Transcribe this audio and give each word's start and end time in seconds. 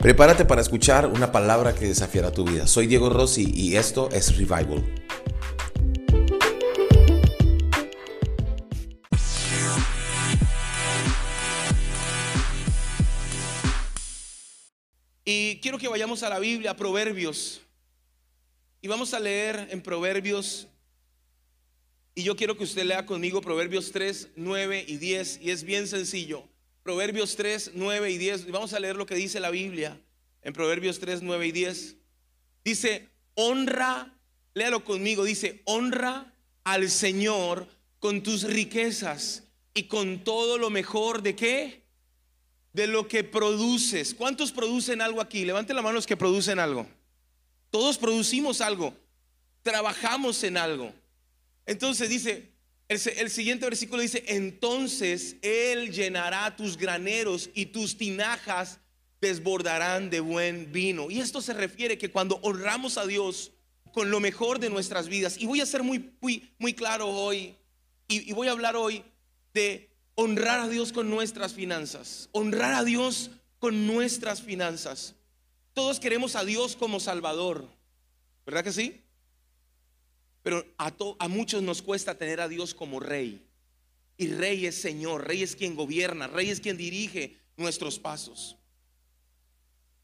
Prepárate 0.00 0.44
para 0.44 0.60
escuchar 0.60 1.06
una 1.06 1.32
palabra 1.32 1.74
que 1.74 1.86
desafiará 1.86 2.30
tu 2.30 2.44
vida. 2.44 2.68
Soy 2.68 2.86
Diego 2.86 3.10
Rossi 3.10 3.50
y 3.52 3.74
esto 3.74 4.08
es 4.12 4.36
Revival. 4.36 4.84
Y 15.24 15.58
quiero 15.60 15.78
que 15.78 15.88
vayamos 15.88 16.22
a 16.22 16.28
la 16.28 16.38
Biblia, 16.38 16.70
a 16.70 16.76
Proverbios. 16.76 17.62
Y 18.80 18.86
vamos 18.86 19.12
a 19.14 19.18
leer 19.18 19.66
en 19.72 19.82
Proverbios. 19.82 20.68
Y 22.14 22.22
yo 22.22 22.36
quiero 22.36 22.56
que 22.56 22.62
usted 22.62 22.84
lea 22.84 23.04
conmigo 23.04 23.40
Proverbios 23.40 23.90
3, 23.90 24.28
9 24.36 24.84
y 24.86 24.96
10. 24.98 25.40
Y 25.42 25.50
es 25.50 25.64
bien 25.64 25.88
sencillo. 25.88 26.44
Proverbios 26.82 27.36
3, 27.36 27.72
9 27.74 28.10
y 28.10 28.18
10. 28.18 28.46
Y 28.48 28.50
vamos 28.50 28.72
a 28.72 28.80
leer 28.80 28.96
lo 28.96 29.06
que 29.06 29.14
dice 29.14 29.40
la 29.40 29.50
Biblia 29.50 30.00
en 30.42 30.52
Proverbios 30.52 30.98
3, 30.98 31.22
9 31.22 31.46
y 31.46 31.52
10. 31.52 31.96
Dice, 32.64 33.08
honra, 33.34 34.14
léalo 34.54 34.84
conmigo, 34.84 35.24
dice, 35.24 35.62
honra 35.64 36.34
al 36.64 36.90
Señor 36.90 37.66
con 37.98 38.22
tus 38.22 38.44
riquezas 38.44 39.44
y 39.74 39.84
con 39.84 40.24
todo 40.24 40.58
lo 40.58 40.70
mejor 40.70 41.22
de 41.22 41.34
qué? 41.36 41.84
De 42.72 42.86
lo 42.86 43.08
que 43.08 43.24
produces. 43.24 44.14
¿Cuántos 44.14 44.52
producen 44.52 45.00
algo 45.00 45.20
aquí? 45.20 45.44
Levanten 45.44 45.76
la 45.76 45.82
mano 45.82 45.94
los 45.94 46.06
que 46.06 46.16
producen 46.16 46.58
algo. 46.58 46.86
Todos 47.70 47.98
producimos 47.98 48.60
algo. 48.60 48.94
Trabajamos 49.62 50.42
en 50.44 50.56
algo. 50.56 50.92
Entonces 51.66 52.08
dice, 52.08 52.52
el, 52.88 53.30
siguiente 53.30 53.66
versículo 53.66 54.00
dice, 54.00 54.24
entonces 54.28 55.36
Él 55.42 55.92
llenará 55.92 56.56
tus 56.56 56.78
graneros 56.78 57.50
y 57.54 57.66
tus 57.66 57.98
tinajas 57.98 58.80
desbordarán 59.20 60.08
de 60.08 60.20
buen 60.20 60.72
vino. 60.72 61.10
Y 61.10 61.20
esto 61.20 61.42
se 61.42 61.52
refiere 61.52 61.98
que 61.98 62.10
cuando 62.10 62.36
honramos 62.42 62.96
a 62.96 63.06
Dios 63.06 63.52
con 63.92 64.10
lo 64.10 64.20
mejor 64.20 64.58
de 64.58 64.70
nuestras 64.70 65.08
vidas, 65.08 65.36
y 65.38 65.46
voy 65.46 65.60
a 65.60 65.66
ser 65.66 65.82
muy, 65.82 66.12
muy, 66.58 66.74
claro 66.74 67.08
hoy, 67.08 67.56
y, 68.06 68.30
y 68.30 68.32
voy 68.32 68.48
a 68.48 68.52
hablar 68.52 68.76
hoy 68.76 69.02
de 69.52 69.90
honrar 70.14 70.60
a 70.60 70.68
Dios 70.68 70.92
con 70.92 71.10
nuestras 71.10 71.52
finanzas, 71.52 72.28
honrar 72.32 72.72
a 72.74 72.84
Dios 72.84 73.30
con 73.58 73.86
nuestras 73.86 74.40
finanzas. 74.40 75.14
Todos 75.74 76.00
queremos 76.00 76.36
a 76.36 76.44
Dios 76.44 76.74
como 76.74 77.00
Salvador, 77.00 77.68
¿verdad 78.46 78.64
que 78.64 78.72
sí? 78.72 79.02
Pero 80.42 80.64
a, 80.78 80.92
a 81.18 81.28
muchos 81.28 81.62
nos 81.62 81.82
cuesta 81.82 82.16
tener 82.16 82.40
a 82.40 82.48
Dios 82.48 82.74
como 82.74 83.00
rey. 83.00 83.44
Y 84.16 84.28
rey 84.28 84.66
es 84.66 84.80
Señor, 84.80 85.26
rey 85.26 85.42
es 85.42 85.54
quien 85.54 85.76
gobierna, 85.76 86.26
rey 86.26 86.50
es 86.50 86.60
quien 86.60 86.76
dirige 86.76 87.36
nuestros 87.56 87.98
pasos. 87.98 88.56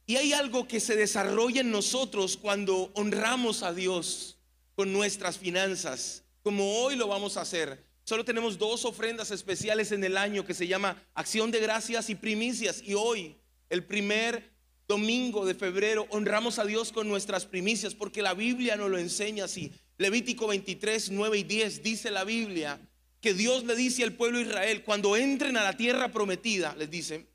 Y 0.06 0.16
hay 0.16 0.32
algo 0.32 0.68
que 0.68 0.80
se 0.80 0.96
desarrolla 0.96 1.62
en 1.62 1.70
nosotros 1.70 2.36
cuando 2.36 2.90
honramos 2.94 3.62
a 3.62 3.72
Dios 3.72 4.38
con 4.74 4.92
nuestras 4.92 5.38
finanzas, 5.38 6.24
como 6.42 6.78
hoy 6.78 6.96
lo 6.96 7.08
vamos 7.08 7.36
a 7.36 7.40
hacer. 7.40 7.82
Solo 8.04 8.24
tenemos 8.24 8.58
dos 8.58 8.84
ofrendas 8.84 9.30
especiales 9.30 9.92
en 9.92 10.04
el 10.04 10.18
año 10.18 10.44
que 10.44 10.52
se 10.52 10.66
llama 10.66 11.02
acción 11.14 11.50
de 11.50 11.60
gracias 11.60 12.10
y 12.10 12.14
primicias. 12.14 12.82
Y 12.84 12.92
hoy, 12.92 13.36
el 13.70 13.82
primer 13.82 14.52
domingo 14.86 15.46
de 15.46 15.54
febrero, 15.54 16.06
honramos 16.10 16.58
a 16.58 16.66
Dios 16.66 16.92
con 16.92 17.08
nuestras 17.08 17.46
primicias 17.46 17.94
porque 17.94 18.20
la 18.20 18.34
Biblia 18.34 18.76
nos 18.76 18.90
lo 18.90 18.98
enseña 18.98 19.44
así. 19.44 19.72
Levítico 19.98 20.46
23, 20.48 21.10
9 21.10 21.38
y 21.38 21.42
10 21.44 21.82
dice 21.82 22.10
la 22.10 22.24
Biblia 22.24 22.80
que 23.20 23.32
Dios 23.32 23.64
le 23.64 23.74
dice 23.74 24.04
al 24.04 24.12
pueblo 24.12 24.38
de 24.38 24.44
Israel, 24.44 24.82
cuando 24.84 25.16
entren 25.16 25.56
a 25.56 25.64
la 25.64 25.76
tierra 25.76 26.12
prometida, 26.12 26.74
les 26.76 26.90
dice, 26.90 27.26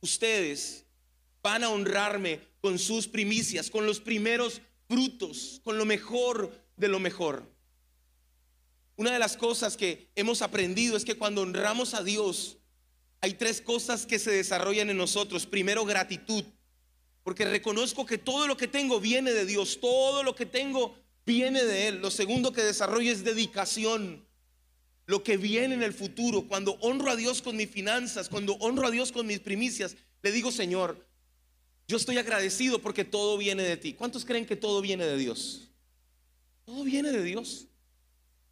ustedes 0.00 0.84
van 1.42 1.64
a 1.64 1.70
honrarme 1.70 2.40
con 2.60 2.78
sus 2.78 3.08
primicias, 3.08 3.68
con 3.68 3.84
los 3.84 3.98
primeros 3.98 4.60
frutos, 4.88 5.60
con 5.64 5.76
lo 5.76 5.84
mejor 5.84 6.52
de 6.76 6.86
lo 6.86 7.00
mejor. 7.00 7.50
Una 8.94 9.12
de 9.12 9.18
las 9.18 9.36
cosas 9.36 9.76
que 9.76 10.08
hemos 10.14 10.40
aprendido 10.40 10.96
es 10.96 11.04
que 11.04 11.16
cuando 11.16 11.42
honramos 11.42 11.94
a 11.94 12.04
Dios, 12.04 12.58
hay 13.20 13.34
tres 13.34 13.60
cosas 13.60 14.06
que 14.06 14.18
se 14.18 14.30
desarrollan 14.30 14.88
en 14.90 14.96
nosotros. 14.96 15.46
Primero, 15.46 15.84
gratitud, 15.84 16.44
porque 17.24 17.44
reconozco 17.44 18.06
que 18.06 18.18
todo 18.18 18.46
lo 18.46 18.56
que 18.56 18.68
tengo 18.68 19.00
viene 19.00 19.32
de 19.32 19.46
Dios, 19.46 19.80
todo 19.80 20.22
lo 20.22 20.36
que 20.36 20.46
tengo 20.46 20.96
viene 21.26 21.64
de 21.64 21.88
Él. 21.88 22.00
Lo 22.00 22.10
segundo 22.10 22.52
que 22.52 22.62
desarrollo 22.62 23.12
es 23.12 23.24
dedicación. 23.24 24.24
Lo 25.06 25.22
que 25.22 25.36
viene 25.36 25.74
en 25.74 25.82
el 25.82 25.92
futuro, 25.92 26.48
cuando 26.48 26.72
honro 26.80 27.10
a 27.10 27.16
Dios 27.16 27.42
con 27.42 27.56
mis 27.56 27.70
finanzas, 27.70 28.28
cuando 28.28 28.54
honro 28.54 28.86
a 28.86 28.90
Dios 28.90 29.12
con 29.12 29.26
mis 29.26 29.40
primicias, 29.40 29.96
le 30.22 30.32
digo, 30.32 30.50
Señor, 30.50 31.06
yo 31.86 31.96
estoy 31.96 32.18
agradecido 32.18 32.80
porque 32.80 33.04
todo 33.04 33.36
viene 33.36 33.62
de 33.62 33.76
ti. 33.76 33.92
¿Cuántos 33.92 34.24
creen 34.24 34.46
que 34.46 34.56
todo 34.56 34.80
viene 34.80 35.04
de 35.04 35.16
Dios? 35.16 35.68
Todo 36.64 36.82
viene 36.82 37.12
de 37.12 37.22
Dios. 37.22 37.66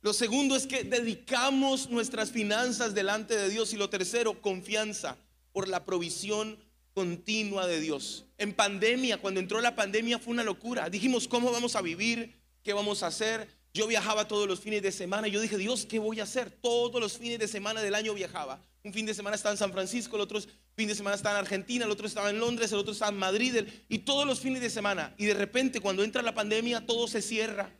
Lo 0.03 0.13
segundo 0.13 0.55
es 0.55 0.67
que 0.67 0.85
dedicamos 0.85 1.91
nuestras 1.91 2.31
finanzas 2.31 2.95
delante 2.95 3.37
de 3.37 3.49
Dios. 3.49 3.73
Y 3.73 3.77
lo 3.77 3.91
tercero, 3.91 4.41
confianza 4.41 5.17
por 5.53 5.67
la 5.67 5.85
provisión 5.85 6.59
continua 6.93 7.67
de 7.67 7.81
Dios. 7.81 8.27
En 8.39 8.53
pandemia, 8.53 9.19
cuando 9.19 9.41
entró 9.41 9.61
la 9.61 9.75
pandemia 9.75 10.21
fue 10.21 10.33
una 10.33 10.45
locura. 10.45 10.89
Dijimos, 10.89 11.27
¿cómo 11.27 11.51
vamos 11.51 11.75
a 11.75 11.83
vivir? 11.83 12.44
¿Qué 12.65 12.73
vamos 12.73 13.03
a 13.03 13.09
hacer? 13.09 13.47
Yo 13.75 13.87
viajaba 13.87 14.27
todos 14.27 14.49
los 14.49 14.59
fines 14.59 14.81
de 14.81 14.91
semana 14.91 15.29
yo 15.29 15.41
dije, 15.41 15.59
Dios, 15.59 15.85
¿qué 15.85 15.99
voy 15.99 16.21
a 16.21 16.23
hacer? 16.23 16.51
Todos 16.51 16.99
los 16.99 17.19
fines 17.19 17.39
de 17.39 17.47
semana 17.47 17.83
del 17.83 17.95
año 17.95 18.15
viajaba. 18.15 18.59
Un 18.83 18.93
fin 18.95 19.05
de 19.05 19.13
semana 19.13 19.37
estaba 19.37 19.53
en 19.53 19.59
San 19.59 19.73
Francisco, 19.73 20.17
el 20.17 20.23
otro 20.23 20.41
fin 20.75 20.89
de 20.89 20.95
semana 20.95 21.15
estaba 21.15 21.39
en 21.39 21.45
Argentina, 21.45 21.85
el 21.85 21.91
otro 21.91 22.07
estaba 22.07 22.31
en 22.31 22.39
Londres, 22.39 22.73
el 22.73 22.79
otro 22.79 22.93
estaba 22.93 23.11
en 23.11 23.19
Madrid, 23.19 23.67
y 23.89 23.99
todos 23.99 24.27
los 24.27 24.41
fines 24.41 24.63
de 24.63 24.71
semana. 24.71 25.15
Y 25.19 25.27
de 25.27 25.35
repente 25.35 25.81
cuando 25.81 26.03
entra 26.03 26.23
la 26.23 26.35
pandemia 26.35 26.87
todo 26.87 27.07
se 27.07 27.21
cierra. 27.21 27.71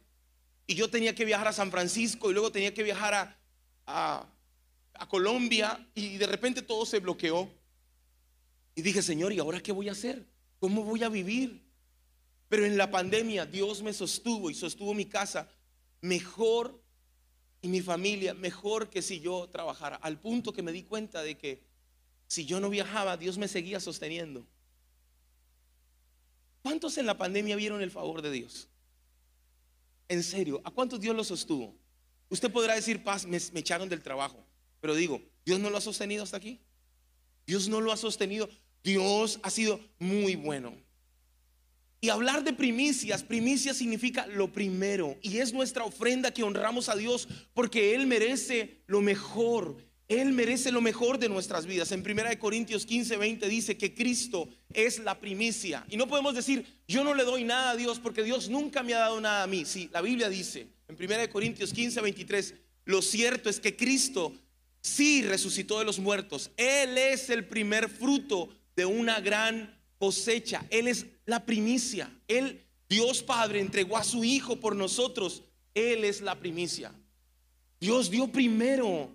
Y 0.67 0.75
yo 0.75 0.91
tenía 0.91 1.15
que 1.15 1.25
viajar 1.25 1.49
a 1.49 1.53
San 1.55 1.71
Francisco 1.71 2.31
y 2.31 2.35
luego 2.35 2.53
tenía 2.53 2.75
que 2.75 2.83
viajar 2.83 3.15
a, 3.15 3.39
a, 3.87 4.27
a 4.95 5.09
Colombia 5.09 5.87
y 5.95 6.19
de 6.19 6.27
repente 6.27 6.61
todo 6.61 6.85
se 6.85 6.99
bloqueó. 6.99 7.51
Y 8.75 8.83
dije, 8.83 9.01
Señor, 9.01 9.33
¿y 9.33 9.39
ahora 9.39 9.63
qué 9.63 9.73
voy 9.73 9.89
a 9.89 9.93
hacer? 9.93 10.27
¿Cómo 10.59 10.85
voy 10.85 11.03
a 11.03 11.09
vivir? 11.09 11.64
Pero 12.55 12.67
en 12.67 12.77
la 12.77 12.89
pandemia 12.89 13.47
Dios 13.47 13.83
me 13.83 13.93
sostuvo 13.93 14.49
y 14.49 14.55
sostuvo 14.55 14.95
mi 14.95 15.07
casa 15.07 15.49
mejor 16.03 16.81
y 17.61 17.67
mi 17.67 17.81
familia 17.81 18.33
mejor 18.33 18.89
que 18.89 19.03
si 19.03 19.19
yo 19.19 19.49
trabajara. 19.49 19.97
Al 19.97 20.21
punto 20.21 20.53
que 20.53 20.63
me 20.63 20.71
di 20.71 20.85
cuenta 20.85 21.25
de 21.25 21.37
que 21.37 21.65
si 22.29 22.47
yo 22.47 22.61
no 22.61 22.71
viajaba, 22.71 23.17
Dios 23.17 23.39
me 23.39 23.49
seguía 23.49 23.81
sosteniendo. 23.81 24.47
¿Cuántos 26.63 26.97
en 26.97 27.07
la 27.07 27.19
pandemia 27.19 27.57
vieron 27.57 27.83
el 27.83 27.91
favor 27.91 28.23
de 28.23 28.31
Dios? 28.31 28.69
En 30.07 30.23
serio, 30.23 30.61
¿a 30.63 30.71
cuántos 30.71 31.01
Dios 31.01 31.17
lo 31.17 31.25
sostuvo? 31.25 31.75
Usted 32.29 32.53
podrá 32.53 32.77
decir, 32.77 33.03
paz, 33.03 33.27
me, 33.27 33.41
me 33.53 33.59
echaron 33.59 33.89
del 33.89 34.01
trabajo. 34.01 34.47
Pero 34.81 34.95
digo, 34.95 35.21
¿Dios 35.45 35.59
no 35.59 35.71
lo 35.71 35.79
ha 35.79 35.81
sostenido 35.81 36.23
hasta 36.23 36.37
aquí? 36.37 36.61
Dios 37.49 37.67
no 37.67 37.81
lo 37.81 37.91
ha 37.91 37.97
sostenido. 37.97 38.49
Dios 38.85 39.41
ha 39.43 39.51
sido 39.51 39.81
muy 39.99 40.37
bueno. 40.37 40.84
Y 42.05 42.11
hablar 42.11 42.45
de 42.45 42.53
primicias, 42.53 43.23
primicias 43.23 43.79
significa 43.79 44.27
lo 44.27 44.53
primero. 44.53 45.17
Y 45.23 45.39
es 45.39 45.55
nuestra 45.55 45.85
ofrenda 45.85 46.33
que 46.33 46.43
honramos 46.43 46.91
a 46.91 46.97
Dios 46.97 47.27
porque 47.55 47.95
Él 47.95 48.07
merece 48.07 48.83
lo 48.87 49.01
mejor. 49.01 49.79
Él 50.07 50.33
merece 50.33 50.71
lo 50.71 50.83
mejor 50.83 51.19
de 51.19 51.31
nuestras 51.31 51.65
vidas. 51.65 51.93
En 51.93 52.01
1 52.01 52.39
Corintios 52.39 52.85
15, 52.85 53.17
20 53.17 53.49
dice 53.49 53.79
que 53.79 53.95
Cristo 53.95 54.51
es 54.75 54.99
la 54.99 55.19
primicia. 55.19 55.87
Y 55.89 55.97
no 55.97 56.07
podemos 56.07 56.35
decir, 56.35 56.67
yo 56.87 57.05
no 57.05 57.15
le 57.15 57.25
doy 57.25 57.43
nada 57.43 57.71
a 57.71 57.77
Dios 57.77 58.01
porque 58.01 58.23
Dios 58.23 58.51
nunca 58.51 58.83
me 58.83 58.93
ha 58.93 58.99
dado 58.99 59.19
nada 59.23 59.45
a 59.45 59.47
mí. 59.47 59.65
Sí, 59.65 59.89
la 59.91 60.03
Biblia 60.03 60.29
dice 60.29 60.67
en 60.89 61.03
1 61.03 61.31
Corintios 61.31 61.73
15, 61.73 62.03
23, 62.03 62.55
lo 62.85 63.01
cierto 63.01 63.49
es 63.49 63.61
que 63.61 63.77
Cristo 63.77 64.35
sí 64.83 65.23
resucitó 65.23 65.79
de 65.79 65.87
los 65.87 65.99
muertos. 65.99 66.51
Él 66.59 66.99
es 66.99 67.31
el 67.31 67.47
primer 67.47 67.89
fruto 67.89 68.51
de 68.77 68.85
una 68.85 69.21
gran 69.21 69.83
cosecha. 70.05 70.67
Él 70.69 70.87
es 70.87 71.07
la 71.25 71.47
primicia. 71.47 72.11
Él, 72.29 72.63
Dios 72.91 73.23
Padre, 73.23 73.61
entregó 73.61 73.97
a 73.97 74.05
su 74.05 74.23
Hijo 74.23 74.61
por 74.61 74.77
nosotros. 74.77 75.43
Él 75.73 76.05
es 76.05 76.21
la 76.21 76.39
primicia. 76.39 76.93
Dios 77.81 78.11
dio 78.11 78.29
primero. 78.29 79.11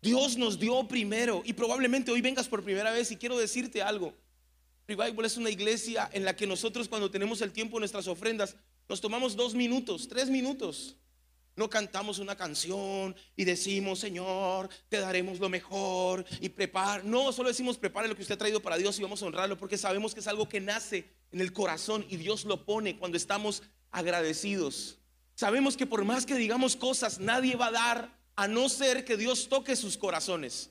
Dios 0.00 0.36
nos 0.36 0.58
dio 0.58 0.88
primero. 0.88 1.42
Y 1.44 1.52
probablemente 1.52 2.10
hoy 2.10 2.20
vengas 2.20 2.48
por 2.48 2.64
primera 2.64 2.90
vez 2.90 3.12
y 3.12 3.16
quiero 3.16 3.38
decirte 3.38 3.82
algo. 3.82 4.14
Revival 4.88 5.24
es 5.24 5.36
una 5.36 5.48
iglesia 5.48 6.10
en 6.12 6.24
la 6.24 6.34
que 6.34 6.48
nosotros 6.48 6.88
cuando 6.88 7.08
tenemos 7.08 7.40
el 7.40 7.52
tiempo 7.52 7.78
nuestras 7.78 8.08
ofrendas, 8.08 8.56
nos 8.88 9.00
tomamos 9.00 9.36
dos 9.36 9.54
minutos, 9.54 10.08
tres 10.08 10.28
minutos 10.28 10.96
no 11.56 11.68
cantamos 11.68 12.18
una 12.18 12.36
canción 12.36 13.14
y 13.36 13.44
decimos, 13.44 13.98
Señor, 13.98 14.68
te 14.88 14.98
daremos 14.98 15.38
lo 15.38 15.48
mejor 15.48 16.24
y 16.40 16.48
prepara. 16.48 17.02
No, 17.02 17.32
solo 17.32 17.48
decimos, 17.48 17.78
prepare 17.78 18.08
lo 18.08 18.16
que 18.16 18.22
usted 18.22 18.34
ha 18.34 18.38
traído 18.38 18.62
para 18.62 18.78
Dios 18.78 18.98
y 18.98 19.02
vamos 19.02 19.22
a 19.22 19.26
honrarlo 19.26 19.58
porque 19.58 19.78
sabemos 19.78 20.14
que 20.14 20.20
es 20.20 20.26
algo 20.26 20.48
que 20.48 20.60
nace 20.60 21.12
en 21.30 21.40
el 21.40 21.52
corazón 21.52 22.06
y 22.08 22.16
Dios 22.16 22.44
lo 22.44 22.64
pone 22.64 22.96
cuando 22.96 23.16
estamos 23.16 23.62
agradecidos. 23.90 24.98
Sabemos 25.34 25.76
que 25.76 25.86
por 25.86 26.04
más 26.04 26.26
que 26.26 26.36
digamos 26.36 26.76
cosas, 26.76 27.18
nadie 27.18 27.56
va 27.56 27.66
a 27.66 27.72
dar 27.72 28.18
a 28.36 28.48
no 28.48 28.68
ser 28.68 29.04
que 29.04 29.16
Dios 29.16 29.48
toque 29.48 29.76
sus 29.76 29.98
corazones. 29.98 30.70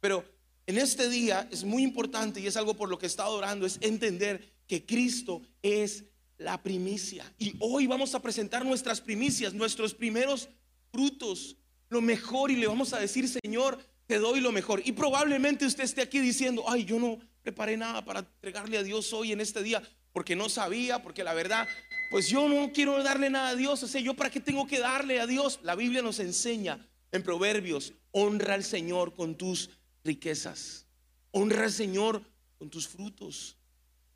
Pero 0.00 0.24
en 0.66 0.78
este 0.78 1.08
día 1.08 1.48
es 1.50 1.64
muy 1.64 1.82
importante 1.82 2.40
y 2.40 2.46
es 2.46 2.56
algo 2.56 2.74
por 2.74 2.88
lo 2.88 2.98
que 2.98 3.06
he 3.06 3.08
estado 3.08 3.34
orando, 3.34 3.66
es 3.66 3.78
entender 3.80 4.54
que 4.66 4.86
Cristo 4.86 5.42
es 5.62 6.04
la 6.40 6.62
primicia. 6.62 7.30
Y 7.38 7.54
hoy 7.60 7.86
vamos 7.86 8.14
a 8.14 8.22
presentar 8.22 8.64
nuestras 8.64 9.00
primicias, 9.00 9.52
nuestros 9.52 9.94
primeros 9.94 10.48
frutos, 10.90 11.56
lo 11.90 12.00
mejor 12.00 12.50
y 12.50 12.56
le 12.56 12.66
vamos 12.66 12.92
a 12.94 12.98
decir, 12.98 13.28
Señor, 13.28 13.78
te 14.06 14.18
doy 14.18 14.40
lo 14.40 14.50
mejor. 14.50 14.80
Y 14.84 14.92
probablemente 14.92 15.66
usted 15.66 15.84
esté 15.84 16.00
aquí 16.00 16.18
diciendo, 16.18 16.64
ay, 16.66 16.84
yo 16.84 16.98
no 16.98 17.18
preparé 17.42 17.76
nada 17.76 18.04
para 18.04 18.20
entregarle 18.20 18.78
a 18.78 18.82
Dios 18.82 19.12
hoy 19.12 19.32
en 19.32 19.40
este 19.40 19.62
día, 19.62 19.82
porque 20.12 20.34
no 20.34 20.48
sabía, 20.48 21.02
porque 21.02 21.24
la 21.24 21.34
verdad, 21.34 21.68
pues 22.10 22.28
yo 22.28 22.48
no 22.48 22.72
quiero 22.72 23.02
darle 23.02 23.28
nada 23.28 23.50
a 23.50 23.56
Dios. 23.56 23.82
O 23.82 23.86
sea, 23.86 24.00
yo 24.00 24.14
para 24.14 24.30
qué 24.30 24.40
tengo 24.40 24.66
que 24.66 24.78
darle 24.78 25.20
a 25.20 25.26
Dios. 25.26 25.60
La 25.62 25.74
Biblia 25.74 26.00
nos 26.00 26.20
enseña 26.20 26.88
en 27.12 27.22
Proverbios, 27.22 27.92
honra 28.12 28.54
al 28.54 28.64
Señor 28.64 29.14
con 29.14 29.34
tus 29.34 29.68
riquezas. 30.04 30.86
Honra 31.32 31.64
al 31.64 31.72
Señor 31.72 32.22
con 32.58 32.70
tus 32.70 32.88
frutos. 32.88 33.58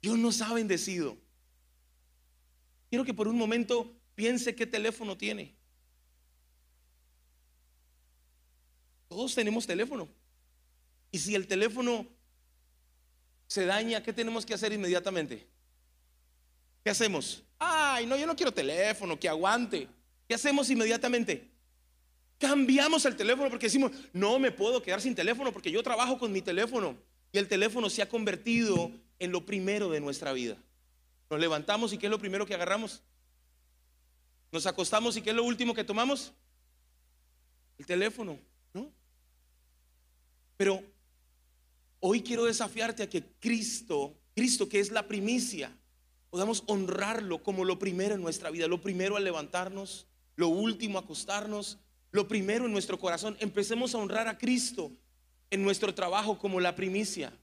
Dios 0.00 0.16
nos 0.16 0.40
ha 0.40 0.54
bendecido. 0.54 1.18
Quiero 2.94 3.04
que 3.04 3.12
por 3.12 3.26
un 3.26 3.36
momento 3.36 3.92
piense 4.14 4.54
qué 4.54 4.68
teléfono 4.68 5.18
tiene. 5.18 5.52
Todos 9.08 9.34
tenemos 9.34 9.66
teléfono. 9.66 10.08
Y 11.10 11.18
si 11.18 11.34
el 11.34 11.48
teléfono 11.48 12.06
se 13.48 13.66
daña, 13.66 14.00
¿qué 14.00 14.12
tenemos 14.12 14.46
que 14.46 14.54
hacer 14.54 14.72
inmediatamente? 14.72 15.44
¿Qué 16.84 16.90
hacemos? 16.90 17.42
Ay, 17.58 18.06
no, 18.06 18.16
yo 18.16 18.28
no 18.28 18.36
quiero 18.36 18.52
teléfono, 18.52 19.18
que 19.18 19.28
aguante. 19.28 19.88
¿Qué 20.28 20.36
hacemos 20.36 20.70
inmediatamente? 20.70 21.50
Cambiamos 22.38 23.04
el 23.06 23.16
teléfono 23.16 23.50
porque 23.50 23.66
decimos, 23.66 23.90
no 24.12 24.38
me 24.38 24.52
puedo 24.52 24.80
quedar 24.80 25.00
sin 25.00 25.16
teléfono 25.16 25.52
porque 25.52 25.72
yo 25.72 25.82
trabajo 25.82 26.16
con 26.16 26.30
mi 26.30 26.42
teléfono. 26.42 26.96
Y 27.32 27.38
el 27.38 27.48
teléfono 27.48 27.90
se 27.90 28.02
ha 28.02 28.08
convertido 28.08 28.92
en 29.18 29.32
lo 29.32 29.44
primero 29.44 29.90
de 29.90 29.98
nuestra 29.98 30.32
vida. 30.32 30.56
Nos 31.34 31.40
levantamos 31.40 31.92
y 31.92 31.98
¿qué 31.98 32.06
es 32.06 32.10
lo 32.12 32.20
primero 32.20 32.46
que 32.46 32.54
agarramos? 32.54 33.02
Nos 34.52 34.66
acostamos 34.66 35.16
y 35.16 35.20
¿qué 35.20 35.30
es 35.30 35.36
lo 35.36 35.42
último 35.42 35.74
que 35.74 35.82
tomamos? 35.82 36.32
El 37.76 37.86
teléfono, 37.86 38.38
¿no? 38.72 38.92
Pero 40.56 40.80
hoy 41.98 42.22
quiero 42.22 42.44
desafiarte 42.44 43.02
a 43.02 43.10
que 43.10 43.24
Cristo, 43.40 44.16
Cristo 44.36 44.68
que 44.68 44.78
es 44.78 44.92
la 44.92 45.08
primicia, 45.08 45.76
podamos 46.30 46.62
honrarlo 46.68 47.42
como 47.42 47.64
lo 47.64 47.80
primero 47.80 48.14
en 48.14 48.22
nuestra 48.22 48.50
vida, 48.50 48.68
lo 48.68 48.80
primero 48.80 49.16
al 49.16 49.24
levantarnos, 49.24 50.06
lo 50.36 50.46
último 50.46 50.98
a 50.98 51.02
acostarnos, 51.02 51.80
lo 52.12 52.28
primero 52.28 52.66
en 52.66 52.70
nuestro 52.70 52.96
corazón. 53.00 53.36
Empecemos 53.40 53.92
a 53.92 53.98
honrar 53.98 54.28
a 54.28 54.38
Cristo 54.38 54.92
en 55.50 55.64
nuestro 55.64 55.92
trabajo 55.96 56.38
como 56.38 56.60
la 56.60 56.76
primicia. 56.76 57.36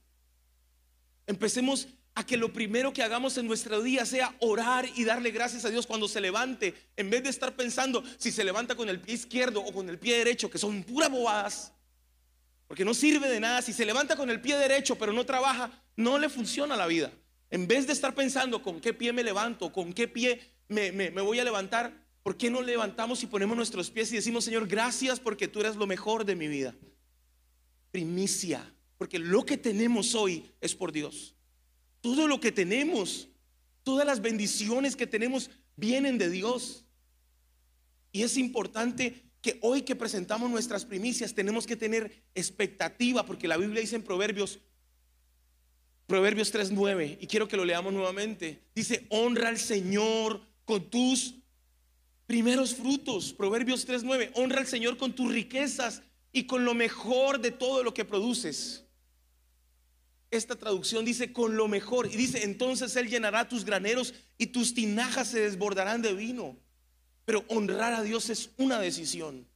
Empecemos 1.26 1.88
a 2.14 2.26
que 2.26 2.36
lo 2.36 2.52
primero 2.52 2.92
que 2.92 3.02
hagamos 3.02 3.38
en 3.38 3.46
nuestro 3.46 3.82
día 3.82 4.04
sea 4.04 4.34
orar 4.40 4.86
y 4.96 5.04
darle 5.04 5.30
gracias 5.30 5.64
a 5.64 5.70
Dios 5.70 5.86
cuando 5.86 6.08
se 6.08 6.20
levante, 6.20 6.74
en 6.96 7.08
vez 7.08 7.22
de 7.22 7.30
estar 7.30 7.56
pensando 7.56 8.04
si 8.18 8.30
se 8.30 8.44
levanta 8.44 8.74
con 8.74 8.88
el 8.88 9.00
pie 9.00 9.14
izquierdo 9.14 9.60
o 9.60 9.72
con 9.72 9.88
el 9.88 9.98
pie 9.98 10.18
derecho, 10.18 10.50
que 10.50 10.58
son 10.58 10.82
pura 10.84 11.08
bobadas, 11.08 11.72
porque 12.66 12.84
no 12.84 12.92
sirve 12.92 13.28
de 13.28 13.40
nada. 13.40 13.62
Si 13.62 13.72
se 13.72 13.86
levanta 13.86 14.16
con 14.16 14.28
el 14.30 14.40
pie 14.40 14.56
derecho 14.56 14.96
pero 14.96 15.12
no 15.12 15.24
trabaja, 15.24 15.70
no 15.96 16.18
le 16.18 16.28
funciona 16.28 16.76
la 16.76 16.86
vida. 16.86 17.10
En 17.50 17.66
vez 17.66 17.86
de 17.86 17.92
estar 17.92 18.14
pensando 18.14 18.62
con 18.62 18.80
qué 18.80 18.92
pie 18.92 19.12
me 19.12 19.22
levanto, 19.22 19.72
con 19.72 19.92
qué 19.92 20.08
pie 20.08 20.40
me, 20.68 20.92
me 20.92 21.20
voy 21.20 21.38
a 21.38 21.44
levantar, 21.44 21.94
¿por 22.22 22.36
qué 22.36 22.50
no 22.50 22.62
levantamos 22.62 23.22
y 23.22 23.26
ponemos 23.26 23.56
nuestros 23.56 23.90
pies 23.90 24.12
y 24.12 24.16
decimos, 24.16 24.44
Señor, 24.44 24.66
gracias 24.66 25.18
porque 25.18 25.48
tú 25.48 25.60
eres 25.60 25.76
lo 25.76 25.86
mejor 25.86 26.24
de 26.24 26.36
mi 26.36 26.48
vida? 26.48 26.74
Primicia, 27.90 28.74
porque 28.96 29.18
lo 29.18 29.44
que 29.44 29.56
tenemos 29.56 30.14
hoy 30.14 30.50
es 30.60 30.74
por 30.74 30.92
Dios. 30.92 31.34
Todo 32.02 32.28
lo 32.28 32.40
que 32.40 32.52
tenemos, 32.52 33.28
todas 33.84 34.04
las 34.04 34.20
bendiciones 34.20 34.96
que 34.96 35.06
tenemos 35.06 35.50
vienen 35.76 36.18
de 36.18 36.28
Dios. 36.28 36.84
Y 38.10 38.22
es 38.24 38.36
importante 38.36 39.22
que 39.40 39.58
hoy 39.62 39.82
que 39.82 39.96
presentamos 39.96 40.50
nuestras 40.50 40.84
primicias 40.84 41.34
tenemos 41.34 41.66
que 41.66 41.76
tener 41.76 42.22
expectativa, 42.34 43.24
porque 43.24 43.48
la 43.48 43.56
Biblia 43.56 43.80
dice 43.80 43.96
en 43.96 44.02
Proverbios, 44.02 44.58
Proverbios 46.06 46.52
3.9, 46.52 47.18
y 47.20 47.26
quiero 47.28 47.48
que 47.48 47.56
lo 47.56 47.64
leamos 47.64 47.92
nuevamente, 47.92 48.62
dice, 48.74 49.06
honra 49.08 49.48
al 49.48 49.58
Señor 49.58 50.42
con 50.64 50.90
tus 50.90 51.36
primeros 52.26 52.74
frutos. 52.74 53.32
Proverbios 53.32 53.86
3.9, 53.88 54.32
honra 54.34 54.58
al 54.58 54.66
Señor 54.66 54.96
con 54.96 55.14
tus 55.14 55.32
riquezas 55.32 56.02
y 56.32 56.44
con 56.44 56.64
lo 56.64 56.74
mejor 56.74 57.40
de 57.40 57.52
todo 57.52 57.84
lo 57.84 57.94
que 57.94 58.04
produces 58.04 58.81
esta 60.32 60.56
traducción 60.56 61.04
dice 61.04 61.32
con 61.32 61.56
lo 61.56 61.68
mejor. 61.68 62.06
Y 62.06 62.16
dice, 62.16 62.42
entonces 62.42 62.96
Él 62.96 63.08
llenará 63.08 63.48
tus 63.48 63.64
graneros 63.64 64.14
y 64.38 64.46
tus 64.46 64.74
tinajas 64.74 65.28
se 65.28 65.40
desbordarán 65.40 66.02
de 66.02 66.14
vino. 66.14 66.56
Pero 67.24 67.44
honrar 67.48 67.92
a 67.92 68.02
Dios 68.02 68.30
es 68.30 68.50
una 68.56 68.80
decisión. 68.80 69.46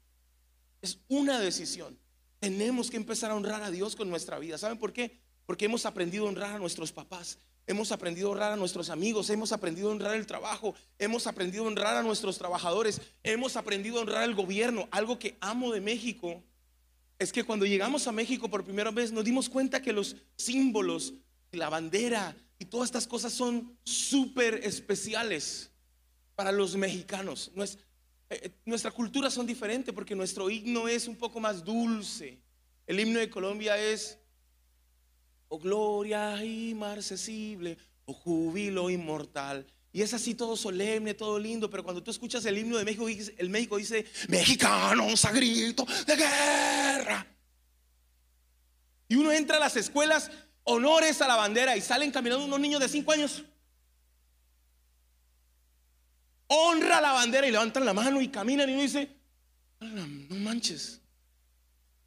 Es 0.83 0.99
una 1.09 1.41
decisión. 1.41 1.99
Tenemos 2.39 2.91
que 2.91 2.99
empezar 2.99 3.31
a 3.31 3.35
honrar 3.35 3.63
a 3.63 3.71
Dios 3.71 3.97
con 3.97 4.11
nuestra 4.11 4.39
vida. 4.39 4.59
¿Saben 4.59 4.79
por 4.79 4.93
qué? 4.93 5.19
Porque 5.47 5.65
hemos 5.65 5.87
aprendido 5.87 6.27
a 6.27 6.29
honrar 6.29 6.55
a 6.55 6.59
nuestros 6.59 6.93
papás. 6.93 7.39
Hemos 7.67 7.91
aprendido 7.91 8.29
a 8.29 8.33
honrar 8.33 8.53
a 8.53 8.57
nuestros 8.57 8.91
amigos, 8.91 9.29
hemos 9.31 9.51
aprendido 9.51 9.89
a 9.89 9.93
honrar 9.93 10.15
el 10.15 10.27
trabajo, 10.27 10.77
hemos 11.01 11.27
aprendido 11.27 11.65
a 11.65 11.67
honrar 11.67 11.97
a 11.97 12.03
nuestros 12.05 12.39
trabajadores, 12.39 13.01
hemos 13.25 13.57
aprendido 13.57 13.99
a 13.99 14.03
honrar 14.03 14.23
al 14.23 14.37
gobierno. 14.37 14.87
Algo 14.93 15.19
que 15.19 15.37
amo 15.41 15.73
de 15.73 15.81
México 15.81 16.45
es 17.19 17.33
que 17.33 17.45
cuando 17.45 17.65
llegamos 17.65 18.07
a 18.07 18.13
México 18.13 18.49
por 18.49 18.65
primera 18.65 18.91
vez 18.91 19.13
nos 19.13 19.25
dimos 19.25 19.49
cuenta 19.49 19.81
que 19.81 19.93
los 19.93 20.17
símbolos, 20.37 21.15
la 21.53 21.69
bandera 21.69 22.37
y 22.59 22.67
todas 22.67 22.89
estas 22.89 23.07
cosas 23.07 23.33
son 23.33 23.79
súper 23.85 24.61
especiales 24.63 25.71
para 26.35 26.53
los 26.53 26.77
mexicanos. 26.77 27.51
Eh, 27.57 28.41
eh, 28.43 28.51
nuestra 28.65 28.91
cultura 28.91 29.31
son 29.31 29.47
diferentes 29.47 29.95
porque 29.95 30.15
nuestro 30.15 30.51
himno 30.51 30.89
es 30.89 31.09
un 31.09 31.17
poco 31.17 31.41
más 31.41 31.65
dulce. 31.65 32.39
El 32.87 33.01
himno 33.01 33.19
de 33.19 33.31
Colombia 33.31 33.79
es, 33.79 34.19
oh 35.49 35.59
gloria 35.59 36.45
inmarcesible, 36.45 37.79
oh 38.05 38.13
júbilo 38.13 38.91
inmortal. 38.91 39.67
Y 39.97 40.03
es 40.03 40.13
así 40.13 40.35
todo 40.35 40.59
solemne, 40.59 41.15
todo 41.15 41.39
lindo, 41.39 41.71
pero 41.71 41.83
cuando 41.83 42.03
tú 42.03 42.11
escuchas 42.11 42.45
el 42.45 42.59
himno 42.59 42.77
de 42.77 42.85
México, 42.85 43.09
el 43.09 43.49
México 43.49 43.79
dice, 43.79 44.05
mexicanos 44.29 45.25
a 45.25 45.33
grito 45.33 45.87
de 46.07 46.17
guerra. 46.17 47.27
Y 49.09 49.15
uno 49.17 49.33
entra 49.33 49.57
a 49.57 49.61
las 49.61 49.75
escuelas, 49.75 50.31
honores 50.65 51.23
a 51.23 51.27
la 51.27 51.37
bandera, 51.37 51.79
y 51.79 51.81
salen 51.81 52.11
caminando 52.11 52.45
unos 52.45 52.61
niños 52.61 52.81
de 52.81 52.91
5 52.91 53.11
años. 53.11 53.43
Honra 56.49 57.01
la 57.01 57.13
bandera 57.13 57.49
y 57.49 57.53
levantan 57.53 57.87
la 57.87 57.95
mano 57.95 58.21
y 58.21 58.29
caminan 58.29 58.69
y 58.69 58.75
uno 58.75 58.83
dice, 58.83 59.17
no 59.81 60.37
manches. 60.37 61.01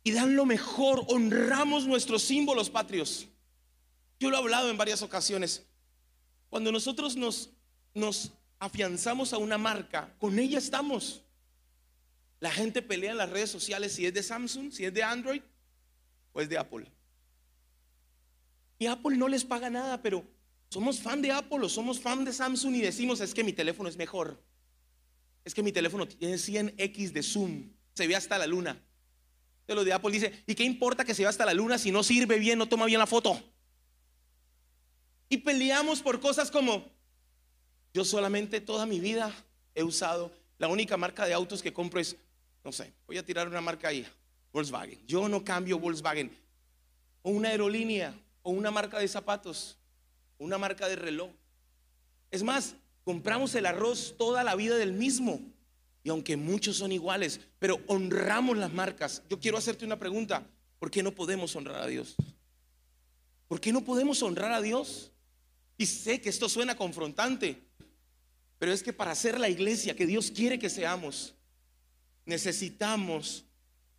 Y 0.03 0.11
dan 0.11 0.35
lo 0.35 0.45
mejor, 0.45 1.05
honramos 1.07 1.87
nuestros 1.87 2.21
símbolos 2.21 2.69
patrios. 2.69 3.25
Yo 4.19 4.29
lo 4.29 4.37
he 4.37 4.39
hablado 4.39 4.69
en 4.69 4.77
varias 4.77 5.01
ocasiones. 5.01 5.65
Cuando 6.51 6.71
nosotros 6.71 7.15
nos 7.15 7.49
nos 7.93 8.31
afianzamos 8.60 9.34
a 9.34 9.38
una 9.38 9.58
marca, 9.58 10.13
con 10.19 10.38
ella 10.38 10.58
estamos. 10.58 11.24
La 12.39 12.51
gente 12.51 12.81
pelea 12.81 13.12
en 13.12 13.17
las 13.17 13.29
redes 13.29 13.50
sociales 13.50 13.93
si 13.93 14.05
es 14.05 14.13
de 14.13 14.24
Samsung, 14.24 14.72
si 14.72 14.86
es 14.86 14.93
de 14.93 15.03
Android 15.03 15.41
o 16.31 16.41
es 16.41 16.50
de 16.50 16.58
Apple. 16.58 16.86
Y 18.77 18.86
Apple 18.86 19.17
no 19.17 19.27
les 19.27 19.43
paga 19.43 19.69
nada, 19.69 20.01
pero 20.01 20.24
somos 20.69 21.00
fan 21.00 21.22
de 21.22 21.31
Apple 21.31 21.60
o 21.62 21.69
somos 21.69 22.00
fan 22.00 22.24
de 22.24 22.31
Samsung 22.31 22.75
y 22.75 22.81
decimos 22.81 23.19
es 23.19 23.34
que 23.34 23.43
mi 23.43 23.53
teléfono 23.53 23.89
es 23.89 23.98
mejor. 23.98 24.41
Es 25.43 25.53
que 25.53 25.63
mi 25.63 25.72
teléfono 25.72 26.08
tiene 26.08 26.36
100x 26.36 27.12
de 27.12 27.24
zoom, 27.24 27.72
se 27.93 28.08
ve 28.08 28.15
hasta 28.15 28.38
la 28.38 28.48
luna. 28.48 28.81
De 29.67 29.75
lo 29.75 29.84
de 29.84 29.93
Apple 29.93 30.12
dice, 30.12 30.43
¿y 30.48 30.55
qué 30.55 30.63
importa 30.63 31.03
que 31.03 31.13
se 31.13 31.24
vea 31.24 31.29
hasta 31.29 31.46
la 31.46 31.53
luna 31.53 31.77
si 31.77 31.91
no 31.91 32.03
sirve 32.03 32.39
bien, 32.39 32.58
no 32.58 32.67
toma 32.67 32.86
bien 32.86 33.00
la 33.00 33.05
foto? 33.05 33.41
Y 35.27 35.38
peleamos 35.38 36.01
por 36.01 36.19
cosas 36.19 36.50
como, 36.50 36.89
yo 37.93 38.05
solamente 38.05 38.62
toda 38.62 38.86
mi 38.86 39.00
vida 39.00 39.34
he 39.75 39.84
usado, 39.84 40.31
la 40.58 40.67
única 40.67 40.98
marca 40.98 41.25
de 41.25 41.34
autos 41.34 41.62
que 41.62 41.74
compro 41.74 42.00
es, 42.00 42.15
no 42.63 42.72
sé, 42.72 42.93
voy 43.08 43.17
a 43.17 43.25
tirar 43.25 43.48
una 43.48 43.62
marca 43.62 43.88
ahí, 43.88 44.05
Volkswagen. 44.51 45.00
Yo 45.08 45.29
no 45.29 45.43
cambio 45.43 45.79
Volkswagen. 45.79 46.31
O 47.22 47.31
una 47.31 47.50
aerolínea, 47.50 48.13
o 48.41 48.51
una 48.51 48.72
marca 48.72 49.00
de 49.00 49.08
zapatos, 49.08 49.77
una 50.38 50.58
marca 50.58 50.88
de 50.88 50.96
reloj. 50.96 51.31
Es 52.31 52.43
más, 52.43 52.75
compramos 53.03 53.55
el 53.55 53.65
arroz 53.65 54.15
toda 54.17 54.43
la 54.43 54.55
vida 54.55 54.77
del 54.77 54.93
mismo. 54.93 55.39
Y 56.03 56.10
aunque 56.10 56.38
muchos 56.38 56.77
son 56.77 56.91
iguales, 56.91 57.41
pero 57.60 57.79
honramos 57.88 58.58
las 58.58 58.72
marcas. 58.72 59.22
Yo 59.29 59.39
quiero 59.39 59.58
hacerte 59.58 59.86
una 59.86 60.00
pregunta. 60.00 60.46
¿Por 60.79 60.89
qué 60.89 61.03
no 61.03 61.12
podemos 61.13 61.55
honrar 61.55 61.81
a 61.81 61.88
Dios? 61.88 62.15
¿Por 63.48 63.60
qué 63.60 63.74
no 63.74 63.84
podemos 63.84 64.24
honrar 64.24 64.51
a 64.53 64.62
Dios? 64.62 65.12
Y 65.79 65.86
sé 65.86 66.19
que 66.19 66.27
esto 66.27 66.50
suena 66.50 66.75
confrontante, 66.75 67.63
pero 68.57 68.74
es 68.74 68.83
que 68.83 68.91
para 68.91 69.15
ser 69.15 69.39
la 69.39 69.48
iglesia 69.48 69.95
que 69.95 70.05
Dios 70.05 70.29
quiere 70.29 70.59
que 70.59 70.69
seamos, 70.69 71.36
necesitamos 72.25 73.45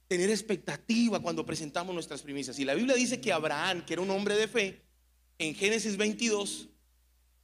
tener 0.07 0.29
expectativa 0.29 1.21
cuando 1.21 1.47
presentamos 1.47 1.95
nuestras 1.95 2.21
primicias. 2.21 2.59
Y 2.59 2.67
la 2.67 2.75
Biblia 2.75 2.95
dice 2.97 3.19
que 3.19 3.33
Abraham, 3.33 3.83
que 3.87 3.95
era 3.95 4.03
un 4.03 4.11
hombre 4.11 4.37
de 4.37 4.47
fe, 4.47 4.83
en 5.39 5.55
Génesis 5.55 5.97
22, 5.97 6.69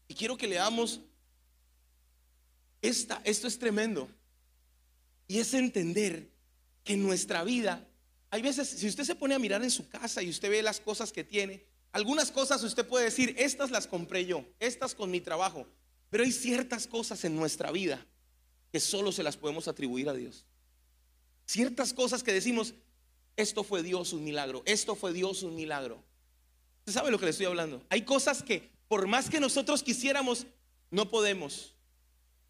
y 0.07 0.15
quiero 0.15 0.37
que 0.37 0.47
leamos 0.47 1.01
esta, 2.83 3.23
esto 3.25 3.49
es 3.49 3.59
tremendo. 3.59 4.07
Y 5.29 5.39
es 5.39 5.55
entender 5.55 6.31
que 6.85 6.93
en 6.93 7.03
nuestra 7.03 7.43
vida, 7.43 7.89
hay 8.29 8.43
veces, 8.43 8.69
si 8.69 8.87
usted 8.87 9.05
se 9.05 9.15
pone 9.15 9.35
a 9.35 9.39
mirar 9.39 9.63
en 9.63 9.71
su 9.71 9.89
casa 9.89 10.23
y 10.23 10.29
usted 10.29 10.51
ve 10.51 10.61
las 10.61 10.79
cosas 10.79 11.11
que 11.11 11.25
tiene, 11.25 11.65
algunas 11.97 12.31
cosas 12.31 12.63
usted 12.63 12.87
puede 12.87 13.07
decir, 13.07 13.35
estas 13.39 13.71
las 13.71 13.87
compré 13.87 14.27
yo, 14.27 14.45
estas 14.61 14.95
con 14.95 15.11
mi 15.11 15.23
trabajo, 15.23 15.67
pero 16.11 16.25
hay 16.25 16.31
ciertas 16.31 16.87
cosas 16.87 17.25
en 17.25 17.35
nuestra 17.35 17.73
vida 17.73 18.07
que 18.71 18.81
solo 18.81 19.13
se 19.13 19.23
las 19.23 19.39
podemos 19.39 19.67
atribuir 19.67 20.11
a 20.11 20.13
Dios. 20.13 20.45
Ciertas 21.47 21.95
cosas 21.95 22.23
que 22.23 22.35
decimos, 22.35 22.75
esto 23.35 23.65
fue 23.65 23.83
Dios 23.83 24.13
un 24.13 24.25
milagro, 24.25 24.63
esto 24.67 24.95
fue 24.95 25.15
Dios 25.15 25.43
un 25.43 25.55
milagro. 25.55 26.05
¿Usted 26.81 26.93
sabe 26.93 27.11
lo 27.11 27.19
que 27.19 27.25
le 27.25 27.31
estoy 27.31 27.47
hablando? 27.47 27.83
Hay 27.89 28.03
cosas 28.03 28.43
que 28.43 28.71
por 28.89 29.07
más 29.07 29.31
que 29.31 29.41
nosotros 29.41 29.83
quisiéramos, 29.83 30.47
no 30.91 31.09
podemos. 31.09 31.77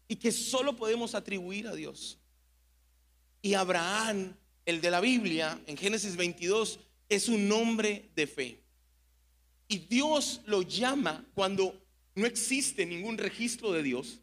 Y 0.09 0.17
que 0.17 0.33
solo 0.33 0.75
podemos 0.75 1.15
atribuir 1.15 1.69
a 1.69 1.73
Dios. 1.73 2.17
Y 3.41 3.53
Abraham, 3.53 4.35
el 4.65 4.81
de 4.81 4.91
la 4.91 4.99
Biblia, 4.99 5.57
en 5.67 5.77
Génesis 5.77 6.17
22, 6.17 6.81
es 7.07 7.29
un 7.29 7.49
hombre 7.49 8.11
de 8.13 8.27
fe. 8.27 8.66
Y 9.67 9.79
Dios 9.79 10.41
lo 10.45 10.61
llama 10.61 11.25
cuando 11.33 11.79
no 12.15 12.25
existe 12.25 12.85
ningún 12.85 13.17
registro 13.17 13.71
de 13.71 13.83
Dios. 13.83 14.19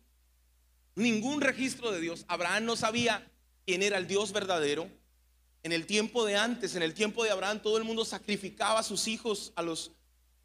Ningún 0.94 1.40
registro 1.40 1.90
de 1.90 2.00
Dios. 2.00 2.24
Abraham 2.28 2.64
no 2.64 2.76
sabía 2.76 3.30
quién 3.66 3.82
era 3.82 3.98
el 3.98 4.06
Dios 4.06 4.32
verdadero. 4.32 4.88
En 5.62 5.72
el 5.72 5.86
tiempo 5.86 6.24
de 6.24 6.36
antes, 6.36 6.74
en 6.76 6.82
el 6.82 6.94
tiempo 6.94 7.24
de 7.24 7.30
Abraham, 7.30 7.60
todo 7.62 7.78
el 7.78 7.84
mundo 7.84 8.04
sacrificaba 8.04 8.80
a 8.80 8.82
sus 8.82 9.08
hijos 9.08 9.52
a 9.56 9.62
los 9.62 9.92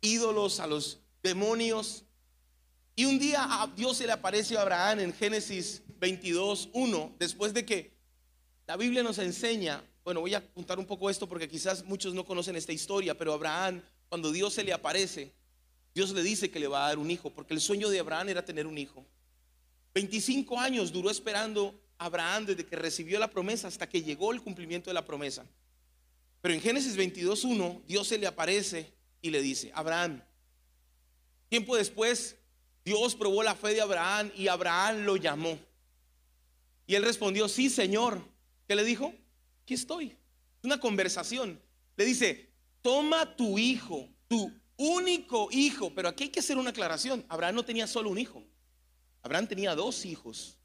ídolos, 0.02 0.60
a 0.60 0.68
los 0.68 1.00
demonios. 1.22 2.06
Y 2.96 3.06
un 3.06 3.20
día 3.20 3.46
a 3.50 3.68
Dios 3.68 3.98
se 3.98 4.06
le 4.06 4.14
aparece 4.14 4.58
a 4.58 4.62
Abraham 4.62 5.00
en 5.00 5.14
Génesis 5.14 5.82
22, 6.00 6.70
1, 6.74 7.16
después 7.20 7.54
de 7.54 7.66
que 7.66 7.94
la 8.68 8.78
Biblia 8.78 9.04
nos 9.04 9.18
enseña, 9.18 9.84
bueno, 10.04 10.22
voy 10.22 10.34
a 10.34 10.46
contar 10.54 10.80
un 10.80 10.86
poco 10.86 11.10
esto 11.10 11.28
porque 11.28 11.48
quizás 11.48 11.84
muchos 11.84 12.14
no 12.14 12.26
conocen 12.26 12.56
esta 12.56 12.72
historia, 12.72 13.18
pero 13.18 13.34
Abraham, 13.34 13.82
cuando 14.10 14.32
Dios 14.32 14.54
se 14.54 14.64
le 14.64 14.74
aparece, 14.74 15.32
Dios 15.94 16.12
le 16.12 16.24
dice 16.24 16.52
que 16.52 16.60
le 16.60 16.68
va 16.68 16.86
a 16.86 16.88
dar 16.90 16.98
un 16.98 17.10
hijo, 17.10 17.30
porque 17.30 17.54
el 17.54 17.62
sueño 17.62 17.90
de 17.90 18.00
Abraham 18.00 18.30
era 18.30 18.44
tener 18.44 18.68
un 18.68 18.78
hijo. 18.78 19.06
25 19.94 20.60
años 20.60 20.92
duró 20.92 21.10
esperando 21.10 21.80
Abraham 21.98 22.48
desde 22.48 22.66
que 22.66 22.76
recibió 22.76 23.20
la 23.20 23.30
promesa 23.30 23.68
hasta 23.68 23.88
que 23.88 24.02
llegó 24.02 24.32
el 24.32 24.42
cumplimiento 24.42 24.90
de 24.90 24.94
la 24.94 25.06
promesa. 25.06 25.46
Pero 26.42 26.54
en 26.54 26.62
Génesis 26.62 26.98
22.1 26.98 27.84
Dios 27.86 28.08
se 28.08 28.18
le 28.18 28.28
aparece 28.28 28.92
y 29.22 29.30
le 29.30 29.42
dice, 29.42 29.72
Abraham, 29.76 30.22
tiempo 31.50 31.76
después 31.76 32.38
Dios 32.86 33.16
probó 33.16 33.44
la 33.44 33.56
fe 33.56 33.74
de 33.74 33.82
Abraham 33.82 34.32
y 34.36 34.48
Abraham 34.48 35.04
lo 35.04 35.18
llamó. 35.18 35.60
Y 36.88 36.96
él 36.96 37.04
respondió, 37.04 37.48
sí, 37.48 37.70
Señor. 37.70 38.20
¿Qué 38.68 38.76
le 38.76 38.84
dijo? 38.84 39.14
Aquí 39.64 39.74
estoy. 39.74 40.08
Es 40.08 40.64
una 40.64 40.80
conversación. 40.80 41.62
Le 41.98 42.06
dice, 42.06 42.49
toma 42.82 43.36
tu 43.36 43.58
hijo, 43.58 44.10
tu 44.28 44.52
único 44.78 45.50
hijo. 45.52 45.94
Pero 45.94 46.10
aquí 46.10 46.26
hay 46.26 46.30
que 46.30 46.40
hacer 46.40 46.58
una 46.58 46.72
aclaración. 46.72 47.26
Abraham 47.30 47.56
no 47.56 47.66
tenía 47.66 47.88
solo 47.88 48.10
un 48.10 48.18
hijo. 48.18 48.44
Abraham 49.22 49.48
tenía 49.48 49.76
dos 49.76 50.06
hijos. 50.06 50.58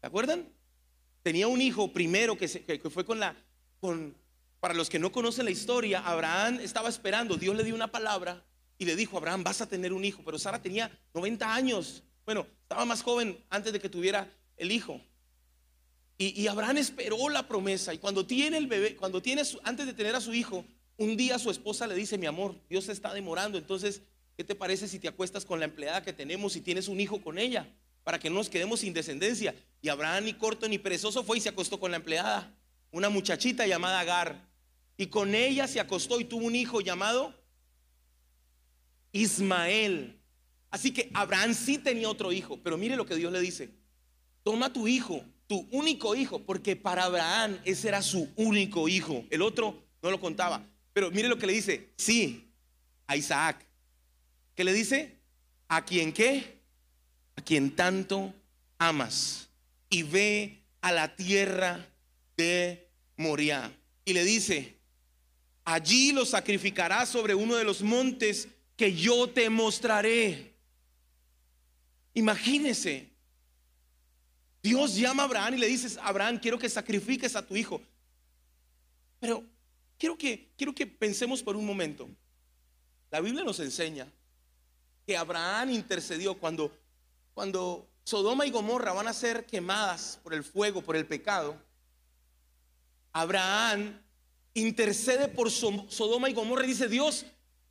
¿Se 0.00 0.06
acuerdan? 0.06 0.48
Tenía 1.22 1.48
un 1.48 1.60
hijo 1.60 1.92
primero 1.92 2.36
que, 2.36 2.48
fue 2.90 3.04
con 3.04 3.20
la, 3.20 3.36
con, 3.80 4.16
para 4.60 4.74
los 4.74 4.88
que 4.88 4.98
no 4.98 5.12
conocen 5.12 5.44
la 5.44 5.50
historia, 5.50 6.00
Abraham 6.00 6.60
estaba 6.60 6.88
esperando, 6.88 7.36
Dios 7.36 7.54
le 7.56 7.64
dio 7.64 7.74
una 7.74 7.90
palabra 7.90 8.42
y 8.78 8.86
le 8.86 8.96
dijo, 8.96 9.18
Abraham, 9.18 9.44
vas 9.44 9.60
a 9.60 9.68
tener 9.68 9.92
un 9.92 10.04
hijo, 10.04 10.22
pero 10.24 10.38
Sara 10.38 10.62
tenía 10.62 10.90
90 11.12 11.54
años. 11.54 12.02
Bueno, 12.24 12.46
estaba 12.62 12.86
más 12.86 13.02
joven 13.02 13.38
antes 13.50 13.72
de 13.72 13.80
que 13.80 13.90
tuviera 13.90 14.32
el 14.56 14.72
hijo. 14.72 15.00
Y, 16.16 16.46
Abraham 16.48 16.76
esperó 16.76 17.30
la 17.30 17.48
promesa 17.48 17.94
y 17.94 17.98
cuando 17.98 18.26
tiene 18.26 18.58
el 18.58 18.66
bebé, 18.66 18.94
cuando 18.94 19.22
tiene, 19.22 19.42
antes 19.62 19.86
de 19.86 19.94
tener 19.94 20.14
a 20.14 20.20
su 20.20 20.34
hijo, 20.34 20.66
un 21.00 21.16
día 21.16 21.38
su 21.38 21.50
esposa 21.50 21.86
le 21.86 21.94
dice, 21.94 22.18
mi 22.18 22.26
amor, 22.26 22.60
Dios 22.68 22.84
se 22.84 22.92
está 22.92 23.14
demorando, 23.14 23.56
entonces, 23.56 24.02
¿qué 24.36 24.44
te 24.44 24.54
parece 24.54 24.86
si 24.86 24.98
te 24.98 25.08
acuestas 25.08 25.46
con 25.46 25.58
la 25.58 25.64
empleada 25.64 26.02
que 26.02 26.12
tenemos 26.12 26.56
y 26.56 26.60
tienes 26.60 26.88
un 26.88 27.00
hijo 27.00 27.22
con 27.22 27.38
ella? 27.38 27.66
Para 28.04 28.18
que 28.18 28.28
no 28.28 28.36
nos 28.36 28.50
quedemos 28.50 28.80
sin 28.80 28.92
descendencia. 28.92 29.54
Y 29.80 29.88
Abraham 29.88 30.24
ni 30.24 30.34
corto 30.34 30.68
ni 30.68 30.76
perezoso 30.76 31.24
fue 31.24 31.38
y 31.38 31.40
se 31.40 31.48
acostó 31.48 31.80
con 31.80 31.90
la 31.90 31.96
empleada, 31.96 32.54
una 32.92 33.08
muchachita 33.08 33.66
llamada 33.66 33.98
Agar. 33.98 34.46
Y 34.98 35.06
con 35.06 35.34
ella 35.34 35.66
se 35.66 35.80
acostó 35.80 36.20
y 36.20 36.24
tuvo 36.24 36.44
un 36.44 36.54
hijo 36.54 36.82
llamado 36.82 37.34
Ismael. 39.12 40.20
Así 40.70 40.92
que 40.92 41.10
Abraham 41.14 41.54
sí 41.54 41.78
tenía 41.78 42.10
otro 42.10 42.30
hijo, 42.30 42.58
pero 42.62 42.76
mire 42.76 42.96
lo 42.96 43.06
que 43.06 43.16
Dios 43.16 43.32
le 43.32 43.40
dice. 43.40 43.70
Toma 44.42 44.70
tu 44.70 44.86
hijo, 44.86 45.24
tu 45.46 45.66
único 45.70 46.14
hijo, 46.14 46.40
porque 46.40 46.76
para 46.76 47.04
Abraham 47.04 47.58
ese 47.64 47.88
era 47.88 48.02
su 48.02 48.28
único 48.36 48.86
hijo. 48.86 49.24
El 49.30 49.40
otro 49.40 49.82
no 50.02 50.10
lo 50.10 50.20
contaba. 50.20 50.69
Pero 50.92 51.10
mire 51.10 51.28
lo 51.28 51.38
que 51.38 51.46
le 51.46 51.52
dice. 51.52 51.90
Sí, 51.96 52.50
a 53.06 53.16
Isaac. 53.16 53.64
¿Qué 54.54 54.64
le 54.64 54.72
dice? 54.72 55.16
¿A 55.68 55.84
quien 55.84 56.12
qué? 56.12 56.60
A 57.36 57.42
quien 57.42 57.74
tanto 57.74 58.34
amas. 58.78 59.48
Y 59.88 60.02
ve 60.02 60.62
a 60.80 60.92
la 60.92 61.14
tierra 61.14 61.86
de 62.36 62.88
Moriah. 63.16 63.72
Y 64.04 64.12
le 64.12 64.24
dice, 64.24 64.76
allí 65.64 66.12
lo 66.12 66.24
sacrificarás 66.24 67.08
sobre 67.08 67.34
uno 67.34 67.56
de 67.56 67.64
los 67.64 67.82
montes 67.82 68.48
que 68.76 68.94
yo 68.94 69.28
te 69.28 69.48
mostraré. 69.50 70.54
Imagínese. 72.14 73.08
Dios 74.62 74.96
llama 74.96 75.22
a 75.22 75.26
Abraham 75.26 75.54
y 75.54 75.58
le 75.58 75.66
dice, 75.66 75.98
Abraham, 76.02 76.38
quiero 76.38 76.58
que 76.58 76.68
sacrifiques 76.68 77.36
a 77.36 77.46
tu 77.46 77.56
hijo. 77.56 77.80
Pero 79.18 79.44
quiero 80.00 80.16
que, 80.16 80.50
quiero 80.56 80.74
que 80.74 80.86
pensemos 80.86 81.42
por 81.42 81.54
un 81.54 81.66
momento. 81.66 82.08
La 83.10 83.20
Biblia 83.20 83.44
nos 83.44 83.60
enseña 83.60 84.08
que 85.06 85.16
Abraham 85.16 85.70
intercedió 85.70 86.38
cuando, 86.38 86.76
cuando 87.34 87.86
Sodoma 88.02 88.46
y 88.46 88.50
Gomorra 88.50 88.94
van 88.94 89.08
a 89.08 89.12
ser 89.12 89.44
quemadas 89.44 90.18
por 90.22 90.32
el 90.32 90.42
fuego, 90.42 90.80
por 90.80 90.96
el 90.96 91.06
pecado. 91.06 91.54
Abraham 93.12 94.00
intercede 94.54 95.28
por 95.28 95.50
Sodoma 95.50 96.30
y 96.30 96.32
Gomorra 96.32 96.64
y 96.64 96.68
dice, 96.68 96.88
Dios, 96.88 97.26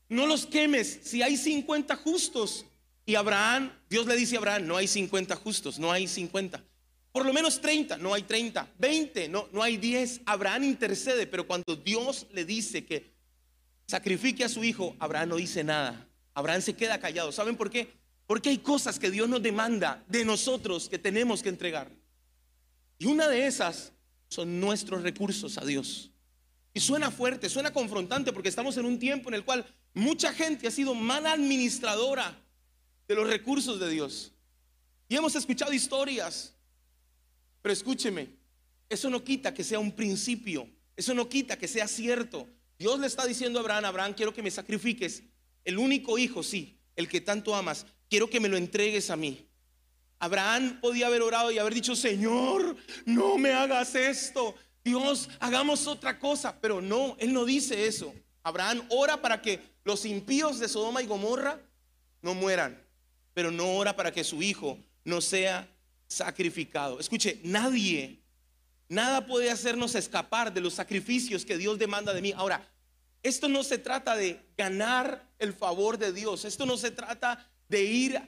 no 0.07 0.27
los 0.27 0.45
quemes 0.45 0.99
si 1.03 1.23
hay 1.23 1.35
50 1.35 1.95
justos. 1.95 2.65
Y 3.05 3.15
Abraham, 3.15 3.73
Dios 3.89 4.05
le 4.05 4.15
dice 4.15 4.35
a 4.35 4.37
Abraham, 4.37 4.67
no 4.67 4.77
hay 4.77 4.87
50 4.87 5.35
justos, 5.37 5.79
no 5.79 5.91
hay 5.91 6.07
50. 6.07 6.63
Por 7.11 7.25
lo 7.25 7.33
menos 7.33 7.59
30, 7.59 7.97
no 7.97 8.13
hay 8.13 8.23
30. 8.23 8.67
20, 8.77 9.29
no, 9.29 9.47
no 9.51 9.63
hay 9.63 9.77
10. 9.77 10.21
Abraham 10.25 10.63
intercede, 10.63 11.25
pero 11.27 11.47
cuando 11.47 11.75
Dios 11.75 12.27
le 12.31 12.45
dice 12.45 12.85
que 12.85 13.13
sacrifique 13.87 14.43
a 14.43 14.49
su 14.49 14.63
hijo, 14.63 14.95
Abraham 14.99 15.29
no 15.29 15.35
dice 15.37 15.63
nada. 15.63 16.07
Abraham 16.33 16.61
se 16.61 16.75
queda 16.75 16.99
callado. 16.99 17.31
¿Saben 17.31 17.57
por 17.57 17.69
qué? 17.69 17.91
Porque 18.27 18.49
hay 18.49 18.59
cosas 18.59 18.99
que 18.99 19.09
Dios 19.09 19.27
nos 19.27 19.41
demanda 19.41 20.03
de 20.07 20.23
nosotros 20.23 20.87
que 20.87 20.99
tenemos 20.99 21.41
que 21.41 21.49
entregar. 21.49 21.91
Y 22.99 23.05
una 23.05 23.27
de 23.27 23.47
esas 23.47 23.91
son 24.27 24.59
nuestros 24.59 25.01
recursos 25.01 25.57
a 25.57 25.65
Dios. 25.65 26.11
Y 26.73 26.79
suena 26.79 27.09
fuerte, 27.09 27.49
suena 27.49 27.73
confrontante 27.73 28.31
porque 28.31 28.49
estamos 28.49 28.77
en 28.77 28.85
un 28.85 28.99
tiempo 28.99 29.29
en 29.29 29.35
el 29.35 29.43
cual 29.43 29.65
mucha 29.93 30.31
gente 30.33 30.67
ha 30.67 30.71
sido 30.71 30.93
mala 30.93 31.31
administradora 31.31 32.39
de 33.07 33.15
los 33.15 33.27
recursos 33.27 33.79
de 33.79 33.89
Dios. 33.89 34.31
Y 35.07 35.15
hemos 35.15 35.35
escuchado 35.35 35.73
historias, 35.73 36.53
pero 37.61 37.73
escúcheme, 37.73 38.29
eso 38.89 39.09
no 39.09 39.23
quita 39.23 39.53
que 39.53 39.63
sea 39.63 39.79
un 39.79 39.91
principio, 39.91 40.67
eso 40.95 41.13
no 41.13 41.29
quita 41.29 41.57
que 41.57 41.67
sea 41.67 41.87
cierto. 41.87 42.47
Dios 42.77 42.99
le 42.99 43.07
está 43.07 43.25
diciendo 43.25 43.59
a 43.59 43.61
Abraham, 43.61 43.85
Abraham, 43.85 44.13
quiero 44.13 44.33
que 44.33 44.43
me 44.43 44.51
sacrifiques 44.51 45.23
el 45.65 45.77
único 45.77 46.17
hijo, 46.17 46.43
sí, 46.43 46.79
el 46.95 47.07
que 47.07 47.21
tanto 47.21 47.55
amas, 47.55 47.85
quiero 48.09 48.29
que 48.29 48.39
me 48.39 48.49
lo 48.49 48.57
entregues 48.57 49.09
a 49.09 49.15
mí. 49.15 49.45
Abraham 50.19 50.79
podía 50.81 51.07
haber 51.07 51.21
orado 51.21 51.51
y 51.51 51.57
haber 51.59 51.73
dicho, 51.73 51.95
Señor, 51.95 52.75
no 53.05 53.37
me 53.37 53.53
hagas 53.53 53.95
esto. 53.95 54.53
Dios, 54.83 55.29
hagamos 55.39 55.87
otra 55.87 56.19
cosa. 56.19 56.59
Pero 56.59 56.81
no, 56.81 57.15
Él 57.19 57.31
no 57.31 57.45
dice 57.45 57.87
eso. 57.87 58.13
Abraham 58.43 58.85
ora 58.89 59.21
para 59.21 59.41
que 59.41 59.61
los 59.85 60.05
impíos 60.05 60.59
de 60.59 60.67
Sodoma 60.67 61.01
y 61.01 61.07
Gomorra 61.07 61.61
no 62.21 62.33
mueran, 62.33 62.81
pero 63.33 63.49
no 63.49 63.75
ora 63.75 63.95
para 63.95 64.11
que 64.11 64.23
su 64.23 64.41
hijo 64.41 64.77
no 65.05 65.21
sea 65.21 65.69
sacrificado. 66.09 66.99
Escuche, 66.99 67.39
nadie, 67.43 68.19
nada 68.89 69.25
puede 69.25 69.51
hacernos 69.51 69.95
escapar 69.95 70.51
de 70.53 70.59
los 70.59 70.73
sacrificios 70.73 71.45
que 71.45 71.57
Dios 71.57 71.79
demanda 71.79 72.13
de 72.13 72.21
mí. 72.21 72.33
Ahora, 72.35 72.67
esto 73.23 73.47
no 73.47 73.63
se 73.63 73.77
trata 73.77 74.15
de 74.15 74.39
ganar 74.57 75.29
el 75.37 75.53
favor 75.53 75.97
de 75.97 76.11
Dios, 76.11 76.45
esto 76.45 76.65
no 76.65 76.77
se 76.77 76.91
trata 76.91 77.47
de 77.69 77.83
ir 77.83 78.21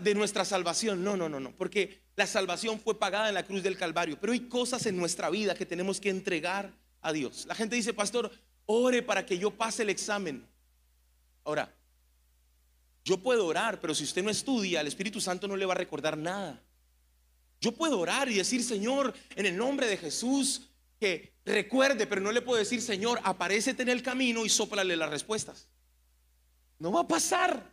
de 0.00 0.14
nuestra 0.14 0.44
salvación, 0.44 1.02
no, 1.02 1.16
no, 1.16 1.28
no, 1.28 1.40
no, 1.40 1.52
porque 1.56 2.02
la 2.16 2.26
salvación 2.26 2.78
fue 2.78 2.98
pagada 2.98 3.28
en 3.28 3.34
la 3.34 3.44
cruz 3.44 3.62
del 3.62 3.78
Calvario, 3.78 4.18
pero 4.20 4.32
hay 4.32 4.40
cosas 4.40 4.84
en 4.86 4.96
nuestra 4.96 5.30
vida 5.30 5.54
que 5.54 5.64
tenemos 5.64 6.00
que 6.00 6.10
entregar 6.10 6.72
a 7.00 7.12
Dios. 7.12 7.46
La 7.46 7.54
gente 7.54 7.76
dice, 7.76 7.94
pastor, 7.94 8.30
ore 8.66 9.02
para 9.02 9.24
que 9.24 9.38
yo 9.38 9.50
pase 9.50 9.82
el 9.82 9.90
examen. 9.90 10.46
Ahora, 11.44 11.72
yo 13.04 13.18
puedo 13.18 13.46
orar, 13.46 13.80
pero 13.80 13.94
si 13.94 14.04
usted 14.04 14.22
no 14.22 14.30
estudia, 14.30 14.80
el 14.80 14.86
Espíritu 14.86 15.20
Santo 15.20 15.46
no 15.46 15.56
le 15.56 15.66
va 15.66 15.74
a 15.74 15.78
recordar 15.78 16.16
nada. 16.16 16.60
Yo 17.64 17.72
puedo 17.72 17.98
orar 17.98 18.28
y 18.28 18.34
decir, 18.34 18.62
Señor, 18.62 19.14
en 19.34 19.46
el 19.46 19.56
nombre 19.56 19.86
de 19.86 19.96
Jesús, 19.96 20.68
que 21.00 21.32
recuerde, 21.46 22.06
pero 22.06 22.20
no 22.20 22.30
le 22.30 22.42
puedo 22.42 22.58
decir, 22.58 22.82
Señor, 22.82 23.18
aparécete 23.24 23.82
en 23.82 23.88
el 23.88 24.02
camino 24.02 24.44
y 24.44 24.50
soplale 24.50 24.94
las 24.98 25.08
respuestas. 25.08 25.66
No 26.78 26.92
va 26.92 27.00
a 27.00 27.08
pasar. 27.08 27.72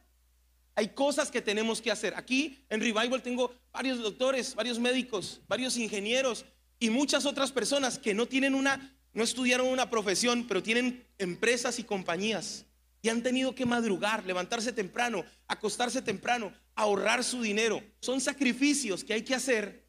Hay 0.75 0.87
cosas 0.93 1.29
que 1.29 1.41
tenemos 1.41 1.81
que 1.81 1.91
hacer. 1.91 2.13
Aquí 2.15 2.63
en 2.69 2.79
Revival 2.79 3.21
tengo 3.21 3.53
varios 3.73 3.99
doctores, 3.99 4.55
varios 4.55 4.79
médicos, 4.79 5.41
varios 5.49 5.75
ingenieros 5.75 6.45
y 6.79 6.89
muchas 6.89 7.25
otras 7.25 7.51
personas 7.51 7.99
que 7.99 8.13
no 8.13 8.27
tienen 8.27 8.55
una, 8.55 8.97
no 9.11 9.25
estudiaron 9.25 9.67
una 9.67 9.89
profesión, 9.89 10.45
pero 10.47 10.63
tienen 10.63 11.05
empresas 11.17 11.79
y 11.79 11.83
compañías 11.83 12.65
y 13.01 13.09
han 13.09 13.23
tenido 13.23 13.55
que 13.55 13.65
madrugar, 13.65 14.25
levantarse 14.25 14.71
temprano, 14.71 15.25
acostarse 15.49 16.01
temprano, 16.01 16.53
ahorrar 16.81 17.23
su 17.23 17.41
dinero. 17.41 17.83
Son 17.99 18.19
sacrificios 18.21 19.03
que 19.03 19.13
hay 19.13 19.23
que 19.23 19.35
hacer 19.35 19.85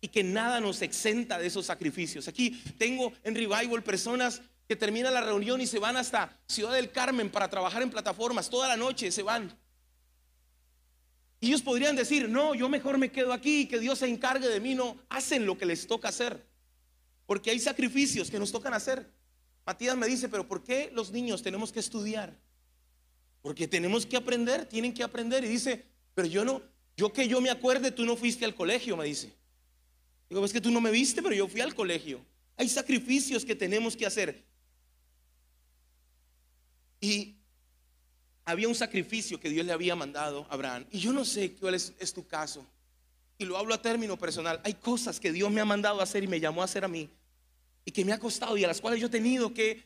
y 0.00 0.08
que 0.08 0.24
nada 0.24 0.60
nos 0.60 0.82
exenta 0.82 1.38
de 1.38 1.46
esos 1.46 1.66
sacrificios. 1.66 2.28
Aquí 2.28 2.62
tengo 2.78 3.12
en 3.22 3.34
Revival 3.34 3.82
personas 3.82 4.42
que 4.68 4.76
terminan 4.76 5.14
la 5.14 5.20
reunión 5.20 5.60
y 5.60 5.66
se 5.66 5.78
van 5.78 5.96
hasta 5.96 6.38
Ciudad 6.46 6.72
del 6.72 6.90
Carmen 6.90 7.30
para 7.30 7.48
trabajar 7.48 7.82
en 7.82 7.90
plataformas 7.90 8.50
toda 8.50 8.68
la 8.68 8.76
noche, 8.76 9.10
se 9.12 9.22
van. 9.22 9.56
Y 11.40 11.48
ellos 11.48 11.62
podrían 11.62 11.96
decir, 11.96 12.28
no, 12.28 12.54
yo 12.54 12.68
mejor 12.68 12.98
me 12.98 13.10
quedo 13.10 13.32
aquí, 13.32 13.66
que 13.66 13.80
Dios 13.80 13.98
se 13.98 14.06
encargue 14.06 14.48
de 14.48 14.60
mí. 14.60 14.76
No, 14.76 14.96
hacen 15.08 15.44
lo 15.44 15.58
que 15.58 15.66
les 15.66 15.88
toca 15.88 16.08
hacer. 16.08 16.46
Porque 17.26 17.50
hay 17.50 17.58
sacrificios 17.58 18.30
que 18.30 18.38
nos 18.38 18.52
tocan 18.52 18.74
hacer. 18.74 19.10
Matías 19.66 19.96
me 19.96 20.06
dice, 20.06 20.28
pero 20.28 20.46
¿por 20.46 20.62
qué 20.62 20.90
los 20.94 21.10
niños 21.10 21.42
tenemos 21.42 21.72
que 21.72 21.80
estudiar? 21.80 22.38
Porque 23.40 23.66
tenemos 23.66 24.06
que 24.06 24.16
aprender, 24.16 24.66
tienen 24.66 24.94
que 24.94 25.02
aprender. 25.02 25.44
Y 25.44 25.48
dice, 25.48 25.84
pero 26.14 26.28
yo 26.28 26.44
no, 26.44 26.62
yo 26.96 27.12
que 27.12 27.28
yo 27.28 27.40
me 27.40 27.50
acuerde, 27.50 27.90
tú 27.90 28.04
no 28.04 28.16
fuiste 28.16 28.44
al 28.44 28.54
colegio, 28.54 28.96
me 28.96 29.06
dice. 29.06 29.32
Digo, 30.28 30.44
es 30.44 30.52
que 30.52 30.60
tú 30.60 30.70
no 30.70 30.80
me 30.80 30.90
viste, 30.90 31.22
pero 31.22 31.34
yo 31.34 31.48
fui 31.48 31.60
al 31.60 31.74
colegio. 31.74 32.24
Hay 32.56 32.68
sacrificios 32.68 33.44
que 33.44 33.54
tenemos 33.54 33.96
que 33.96 34.06
hacer. 34.06 34.44
Y 37.00 37.36
había 38.44 38.68
un 38.68 38.74
sacrificio 38.74 39.40
que 39.40 39.50
Dios 39.50 39.66
le 39.66 39.72
había 39.72 39.96
mandado 39.96 40.46
a 40.48 40.54
Abraham. 40.54 40.86
Y 40.90 41.00
yo 41.00 41.12
no 41.12 41.24
sé 41.24 41.52
cuál 41.54 41.74
es, 41.74 42.14
tu 42.14 42.26
caso. 42.26 42.66
Y 43.38 43.44
lo 43.44 43.56
hablo 43.56 43.74
a 43.74 43.82
término 43.82 44.18
personal. 44.18 44.60
Hay 44.64 44.74
cosas 44.74 45.18
que 45.18 45.32
Dios 45.32 45.50
me 45.50 45.60
ha 45.60 45.64
mandado 45.64 46.00
a 46.00 46.04
hacer 46.04 46.24
y 46.24 46.28
me 46.28 46.40
llamó 46.40 46.62
a 46.62 46.66
hacer 46.66 46.84
a 46.84 46.88
mí. 46.88 47.10
Y 47.84 47.90
que 47.90 48.04
me 48.04 48.12
ha 48.12 48.18
costado 48.18 48.56
y 48.56 48.64
a 48.64 48.68
las 48.68 48.80
cuales 48.80 49.00
yo 49.00 49.08
he 49.08 49.10
tenido 49.10 49.52
que 49.52 49.84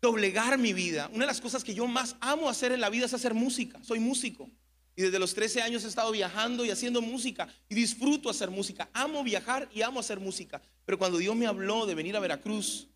doblegar 0.00 0.58
mi 0.58 0.72
vida. 0.72 1.08
Una 1.12 1.20
de 1.20 1.26
las 1.26 1.40
cosas 1.40 1.62
que 1.62 1.74
yo 1.74 1.86
más 1.86 2.16
amo 2.20 2.48
hacer 2.48 2.72
en 2.72 2.80
la 2.80 2.90
vida 2.90 3.06
es 3.06 3.14
hacer 3.14 3.34
música. 3.34 3.78
Soy 3.82 4.00
músico. 4.00 4.50
Y 4.98 5.02
desde 5.02 5.20
los 5.20 5.32
13 5.32 5.62
años 5.62 5.84
he 5.84 5.86
estado 5.86 6.10
viajando 6.10 6.64
y 6.64 6.72
haciendo 6.72 7.00
música. 7.00 7.46
Y 7.68 7.76
disfruto 7.76 8.28
hacer 8.28 8.50
música. 8.50 8.88
Amo 8.92 9.22
viajar 9.22 9.68
y 9.72 9.82
amo 9.82 10.00
hacer 10.00 10.18
música. 10.18 10.60
Pero 10.84 10.98
cuando 10.98 11.18
Dios 11.18 11.36
me 11.36 11.46
habló 11.46 11.86
de 11.86 11.94
venir 11.94 12.16
a 12.16 12.20
Veracruz, 12.20 12.88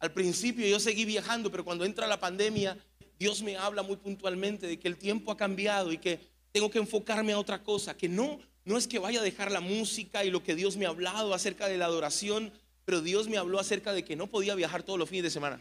al 0.00 0.10
principio 0.10 0.66
yo 0.66 0.80
seguí 0.80 1.04
viajando, 1.04 1.48
pero 1.48 1.64
cuando 1.64 1.84
entra 1.84 2.08
la 2.08 2.18
pandemia, 2.18 2.76
Dios 3.20 3.40
me 3.40 3.56
habla 3.56 3.84
muy 3.84 3.98
puntualmente 3.98 4.66
de 4.66 4.80
que 4.80 4.88
el 4.88 4.96
tiempo 4.96 5.30
ha 5.30 5.36
cambiado 5.36 5.92
y 5.92 5.98
que 5.98 6.18
tengo 6.50 6.68
que 6.68 6.80
enfocarme 6.80 7.34
a 7.34 7.38
otra 7.38 7.62
cosa, 7.62 7.96
que 7.96 8.08
no 8.08 8.40
no 8.64 8.76
es 8.76 8.88
que 8.88 8.98
vaya 8.98 9.20
a 9.20 9.22
dejar 9.22 9.52
la 9.52 9.60
música 9.60 10.24
y 10.24 10.30
lo 10.32 10.42
que 10.42 10.56
Dios 10.56 10.76
me 10.76 10.86
ha 10.86 10.88
hablado 10.88 11.34
acerca 11.34 11.68
de 11.68 11.78
la 11.78 11.84
adoración, 11.84 12.52
pero 12.84 13.00
Dios 13.00 13.28
me 13.28 13.36
habló 13.36 13.60
acerca 13.60 13.92
de 13.92 14.04
que 14.04 14.16
no 14.16 14.26
podía 14.26 14.56
viajar 14.56 14.82
todos 14.82 14.98
los 14.98 15.08
fines 15.08 15.22
de 15.22 15.30
semana. 15.30 15.60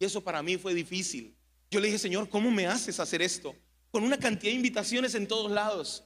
Y 0.00 0.06
eso 0.06 0.22
para 0.22 0.42
mí 0.42 0.56
fue 0.56 0.74
difícil. 0.74 1.36
Yo 1.70 1.78
le 1.78 1.86
dije, 1.86 1.98
Señor, 1.98 2.28
¿cómo 2.28 2.50
me 2.50 2.66
haces 2.66 2.98
hacer 2.98 3.22
esto? 3.22 3.54
Con 3.90 4.04
una 4.04 4.18
cantidad 4.18 4.52
de 4.52 4.56
invitaciones 4.56 5.14
en 5.14 5.26
todos 5.26 5.50
lados. 5.50 6.04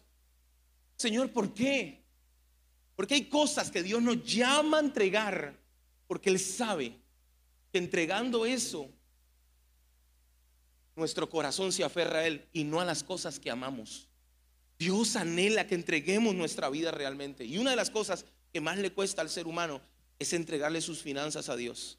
Señor, 0.96 1.32
¿por 1.32 1.52
qué? 1.52 2.04
Porque 2.94 3.14
hay 3.14 3.24
cosas 3.24 3.70
que 3.70 3.82
Dios 3.82 4.02
nos 4.02 4.24
llama 4.24 4.78
a 4.78 4.80
entregar 4.80 5.62
porque 6.06 6.28
Él 6.28 6.38
sabe 6.38 6.94
que 7.72 7.78
entregando 7.78 8.44
eso, 8.44 8.90
nuestro 10.94 11.30
corazón 11.30 11.72
se 11.72 11.84
aferra 11.84 12.18
a 12.18 12.26
Él 12.26 12.46
y 12.52 12.64
no 12.64 12.80
a 12.80 12.84
las 12.84 13.02
cosas 13.02 13.38
que 13.38 13.50
amamos. 13.50 14.08
Dios 14.78 15.16
anhela 15.16 15.66
que 15.66 15.74
entreguemos 15.74 16.34
nuestra 16.34 16.68
vida 16.68 16.90
realmente. 16.90 17.46
Y 17.46 17.56
una 17.56 17.70
de 17.70 17.76
las 17.76 17.88
cosas 17.88 18.26
que 18.52 18.60
más 18.60 18.76
le 18.76 18.92
cuesta 18.92 19.22
al 19.22 19.30
ser 19.30 19.46
humano 19.46 19.80
es 20.18 20.34
entregarle 20.34 20.82
sus 20.82 21.00
finanzas 21.00 21.48
a 21.48 21.56
Dios. 21.56 21.98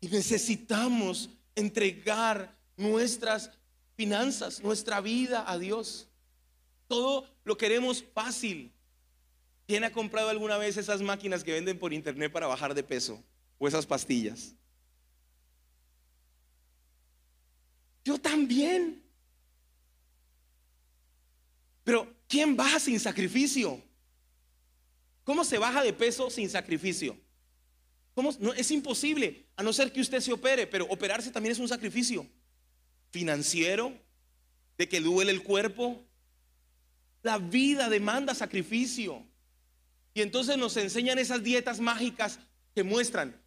Y 0.00 0.08
necesitamos 0.08 1.30
entregar 1.56 2.56
nuestras 2.76 3.50
finanzas, 4.00 4.62
nuestra 4.62 5.02
vida 5.02 5.44
a 5.46 5.58
Dios. 5.58 6.08
Todo 6.88 7.28
lo 7.44 7.58
queremos 7.58 8.02
fácil. 8.14 8.72
¿Quién 9.66 9.84
ha 9.84 9.92
comprado 9.92 10.30
alguna 10.30 10.56
vez 10.56 10.78
esas 10.78 11.02
máquinas 11.02 11.44
que 11.44 11.52
venden 11.52 11.78
por 11.78 11.92
internet 11.92 12.32
para 12.32 12.46
bajar 12.46 12.72
de 12.72 12.82
peso? 12.82 13.22
O 13.58 13.68
esas 13.68 13.84
pastillas. 13.84 14.54
Yo 18.02 18.16
también. 18.18 19.04
Pero 21.84 22.10
¿quién 22.26 22.56
baja 22.56 22.80
sin 22.80 22.98
sacrificio? 22.98 23.82
¿Cómo 25.24 25.44
se 25.44 25.58
baja 25.58 25.82
de 25.82 25.92
peso 25.92 26.30
sin 26.30 26.48
sacrificio? 26.48 27.18
Es 28.56 28.70
imposible, 28.70 29.46
a 29.56 29.62
no 29.62 29.74
ser 29.74 29.92
que 29.92 30.00
usted 30.00 30.20
se 30.20 30.32
opere, 30.32 30.66
pero 30.66 30.86
operarse 30.86 31.30
también 31.30 31.52
es 31.52 31.58
un 31.58 31.68
sacrificio 31.68 32.26
financiero, 33.10 33.92
de 34.78 34.88
que 34.88 35.00
duele 35.00 35.32
el 35.32 35.42
cuerpo. 35.42 36.02
La 37.22 37.38
vida 37.38 37.88
demanda 37.88 38.34
sacrificio. 38.34 39.24
Y 40.14 40.22
entonces 40.22 40.56
nos 40.56 40.76
enseñan 40.76 41.18
esas 41.18 41.42
dietas 41.42 41.80
mágicas 41.80 42.38
que 42.74 42.82
muestran 42.82 43.40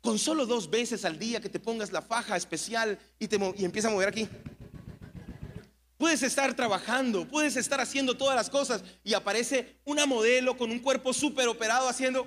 con 0.00 0.18
solo 0.18 0.46
dos 0.46 0.70
veces 0.70 1.04
al 1.04 1.18
día 1.18 1.40
que 1.40 1.48
te 1.48 1.60
pongas 1.60 1.92
la 1.92 2.02
faja 2.02 2.36
especial 2.36 2.98
y, 3.18 3.28
te, 3.28 3.38
y 3.56 3.64
empieza 3.64 3.88
a 3.88 3.90
mover 3.90 4.08
aquí. 4.08 4.28
Puedes 5.98 6.22
estar 6.22 6.54
trabajando, 6.54 7.28
puedes 7.28 7.56
estar 7.56 7.78
haciendo 7.78 8.16
todas 8.16 8.34
las 8.34 8.48
cosas 8.48 8.82
y 9.04 9.12
aparece 9.12 9.76
una 9.84 10.06
modelo 10.06 10.56
con 10.56 10.70
un 10.70 10.78
cuerpo 10.78 11.12
súper 11.12 11.48
operado 11.48 11.88
haciendo... 11.88 12.26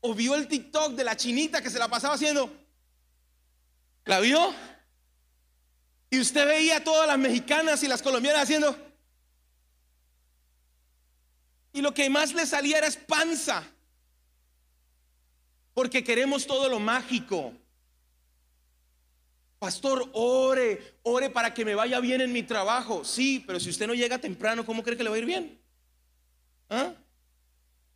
O 0.00 0.14
vio 0.14 0.36
el 0.36 0.46
TikTok 0.46 0.92
de 0.92 1.02
la 1.02 1.16
chinita 1.16 1.60
que 1.60 1.70
se 1.70 1.80
la 1.80 1.88
pasaba 1.88 2.14
haciendo. 2.14 2.48
¿La 4.06 4.20
vio? 4.20 4.54
Y 6.10 6.20
usted 6.20 6.46
veía 6.46 6.78
a 6.78 6.84
todas 6.84 7.06
las 7.06 7.18
mexicanas 7.18 7.82
y 7.82 7.88
las 7.88 8.00
colombianas 8.00 8.44
haciendo. 8.44 8.74
Y 11.72 11.82
lo 11.82 11.92
que 11.92 12.08
más 12.08 12.32
le 12.32 12.46
salía 12.46 12.78
era 12.78 12.88
panza. 13.06 13.64
Porque 15.74 16.02
queremos 16.02 16.46
todo 16.46 16.68
lo 16.68 16.78
mágico. 16.78 17.52
Pastor, 19.58 20.08
ore, 20.12 20.98
ore 21.02 21.28
para 21.28 21.52
que 21.52 21.64
me 21.64 21.74
vaya 21.74 21.98
bien 21.98 22.20
en 22.20 22.32
mi 22.32 22.44
trabajo. 22.44 23.04
Sí, 23.04 23.42
pero 23.44 23.58
si 23.58 23.70
usted 23.70 23.88
no 23.88 23.94
llega 23.94 24.18
temprano, 24.18 24.64
¿cómo 24.64 24.84
cree 24.84 24.96
que 24.96 25.02
le 25.02 25.10
va 25.10 25.16
a 25.16 25.18
ir 25.18 25.26
bien? 25.26 25.60
¿Ah? 26.70 26.94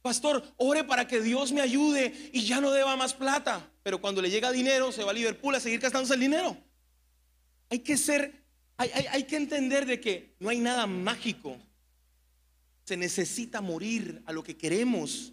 Pastor, 0.03 0.43
ore 0.57 0.85
para 0.85 1.07
que 1.07 1.21
Dios 1.21 1.53
me 1.53 1.61
ayude 1.61 2.31
y 2.33 2.45
ya 2.47 2.61
no 2.61 2.71
deba 2.71 2.97
más 2.97 3.15
plata. 3.15 3.71
Pero 3.83 4.01
cuando 4.01 4.23
le 4.23 4.31
llega 4.31 4.51
dinero, 4.51 4.93
se 4.93 5.05
va 5.05 5.11
a 5.11 5.15
Liverpool 5.15 5.55
a 5.55 5.61
seguir 5.61 5.81
gastándose 5.81 6.15
el 6.15 6.21
dinero. 6.21 6.57
Hay 7.69 7.81
que 7.81 7.97
ser, 7.97 8.45
hay, 8.77 8.91
hay 8.91 9.25
que 9.25 9.37
entender 9.37 9.87
de 9.87 10.01
que 10.01 10.35
no 10.41 10.49
hay 10.49 10.59
nada 10.59 10.87
mágico. 10.87 11.59
Se 12.85 12.97
necesita 12.97 13.61
morir 13.61 14.23
a 14.27 14.33
lo 14.33 14.43
que 14.43 14.57
queremos 14.57 15.33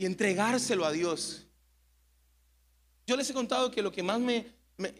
y 0.00 0.06
entregárselo 0.06 0.84
a 0.86 0.92
Dios. 0.92 1.46
Yo 3.06 3.16
les 3.16 3.28
he 3.28 3.34
contado 3.34 3.70
que 3.70 3.82
lo 3.82 3.92
que 3.92 4.02
más 4.02 4.18
me, 4.18 4.46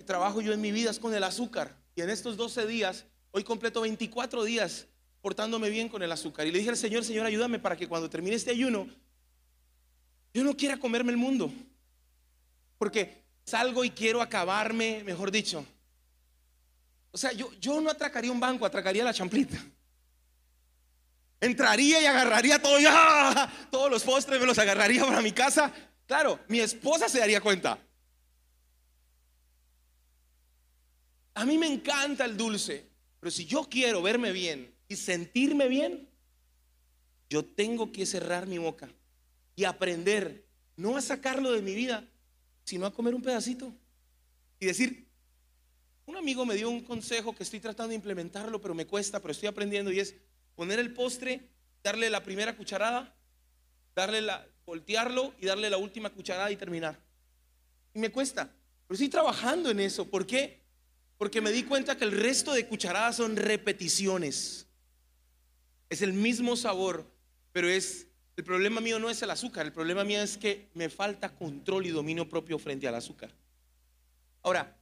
trabajo 0.04 0.40
yo 0.40 0.52
en 0.52 0.60
mi 0.60 0.72
vida 0.72 0.90
es 0.90 0.98
con 0.98 1.14
el 1.14 1.24
azúcar. 1.24 1.74
Y 1.94 2.02
en 2.02 2.10
estos 2.10 2.36
12 2.36 2.66
días, 2.66 3.06
hoy 3.30 3.42
completo 3.42 3.80
24 3.80 4.44
días 4.44 4.88
portándome 5.20 5.70
bien 5.70 5.88
con 5.88 6.02
el 6.02 6.12
azúcar. 6.12 6.46
Y 6.46 6.52
le 6.52 6.58
dije 6.58 6.70
al 6.70 6.76
Señor, 6.76 7.04
Señor, 7.04 7.26
ayúdame 7.26 7.58
para 7.58 7.76
que 7.76 7.88
cuando 7.88 8.08
termine 8.08 8.36
este 8.36 8.50
ayuno, 8.50 8.88
yo 10.32 10.44
no 10.44 10.56
quiera 10.56 10.78
comerme 10.78 11.12
el 11.12 11.18
mundo. 11.18 11.52
Porque 12.78 13.24
salgo 13.44 13.84
y 13.84 13.90
quiero 13.90 14.22
acabarme, 14.22 15.02
mejor 15.04 15.30
dicho. 15.30 15.64
O 17.12 17.18
sea, 17.18 17.32
yo, 17.32 17.52
yo 17.60 17.80
no 17.80 17.90
atracaría 17.90 18.30
un 18.30 18.40
banco, 18.40 18.64
atracaría 18.64 19.04
la 19.04 19.12
champlita. 19.12 19.58
Entraría 21.40 22.00
y 22.00 22.06
agarraría 22.06 22.60
todo, 22.60 22.78
ya, 22.78 23.68
todos 23.70 23.90
los 23.90 24.02
postres 24.02 24.38
me 24.38 24.46
los 24.46 24.58
agarraría 24.58 25.04
para 25.04 25.22
mi 25.22 25.32
casa. 25.32 25.72
Claro, 26.06 26.38
mi 26.48 26.60
esposa 26.60 27.08
se 27.08 27.18
daría 27.18 27.40
cuenta. 27.40 27.78
A 31.34 31.44
mí 31.44 31.56
me 31.56 31.66
encanta 31.66 32.24
el 32.24 32.36
dulce, 32.36 32.86
pero 33.18 33.30
si 33.30 33.46
yo 33.46 33.64
quiero 33.64 34.02
verme 34.02 34.32
bien 34.32 34.69
y 34.90 34.96
sentirme 34.96 35.68
bien, 35.68 36.08
yo 37.28 37.44
tengo 37.44 37.92
que 37.92 38.04
cerrar 38.04 38.48
mi 38.48 38.58
boca 38.58 38.90
y 39.54 39.62
aprender 39.62 40.44
no 40.76 40.96
a 40.96 41.00
sacarlo 41.00 41.52
de 41.52 41.62
mi 41.62 41.76
vida, 41.76 42.04
sino 42.64 42.86
a 42.86 42.92
comer 42.92 43.14
un 43.14 43.22
pedacito. 43.22 43.72
Y 44.58 44.66
decir, 44.66 45.06
un 46.06 46.16
amigo 46.16 46.44
me 46.44 46.56
dio 46.56 46.68
un 46.68 46.82
consejo 46.82 47.36
que 47.36 47.44
estoy 47.44 47.60
tratando 47.60 47.90
de 47.90 47.94
implementarlo, 47.94 48.60
pero 48.60 48.74
me 48.74 48.84
cuesta, 48.84 49.20
pero 49.20 49.30
estoy 49.30 49.48
aprendiendo 49.48 49.92
y 49.92 50.00
es 50.00 50.16
poner 50.56 50.80
el 50.80 50.92
postre, 50.92 51.48
darle 51.84 52.10
la 52.10 52.24
primera 52.24 52.56
cucharada, 52.56 53.14
darle 53.94 54.22
la, 54.22 54.44
voltearlo 54.66 55.34
y 55.38 55.46
darle 55.46 55.70
la 55.70 55.76
última 55.76 56.10
cucharada 56.10 56.50
y 56.50 56.56
terminar. 56.56 56.98
Y 57.94 58.00
me 58.00 58.10
cuesta, 58.10 58.52
pero 58.88 58.94
estoy 58.96 59.08
trabajando 59.08 59.70
en 59.70 59.78
eso. 59.78 60.10
¿Por 60.10 60.26
qué? 60.26 60.64
Porque 61.16 61.40
me 61.40 61.52
di 61.52 61.62
cuenta 61.62 61.96
que 61.96 62.02
el 62.02 62.10
resto 62.10 62.52
de 62.52 62.66
cucharadas 62.66 63.14
son 63.14 63.36
repeticiones. 63.36 64.66
Es 65.90 66.00
el 66.00 66.14
mismo 66.14 66.56
sabor, 66.56 67.06
pero 67.52 67.68
es 67.68 68.06
el 68.40 68.44
problema 68.44 68.80
mío 68.80 68.98
no 68.98 69.10
es 69.10 69.20
el 69.20 69.30
azúcar, 69.30 69.66
el 69.66 69.72
problema 69.72 70.02
mío 70.02 70.22
es 70.22 70.38
que 70.38 70.70
me 70.72 70.88
falta 70.88 71.34
control 71.34 71.84
y 71.84 71.90
dominio 71.90 72.26
propio 72.26 72.58
frente 72.58 72.88
al 72.88 72.94
azúcar. 72.94 73.30
Ahora, 74.42 74.74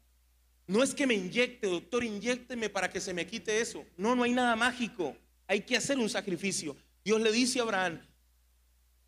no 0.69 0.81
es 0.81 0.95
que 0.95 1.09
me 1.09 1.15
inyecte, 1.15 1.67
doctor, 1.67 2.05
inyecteme 2.05 2.69
para 2.69 2.89
que 2.89 3.01
se 3.01 3.13
me 3.13 3.27
quite 3.27 3.61
eso. 3.61 3.85
No, 3.97 4.15
no 4.15 4.23
hay 4.23 4.33
nada 4.33 4.55
mágico. 4.55 5.17
Hay 5.49 5.63
que 5.63 5.77
hacer 5.77 5.99
un 5.99 6.09
sacrificio. 6.09 6.77
Dios 7.05 7.21
le 7.21 7.33
dice 7.33 7.59
a 7.59 7.63
Abraham, 7.63 8.01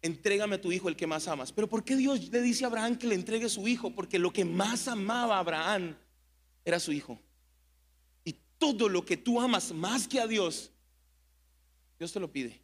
entrégame 0.03 0.57
a 0.57 0.61
tu 0.61 0.73
hijo 0.73 0.89
el 0.89 0.97
que 0.97 1.07
más 1.07 1.29
amas. 1.29 1.53
Pero 1.53 1.69
¿por 1.69 1.85
qué 1.85 1.95
Dios 1.95 2.29
le 2.31 2.41
dice 2.41 2.65
a 2.65 2.67
Abraham 2.67 2.97
que 2.97 3.07
le 3.07 3.15
entregue 3.15 3.49
su 3.49 3.69
hijo? 3.69 3.95
Porque 3.95 4.19
lo 4.19 4.33
que 4.33 4.45
más 4.45 4.89
amaba 4.89 5.37
a 5.37 5.41
Abraham 5.41 5.97
era 6.65 6.81
su 6.81 6.93
hijo. 6.93 7.21
Y 8.25 8.35
todo 8.59 8.89
lo 8.89 9.05
que 9.05 9.17
tú 9.17 9.41
amas 9.41 9.71
más 9.73 10.09
que 10.09 10.19
a 10.19 10.27
Dios, 10.27 10.73
Dios 12.01 12.13
te 12.13 12.19
lo 12.19 12.33
pide. 12.33 12.59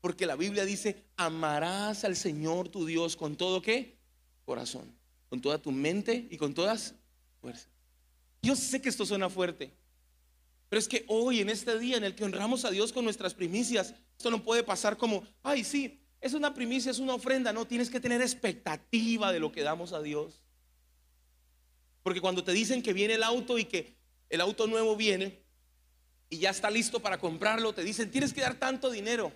Porque 0.00 0.24
la 0.24 0.36
Biblia 0.36 0.64
dice, 0.64 1.04
amarás 1.16 2.04
al 2.04 2.14
Señor 2.14 2.68
tu 2.68 2.86
Dios 2.86 3.16
con 3.16 3.36
todo 3.36 3.60
qué? 3.60 3.98
Corazón, 4.44 4.96
con 5.28 5.40
toda 5.40 5.58
tu 5.58 5.72
mente 5.72 6.28
y 6.30 6.36
con 6.36 6.54
todas 6.54 6.94
fuerzas. 7.40 7.68
Yo 8.40 8.54
sé 8.54 8.80
que 8.80 8.88
esto 8.88 9.04
suena 9.04 9.28
fuerte, 9.28 9.74
pero 10.68 10.78
es 10.78 10.86
que 10.86 11.04
hoy, 11.08 11.40
en 11.40 11.50
este 11.50 11.76
día 11.76 11.96
en 11.96 12.04
el 12.04 12.14
que 12.14 12.22
honramos 12.22 12.64
a 12.64 12.70
Dios 12.70 12.92
con 12.92 13.02
nuestras 13.02 13.34
primicias, 13.34 13.94
esto 14.16 14.30
no 14.30 14.44
puede 14.44 14.62
pasar 14.62 14.96
como, 14.96 15.24
ay, 15.42 15.64
sí, 15.64 16.00
es 16.20 16.32
una 16.32 16.54
primicia, 16.54 16.92
es 16.92 17.00
una 17.00 17.14
ofrenda. 17.14 17.52
No, 17.52 17.66
tienes 17.66 17.90
que 17.90 17.98
tener 17.98 18.22
expectativa 18.22 19.32
de 19.32 19.40
lo 19.40 19.50
que 19.50 19.62
damos 19.62 19.92
a 19.92 20.00
Dios. 20.00 20.40
Porque 22.04 22.20
cuando 22.20 22.44
te 22.44 22.52
dicen 22.52 22.80
que 22.80 22.92
viene 22.92 23.14
el 23.14 23.24
auto 23.24 23.58
y 23.58 23.64
que 23.64 23.96
el 24.28 24.40
auto 24.40 24.68
nuevo 24.68 24.94
viene 24.94 25.42
y 26.30 26.38
ya 26.38 26.50
está 26.50 26.70
listo 26.70 27.00
para 27.00 27.18
comprarlo, 27.18 27.74
te 27.74 27.82
dicen, 27.82 28.10
tienes 28.10 28.32
que 28.32 28.40
dar 28.40 28.54
tanto 28.54 28.90
dinero. 28.90 29.32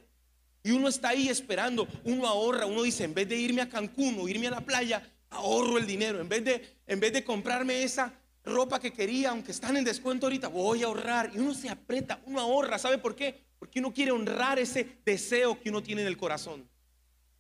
Y 0.63 0.71
uno 0.71 0.89
está 0.89 1.11
ahí 1.11 1.29
esperando, 1.29 1.87
uno 2.05 2.27
ahorra, 2.27 2.65
uno 2.65 2.85
dice, 2.85 3.05
en 3.05 3.13
vez 3.13 3.29
de 3.29 3.37
irme 3.37 3.61
a 3.61 3.69
Cancún 3.69 4.17
o 4.19 4.29
irme 4.29 4.47
a 4.47 4.53
la 4.53 4.61
playa, 4.63 5.03
ahorro 5.29 5.77
el 5.77 5.87
dinero. 5.87 6.21
En 6.21 6.29
vez 6.29 6.45
de, 6.45 6.79
en 6.87 7.01
vez 7.01 7.13
de 7.13 7.25
comprarme 7.25 7.83
esa 7.83 8.15
ropa 8.45 8.81
que 8.81 8.93
quería, 8.93 9.31
aunque 9.31 9.53
están 9.53 9.77
en 9.77 9.85
descuento 9.85 10.27
ahorita, 10.27 10.49
voy 10.49 10.83
a 10.83 10.87
ahorrar. 10.87 11.33
Y 11.35 11.39
uno 11.39 11.53
se 11.53 11.69
aprieta, 11.69 12.21
uno 12.25 12.41
ahorra. 12.41 12.79
¿Sabe 12.79 12.97
por 12.97 13.15
qué? 13.15 13.43
Porque 13.59 13.81
uno 13.81 13.93
quiere 13.93 14.13
honrar 14.13 14.59
ese 14.59 14.99
deseo 15.05 15.61
que 15.61 15.69
uno 15.69 15.83
tiene 15.83 16.03
en 16.03 16.09
el 16.09 16.17
corazón. 16.17 16.67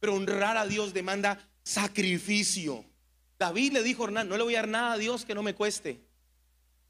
Pero 0.01 0.14
honrar 0.14 0.57
a 0.57 0.67
Dios 0.67 0.93
demanda 0.93 1.38
sacrificio. 1.62 2.85
David 3.38 3.73
le 3.73 3.83
dijo 3.83 4.03
a 4.03 4.07
Hernán, 4.07 4.29
no 4.29 4.37
le 4.37 4.43
voy 4.43 4.55
a 4.55 4.59
dar 4.59 4.69
nada 4.69 4.93
a 4.93 4.99
Dios 4.99 5.25
que 5.25 5.35
no 5.35 5.43
me 5.43 5.55
cueste. 5.55 6.01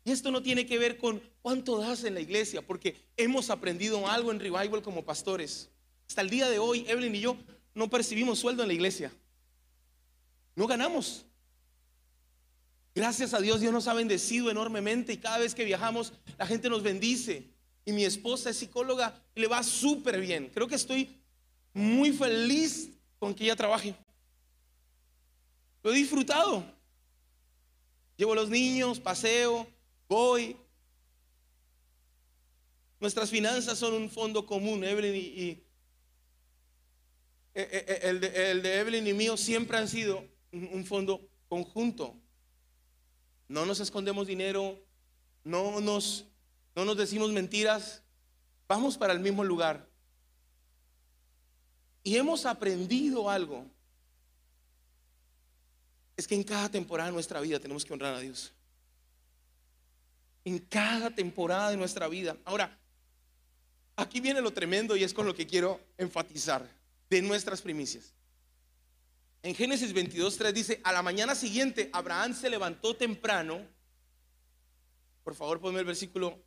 Y 0.04 0.12
esto 0.12 0.30
no 0.30 0.42
tiene 0.42 0.66
que 0.66 0.78
ver 0.78 0.98
con 0.98 1.22
cuánto 1.40 1.78
das 1.78 2.04
en 2.04 2.14
la 2.14 2.20
iglesia, 2.20 2.60
porque 2.60 2.96
hemos 3.16 3.48
aprendido 3.48 4.06
algo 4.06 4.30
en 4.30 4.38
Revival 4.38 4.82
como 4.82 5.04
pastores. 5.04 5.70
Hasta 6.06 6.20
el 6.20 6.28
día 6.28 6.48
de 6.50 6.58
hoy, 6.58 6.84
Evelyn 6.86 7.14
y 7.14 7.20
yo 7.20 7.36
no 7.74 7.88
percibimos 7.88 8.38
sueldo 8.38 8.62
en 8.62 8.68
la 8.68 8.74
iglesia. 8.74 9.10
No 10.54 10.66
ganamos. 10.66 11.24
Gracias 12.94 13.34
a 13.34 13.40
Dios, 13.40 13.60
Dios 13.60 13.72
nos 13.72 13.88
ha 13.88 13.94
bendecido 13.94 14.50
enormemente 14.50 15.14
y 15.14 15.16
cada 15.16 15.38
vez 15.38 15.54
que 15.54 15.64
viajamos, 15.64 16.12
la 16.38 16.46
gente 16.46 16.68
nos 16.68 16.82
bendice. 16.82 17.50
Y 17.86 17.92
mi 17.92 18.04
esposa 18.04 18.50
es 18.50 18.58
psicóloga 18.58 19.20
y 19.34 19.40
le 19.40 19.48
va 19.48 19.62
súper 19.62 20.20
bien. 20.20 20.50
Creo 20.52 20.68
que 20.68 20.76
estoy 20.76 21.18
muy 21.72 22.12
feliz 22.12 22.90
con 23.18 23.34
que 23.34 23.44
ella 23.44 23.56
trabaje. 23.56 23.96
Lo 25.82 25.92
he 25.92 25.96
disfrutado. 25.96 26.64
Llevo 28.16 28.32
a 28.32 28.36
los 28.36 28.48
niños, 28.48 29.00
paseo, 29.00 29.66
voy. 30.08 30.56
Nuestras 33.00 33.30
finanzas 33.30 33.78
son 33.78 33.94
un 33.94 34.10
fondo 34.10 34.46
común, 34.46 34.84
Evelyn 34.84 35.14
y, 35.14 35.48
eh, 35.50 35.62
eh, 37.54 37.84
eh, 37.86 38.00
el, 38.02 38.20
de, 38.62 38.78
Evelyn 38.78 39.06
y 39.06 39.12
mío 39.12 39.36
siempre 39.36 39.76
han 39.76 39.88
sido 39.88 40.24
un 40.52 40.84
fondo 40.84 41.28
conjunto. 41.48 42.16
No 43.48 43.66
nos 43.66 43.80
escondemos 43.80 44.26
dinero, 44.26 44.82
no 45.44 45.80
nos, 45.80 46.26
no 46.74 46.84
nos 46.84 46.96
decimos 46.96 47.30
mentiras, 47.30 48.02
vamos 48.66 48.96
para 48.96 49.12
el 49.12 49.20
mismo 49.20 49.44
lugar. 49.44 49.88
Y 52.02 52.16
hemos 52.16 52.46
aprendido 52.46 53.30
algo. 53.30 53.66
Es 56.16 56.26
que 56.26 56.34
en 56.34 56.44
cada 56.44 56.68
temporada 56.68 57.10
de 57.10 57.14
nuestra 57.14 57.40
vida 57.40 57.58
tenemos 57.58 57.84
que 57.84 57.92
honrar 57.92 58.14
a 58.14 58.20
Dios. 58.20 58.52
En 60.44 60.58
cada 60.58 61.10
temporada 61.10 61.70
de 61.70 61.76
nuestra 61.76 62.08
vida. 62.08 62.36
Ahora, 62.44 62.78
aquí 63.96 64.20
viene 64.20 64.40
lo 64.40 64.52
tremendo 64.52 64.96
y 64.96 65.04
es 65.04 65.14
con 65.14 65.26
lo 65.26 65.34
que 65.34 65.46
quiero 65.46 65.80
enfatizar 65.96 66.68
de 67.10 67.22
nuestras 67.22 67.62
primicias. 67.62 68.14
En 69.42 69.54
Génesis 69.54 69.94
22.3 69.94 70.52
dice, 70.52 70.80
a 70.84 70.92
la 70.92 71.02
mañana 71.02 71.34
siguiente 71.34 71.90
Abraham 71.92 72.34
se 72.34 72.48
levantó 72.48 72.96
temprano. 72.96 73.60
Por 75.22 75.34
favor, 75.34 75.60
ponme 75.60 75.80
el 75.80 75.84
versículo. 75.84 76.42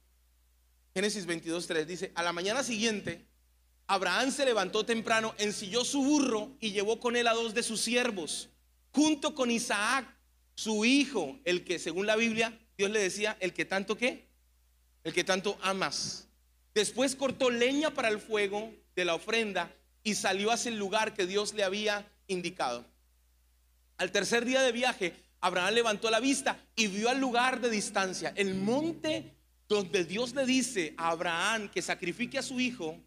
Génesis 0.96 1.28
22.3 1.28 1.86
dice, 1.86 2.12
a 2.16 2.24
la 2.24 2.34
mañana 2.34 2.64
siguiente 2.64 3.28
Abraham 3.86 4.32
se 4.32 4.46
levantó 4.46 4.86
temprano, 4.86 5.34
ensilló 5.38 5.86
su 5.86 6.04
burro 6.04 6.58
y 6.60 6.72
llevó 6.72 7.00
con 7.00 7.16
él 7.16 7.28
a 7.28 7.34
dos 7.34 7.54
de 7.54 7.64
sus 7.64 7.80
siervos, 7.82 8.50
junto 8.92 9.34
con 9.34 9.50
Isaac, 9.50 10.17
su 10.58 10.86
hijo, 10.86 11.40
el 11.46 11.64
que 11.64 11.78
según 11.78 12.08
la 12.08 12.16
Biblia 12.16 12.52
Dios 12.78 12.90
le 12.90 13.00
decía, 13.00 13.38
el 13.40 13.54
que 13.54 13.64
tanto 13.64 13.96
qué, 13.96 14.28
el 15.04 15.14
que 15.14 15.24
tanto 15.24 15.58
amas. 15.62 16.28
Después 16.74 17.16
cortó 17.16 17.52
leña 17.52 17.92
para 17.92 18.10
el 18.10 18.20
fuego 18.20 18.74
de 18.96 19.06
la 19.06 19.14
ofrenda 19.14 19.72
y 20.04 20.16
salió 20.16 20.52
hacia 20.52 20.72
el 20.72 20.80
lugar 20.80 21.14
que 21.14 21.28
Dios 21.28 21.54
le 21.54 21.64
había 21.64 22.12
indicado. 22.26 22.84
Al 23.98 24.12
tercer 24.12 24.46
día 24.46 24.64
de 24.64 24.72
viaje, 24.72 25.14
Abraham 25.42 25.76
levantó 25.76 26.10
la 26.10 26.20
vista 26.20 26.60
y 26.76 26.88
vio 26.88 27.10
al 27.10 27.20
lugar 27.20 27.62
de 27.62 27.70
distancia, 27.70 28.34
el 28.36 28.56
monte 28.56 29.36
donde 29.70 30.06
Dios 30.06 30.34
le 30.34 30.46
dice 30.48 30.96
a 30.98 31.10
Abraham 31.10 31.70
que 31.70 31.84
sacrifique 31.84 32.40
a 32.40 32.44
su 32.44 32.60
hijo, 32.60 33.00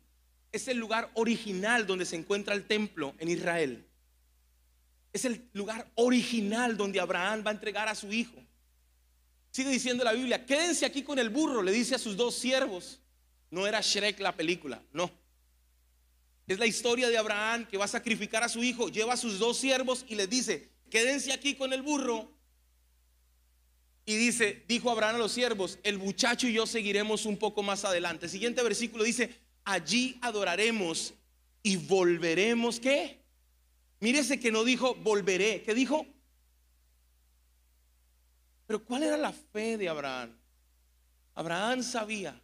es 0.52 0.68
el 0.68 0.78
lugar 0.78 1.10
original 1.14 1.84
donde 1.84 2.04
se 2.06 2.14
encuentra 2.14 2.54
el 2.54 2.64
templo 2.64 3.14
en 3.18 3.28
Israel. 3.28 3.89
Es 5.12 5.24
el 5.24 5.48
lugar 5.52 5.90
original 5.94 6.76
donde 6.76 7.00
Abraham 7.00 7.42
va 7.44 7.50
a 7.50 7.54
entregar 7.54 7.88
a 7.88 7.94
su 7.94 8.12
hijo. 8.12 8.36
Sigue 9.50 9.70
diciendo 9.70 10.04
la 10.04 10.12
Biblia, 10.12 10.46
quédense 10.46 10.86
aquí 10.86 11.02
con 11.02 11.18
el 11.18 11.28
burro, 11.28 11.62
le 11.62 11.72
dice 11.72 11.94
a 11.94 11.98
sus 11.98 12.16
dos 12.16 12.36
siervos. 12.36 13.00
No 13.50 13.66
era 13.66 13.80
Shrek 13.80 14.20
la 14.20 14.36
película, 14.36 14.82
no. 14.92 15.10
Es 16.46 16.58
la 16.58 16.66
historia 16.66 17.08
de 17.08 17.18
Abraham 17.18 17.66
que 17.66 17.76
va 17.76 17.84
a 17.84 17.88
sacrificar 17.88 18.42
a 18.42 18.48
su 18.48 18.62
hijo, 18.62 18.88
lleva 18.88 19.14
a 19.14 19.16
sus 19.16 19.38
dos 19.38 19.56
siervos 19.56 20.04
y 20.08 20.14
les 20.14 20.30
dice, 20.30 20.70
quédense 20.88 21.32
aquí 21.32 21.54
con 21.54 21.72
el 21.72 21.82
burro. 21.82 22.32
Y 24.04 24.16
dice, 24.16 24.64
dijo 24.66 24.90
Abraham 24.90 25.16
a 25.16 25.18
los 25.18 25.32
siervos, 25.32 25.78
el 25.82 25.98
muchacho 25.98 26.48
y 26.48 26.52
yo 26.52 26.66
seguiremos 26.66 27.26
un 27.26 27.36
poco 27.36 27.62
más 27.62 27.84
adelante. 27.84 28.28
siguiente 28.28 28.62
versículo 28.62 29.04
dice, 29.04 29.32
allí 29.64 30.18
adoraremos 30.22 31.14
y 31.62 31.76
volveremos, 31.76 32.80
¿qué? 32.80 33.19
Mírese 34.00 34.40
que 34.40 34.50
no 34.50 34.64
dijo 34.64 34.94
volveré, 34.94 35.62
¿qué 35.62 35.74
dijo? 35.74 36.06
Pero 38.66 38.82
¿cuál 38.84 39.02
era 39.02 39.16
la 39.16 39.32
fe 39.32 39.76
de 39.76 39.88
Abraham? 39.88 40.36
Abraham 41.34 41.82
sabía 41.82 42.40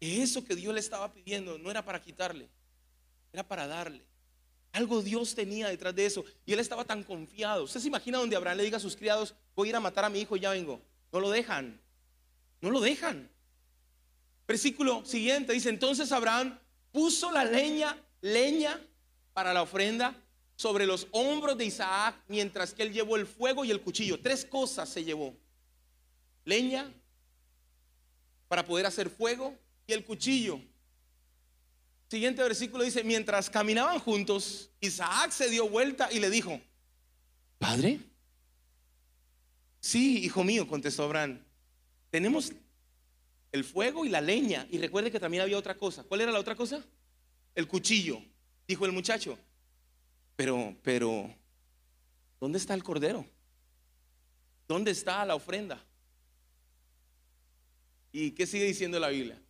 que 0.00 0.22
eso 0.22 0.44
que 0.44 0.56
Dios 0.56 0.72
le 0.72 0.80
estaba 0.80 1.12
pidiendo 1.12 1.58
no 1.58 1.70
era 1.70 1.84
para 1.84 2.00
quitarle, 2.00 2.48
era 3.32 3.46
para 3.46 3.66
darle. 3.66 4.06
Algo 4.72 5.02
Dios 5.02 5.34
tenía 5.34 5.68
detrás 5.68 5.94
de 5.94 6.06
eso. 6.06 6.24
Y 6.44 6.52
él 6.52 6.58
estaba 6.58 6.84
tan 6.84 7.04
confiado. 7.04 7.62
¿Usted 7.64 7.78
se 7.78 7.86
imagina 7.86 8.18
donde 8.18 8.34
Abraham 8.34 8.56
le 8.56 8.64
diga 8.64 8.78
a 8.78 8.80
sus 8.80 8.96
criados, 8.96 9.34
voy 9.54 9.68
a 9.68 9.70
ir 9.70 9.76
a 9.76 9.80
matar 9.80 10.04
a 10.04 10.08
mi 10.08 10.18
hijo 10.20 10.36
ya 10.36 10.50
vengo? 10.50 10.82
No 11.12 11.20
lo 11.20 11.30
dejan. 11.30 11.80
No 12.60 12.70
lo 12.70 12.80
dejan. 12.80 13.30
Versículo 14.48 15.04
siguiente 15.04 15.52
dice, 15.52 15.68
entonces 15.68 16.10
Abraham 16.10 16.58
puso 16.90 17.30
la 17.30 17.44
leña, 17.44 17.96
leña 18.20 18.80
para 19.32 19.52
la 19.52 19.62
ofrenda 19.62 20.14
sobre 20.56 20.86
los 20.86 21.08
hombros 21.10 21.58
de 21.58 21.64
Isaac 21.66 22.16
mientras 22.28 22.72
que 22.74 22.82
él 22.82 22.92
llevó 22.92 23.16
el 23.16 23.26
fuego 23.26 23.64
y 23.64 23.70
el 23.70 23.80
cuchillo. 23.80 24.20
Tres 24.20 24.44
cosas 24.44 24.88
se 24.88 25.04
llevó. 25.04 25.34
Leña 26.44 26.92
para 28.48 28.64
poder 28.64 28.86
hacer 28.86 29.10
fuego 29.10 29.56
y 29.86 29.92
el 29.92 30.04
cuchillo 30.04 30.60
Siguiente 32.14 32.42
versículo 32.42 32.84
dice, 32.84 33.02
mientras 33.02 33.50
caminaban 33.50 33.98
juntos, 33.98 34.70
Isaac 34.80 35.32
se 35.32 35.50
dio 35.50 35.68
vuelta 35.68 36.08
y 36.12 36.20
le 36.20 36.30
dijo, 36.30 36.60
Padre. 37.58 37.98
Sí, 39.80 40.24
hijo 40.24 40.44
mío, 40.44 40.68
contestó 40.68 41.02
Abraham. 41.02 41.42
Tenemos 42.10 42.52
el 43.52 43.64
fuego 43.64 44.04
y 44.04 44.10
la 44.10 44.20
leña. 44.20 44.66
Y 44.70 44.78
recuerde 44.78 45.10
que 45.10 45.18
también 45.18 45.42
había 45.42 45.58
otra 45.58 45.76
cosa. 45.76 46.04
¿Cuál 46.04 46.20
era 46.20 46.30
la 46.30 46.38
otra 46.38 46.54
cosa? 46.54 46.84
El 47.54 47.66
cuchillo, 47.66 48.22
dijo 48.68 48.86
el 48.86 48.92
muchacho. 48.92 49.36
Pero, 50.36 50.76
pero, 50.82 51.32
¿dónde 52.40 52.58
está 52.58 52.74
el 52.74 52.82
cordero? 52.82 53.24
¿Dónde 54.66 54.90
está 54.90 55.24
la 55.24 55.34
ofrenda? 55.34 55.84
¿Y 58.12 58.32
qué 58.32 58.46
sigue 58.46 58.64
diciendo 58.64 58.98
la 58.98 59.08
Biblia? 59.08 59.40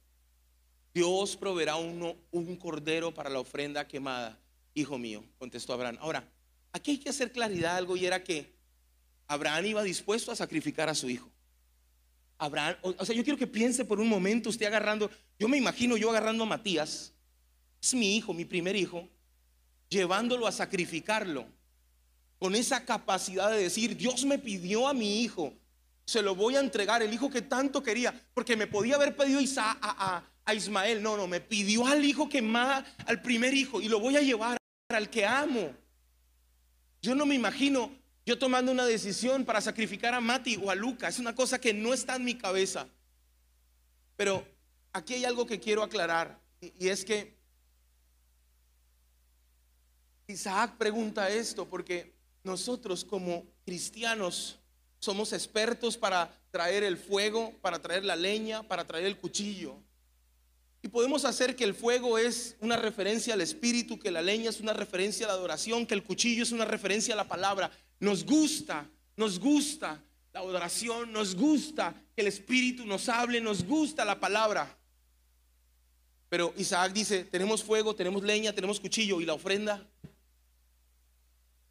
Dios 0.92 1.36
proveerá 1.36 1.76
uno, 1.76 2.16
un 2.30 2.56
cordero 2.56 3.12
para 3.12 3.28
la 3.28 3.40
ofrenda 3.40 3.86
quemada. 3.86 4.38
Hijo 4.74 4.98
mío, 4.98 5.24
contestó 5.38 5.72
Abraham. 5.72 5.98
Ahora, 6.00 6.28
aquí 6.72 6.92
hay 6.92 6.98
que 6.98 7.10
hacer 7.10 7.32
claridad 7.32 7.76
algo 7.76 7.96
y 7.96 8.06
era 8.06 8.22
que 8.22 8.54
Abraham 9.26 9.66
iba 9.66 9.82
dispuesto 9.82 10.32
a 10.32 10.36
sacrificar 10.36 10.88
a 10.88 10.94
su 10.94 11.08
hijo. 11.08 11.30
Abraham, 12.38 12.76
o, 12.82 13.04
sea, 13.04 13.14
yo 13.14 13.22
quiero 13.22 13.38
que 13.38 13.46
piense 13.46 13.84
por 13.84 14.00
un 14.00 14.08
momento 14.08 14.50
usted 14.50 14.66
agarrando, 14.66 15.10
yo 15.38 15.48
me 15.48 15.56
imagino 15.56 15.96
yo 15.96 16.10
agarrando 16.10 16.44
a 16.44 16.46
Matías, 16.46 17.12
es 17.80 17.94
mi 17.94 18.16
hijo, 18.16 18.34
mi 18.34 18.44
primer 18.44 18.76
hijo, 18.76 19.08
llevándolo 19.94 20.46
a 20.46 20.52
sacrificarlo, 20.52 21.46
con 22.38 22.54
esa 22.54 22.84
capacidad 22.84 23.50
de 23.50 23.62
decir, 23.62 23.96
Dios 23.96 24.24
me 24.24 24.38
pidió 24.38 24.88
a 24.88 24.92
mi 24.92 25.22
hijo, 25.22 25.54
se 26.04 26.20
lo 26.20 26.34
voy 26.34 26.56
a 26.56 26.60
entregar, 26.60 27.02
el 27.02 27.14
hijo 27.14 27.30
que 27.30 27.42
tanto 27.42 27.82
quería, 27.82 28.12
porque 28.34 28.56
me 28.56 28.66
podía 28.66 28.96
haber 28.96 29.16
pedido 29.16 29.40
a, 29.58 30.22
Ismael, 30.54 31.02
no, 31.02 31.16
no, 31.16 31.26
me 31.26 31.40
pidió 31.40 31.86
al 31.86 32.04
hijo 32.04 32.28
que 32.28 32.42
más, 32.42 32.84
al 33.06 33.22
primer 33.22 33.54
hijo, 33.54 33.80
y 33.80 33.88
lo 33.88 34.00
voy 34.00 34.16
a 34.16 34.20
llevar 34.20 34.58
al 34.90 35.08
que 35.08 35.24
amo. 35.24 35.72
Yo 37.00 37.14
no 37.14 37.24
me 37.24 37.34
imagino 37.34 37.90
yo 38.26 38.38
tomando 38.38 38.72
una 38.72 38.86
decisión 38.86 39.44
para 39.44 39.60
sacrificar 39.60 40.14
a 40.14 40.20
Mati 40.20 40.58
o 40.62 40.70
a 40.70 40.74
Luca, 40.74 41.08
es 41.08 41.18
una 41.18 41.34
cosa 41.34 41.60
que 41.60 41.72
no 41.72 41.94
está 41.94 42.16
en 42.16 42.24
mi 42.24 42.34
cabeza. 42.34 42.88
Pero 44.16 44.46
aquí 44.92 45.14
hay 45.14 45.24
algo 45.24 45.46
que 45.46 45.60
quiero 45.60 45.82
aclarar, 45.82 46.40
y 46.60 46.88
es 46.88 47.04
que 47.04 47.43
Isaac 50.26 50.76
pregunta 50.78 51.28
esto 51.28 51.68
porque 51.68 52.14
nosotros 52.42 53.04
como 53.04 53.44
cristianos 53.64 54.58
somos 54.98 55.32
expertos 55.32 55.96
para 55.98 56.30
traer 56.50 56.82
el 56.82 56.96
fuego, 56.96 57.52
para 57.60 57.80
traer 57.80 58.04
la 58.04 58.16
leña, 58.16 58.62
para 58.62 58.86
traer 58.86 59.04
el 59.04 59.18
cuchillo. 59.18 59.76
Y 60.82 60.88
podemos 60.88 61.24
hacer 61.24 61.56
que 61.56 61.64
el 61.64 61.74
fuego 61.74 62.18
es 62.18 62.56
una 62.60 62.76
referencia 62.76 63.34
al 63.34 63.40
Espíritu, 63.40 63.98
que 63.98 64.10
la 64.10 64.22
leña 64.22 64.50
es 64.50 64.60
una 64.60 64.72
referencia 64.72 65.26
a 65.26 65.28
la 65.28 65.34
adoración, 65.34 65.86
que 65.86 65.94
el 65.94 66.04
cuchillo 66.04 66.42
es 66.42 66.52
una 66.52 66.64
referencia 66.64 67.14
a 67.14 67.16
la 67.16 67.28
palabra. 67.28 67.70
Nos 68.00 68.24
gusta, 68.24 68.88
nos 69.16 69.38
gusta 69.38 70.02
la 70.32 70.40
adoración, 70.40 71.12
nos 71.12 71.34
gusta 71.34 71.94
que 72.14 72.22
el 72.22 72.28
Espíritu 72.28 72.84
nos 72.86 73.08
hable, 73.08 73.40
nos 73.40 73.64
gusta 73.64 74.04
la 74.04 74.20
palabra. 74.20 74.76
Pero 76.28 76.52
Isaac 76.56 76.92
dice, 76.92 77.24
tenemos 77.24 77.62
fuego, 77.62 77.94
tenemos 77.94 78.22
leña, 78.22 78.52
tenemos 78.52 78.80
cuchillo 78.80 79.20
y 79.20 79.24
la 79.24 79.34
ofrenda. 79.34 79.86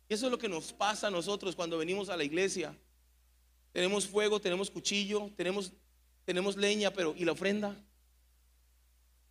Y 0.10 0.13
eso 0.13 0.26
es 0.26 0.32
lo 0.32 0.38
que 0.38 0.50
nos 0.50 0.74
pasa 0.74 1.08
a 1.08 1.12
nosotros 1.12 1.56
cuando 1.56 1.78
venimos 1.78 2.10
a 2.10 2.18
la 2.18 2.24
iglesia. 2.24 2.76
Tenemos 3.72 4.08
fuego, 4.08 4.39
tenemos 4.39 4.70
cuchillo, 4.70 5.32
tenemos, 5.36 5.72
tenemos 6.26 6.56
leña, 6.56 6.92
pero 6.92 7.16
¿y 7.18 7.26
la 7.26 7.32
ofrenda? 7.32 7.76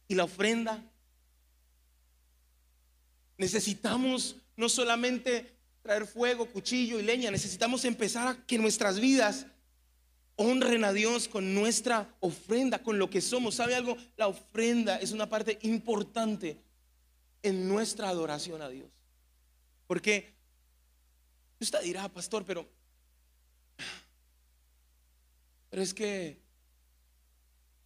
¿Y 0.09 0.15
la 0.15 0.25
ofrenda? 0.25 0.83
Necesitamos 3.39 4.37
no 4.57 4.69
solamente 4.69 5.57
traer 5.83 6.07
fuego, 6.07 6.47
cuchillo 6.47 6.99
y 6.99 7.03
leña. 7.03 7.31
Necesitamos 7.31 7.85
empezar 7.85 8.29
a 8.29 8.47
que 8.47 8.59
nuestras 8.59 9.01
vidas 9.01 9.47
honren 10.37 10.85
a 10.85 10.93
Dios 10.93 11.29
con 11.29 11.55
nuestra 11.55 12.15
ofrenda, 12.21 12.83
con 12.83 12.99
lo 12.99 13.11
que 13.11 13.21
somos. 13.21 13.57
¿Sabe 13.57 13.75
algo? 13.75 13.97
La 14.17 14.29
ofrenda 14.29 14.97
es 14.97 15.13
una 15.13 15.29
parte 15.29 15.59
importante 15.63 16.61
en 17.43 17.69
nuestra 17.69 18.09
adoración 18.09 18.63
a 18.63 18.69
Dios. 18.69 18.91
Porque 19.87 20.33
usted 21.63 21.83
dirá, 21.83 22.09
pastor, 22.09 22.45
pero, 22.45 22.69
pero 25.71 25.83
es 25.83 25.95
que 25.95 26.41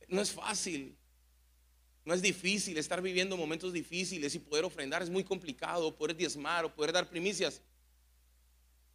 no 0.08 0.20
es 0.20 0.32
fácil. 0.32 0.96
No 2.04 2.14
es 2.14 2.22
difícil 2.22 2.78
estar 2.78 3.02
viviendo 3.02 3.36
momentos 3.36 3.72
difíciles 3.72 4.34
y 4.34 4.38
poder 4.38 4.64
ofrendar 4.64 5.02
es 5.02 5.10
muy 5.10 5.24
complicado, 5.24 5.96
poder 5.96 6.16
diezmar 6.16 6.64
o 6.64 6.72
poder 6.72 6.92
dar 6.92 7.08
primicias. 7.08 7.60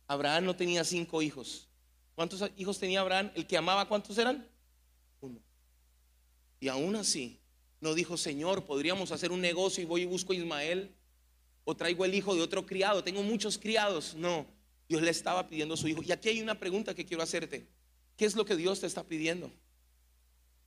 Abraham 0.07 0.45
no 0.45 0.55
tenía 0.55 0.83
cinco 0.85 1.21
hijos. 1.21 1.67
¿Cuántos 2.15 2.41
hijos 2.55 2.79
tenía 2.79 3.01
Abraham? 3.01 3.31
El 3.35 3.45
que 3.47 3.57
amaba, 3.57 3.87
¿cuántos 3.87 4.17
eran? 4.17 4.47
Uno. 5.19 5.41
Y 6.61 6.69
aún 6.69 6.95
así, 6.95 7.41
no 7.81 7.93
dijo, 7.93 8.15
Señor, 8.15 8.63
podríamos 8.65 9.11
hacer 9.11 9.31
un 9.31 9.41
negocio 9.41 9.83
y 9.83 9.85
voy 9.85 10.01
y 10.03 10.05
busco 10.05 10.31
a 10.31 10.35
Ismael. 10.35 10.95
O 11.63 11.75
traigo 11.75 12.05
el 12.05 12.13
hijo 12.13 12.35
de 12.35 12.41
otro 12.41 12.65
criado. 12.65 13.03
Tengo 13.03 13.23
muchos 13.23 13.57
criados. 13.57 14.15
No, 14.15 14.47
Dios 14.91 15.01
le 15.01 15.11
estaba 15.11 15.47
pidiendo 15.47 15.75
a 15.75 15.77
su 15.77 15.87
hijo. 15.87 16.03
Y 16.03 16.11
aquí 16.11 16.27
hay 16.27 16.41
una 16.41 16.59
pregunta 16.59 16.93
que 16.93 17.05
quiero 17.05 17.23
hacerte. 17.23 17.65
¿Qué 18.17 18.25
es 18.25 18.35
lo 18.35 18.43
que 18.43 18.57
Dios 18.57 18.81
te 18.81 18.87
está 18.87 19.05
pidiendo? 19.05 19.49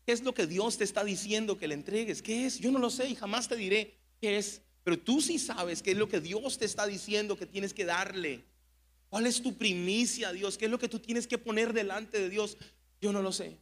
¿Qué 0.06 0.12
es 0.12 0.22
lo 0.22 0.32
que 0.32 0.46
Dios 0.46 0.78
te 0.78 0.84
está 0.84 1.04
diciendo 1.04 1.58
que 1.58 1.68
le 1.68 1.74
entregues? 1.74 2.22
¿Qué 2.22 2.46
es? 2.46 2.58
Yo 2.58 2.72
no 2.72 2.78
lo 2.78 2.88
sé 2.88 3.06
y 3.06 3.16
jamás 3.16 3.48
te 3.48 3.56
diré 3.56 3.98
qué 4.22 4.38
es. 4.38 4.62
Pero 4.82 4.98
tú 4.98 5.20
sí 5.20 5.38
sabes 5.38 5.82
qué 5.82 5.90
es 5.90 5.98
lo 5.98 6.08
que 6.08 6.22
Dios 6.22 6.56
te 6.56 6.64
está 6.64 6.86
diciendo 6.86 7.36
que 7.36 7.44
tienes 7.44 7.74
que 7.74 7.84
darle. 7.84 8.44
¿Cuál 9.10 9.26
es 9.26 9.42
tu 9.42 9.58
primicia, 9.58 10.32
Dios? 10.32 10.56
¿Qué 10.56 10.64
es 10.64 10.70
lo 10.70 10.78
que 10.78 10.88
tú 10.88 11.00
tienes 11.00 11.26
que 11.26 11.36
poner 11.36 11.74
delante 11.74 12.18
de 12.18 12.30
Dios? 12.30 12.56
Yo 13.02 13.12
no 13.12 13.20
lo 13.20 13.30
sé. 13.30 13.58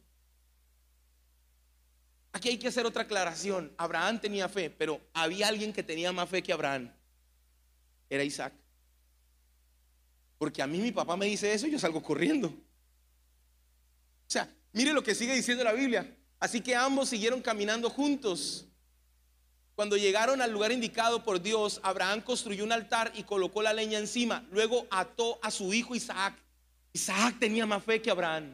Aquí 2.31 2.47
hay 2.47 2.57
que 2.57 2.69
hacer 2.69 2.85
otra 2.85 3.03
aclaración. 3.03 3.73
Abraham 3.75 4.21
tenía 4.21 4.47
fe, 4.47 4.69
pero 4.69 5.01
había 5.11 5.49
alguien 5.49 5.73
que 5.73 5.83
tenía 5.83 6.13
más 6.13 6.29
fe 6.29 6.41
que 6.41 6.53
Abraham. 6.53 6.89
Era 8.09 8.23
Isaac. 8.23 8.53
Porque 10.43 10.61
a 10.61 10.67
mí 10.67 10.79
mi 10.79 10.91
papá 10.91 11.15
me 11.15 11.25
dice 11.25 11.53
eso 11.53 11.67
y 11.67 11.71
yo 11.71 11.79
salgo 11.79 12.03
corriendo. 12.03 12.49
O 12.49 12.53
sea, 14.27 14.53
mire 14.73 14.91
lo 14.91 15.01
que 15.01 15.15
sigue 15.15 15.33
diciendo 15.33 15.63
la 15.63 15.71
Biblia. 15.71 16.17
Así 16.37 16.59
que 16.59 16.75
ambos 16.75 17.07
siguieron 17.07 17.41
caminando 17.41 17.89
juntos. 17.89 18.65
Cuando 19.73 19.95
llegaron 19.95 20.41
al 20.41 20.51
lugar 20.51 20.73
indicado 20.73 21.23
por 21.23 21.41
Dios, 21.41 21.79
Abraham 21.81 22.19
construyó 22.19 22.65
un 22.65 22.73
altar 22.73 23.13
y 23.15 23.23
colocó 23.23 23.61
la 23.61 23.71
leña 23.71 23.99
encima. 23.99 24.45
Luego 24.51 24.85
ató 24.91 25.39
a 25.41 25.49
su 25.49 25.73
hijo 25.73 25.95
Isaac. 25.95 26.35
Isaac 26.91 27.37
tenía 27.39 27.65
más 27.65 27.81
fe 27.81 28.01
que 28.01 28.11
Abraham. 28.11 28.53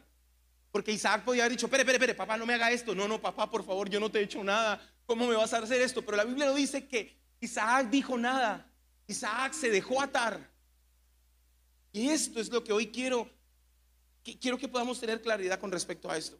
Porque 0.71 0.91
Isaac 0.91 1.23
podía 1.23 1.41
haber 1.45 1.53
dicho, 1.53 1.65
espere, 1.65 1.81
espere, 1.81 1.95
espere, 1.95 2.13
papá, 2.13 2.37
no 2.37 2.45
me 2.45 2.53
haga 2.53 2.71
esto. 2.71 2.93
No, 2.93 3.07
no, 3.07 3.19
papá, 3.19 3.49
por 3.49 3.65
favor, 3.65 3.89
yo 3.89 3.99
no 3.99 4.11
te 4.11 4.19
he 4.19 4.25
hecho 4.25 4.43
nada. 4.43 4.79
¿Cómo 5.07 5.25
me 5.25 5.35
vas 5.35 5.53
a 5.53 5.57
hacer 5.57 5.81
esto? 5.81 6.05
Pero 6.05 6.17
la 6.17 6.23
Biblia 6.23 6.45
no 6.45 6.53
dice 6.53 6.87
que 6.87 7.17
Isaac 7.39 7.89
dijo 7.89 8.15
nada. 8.15 8.71
Isaac 9.07 9.53
se 9.53 9.71
dejó 9.71 9.99
atar. 10.03 10.58
Y 11.91 12.09
esto 12.09 12.39
es 12.39 12.49
lo 12.49 12.63
que 12.63 12.71
hoy 12.71 12.87
quiero, 12.87 13.29
quiero 14.39 14.57
que 14.57 14.67
podamos 14.67 14.99
tener 14.99 15.21
claridad 15.21 15.59
con 15.59 15.71
respecto 15.71 16.09
a 16.09 16.17
esto. 16.17 16.37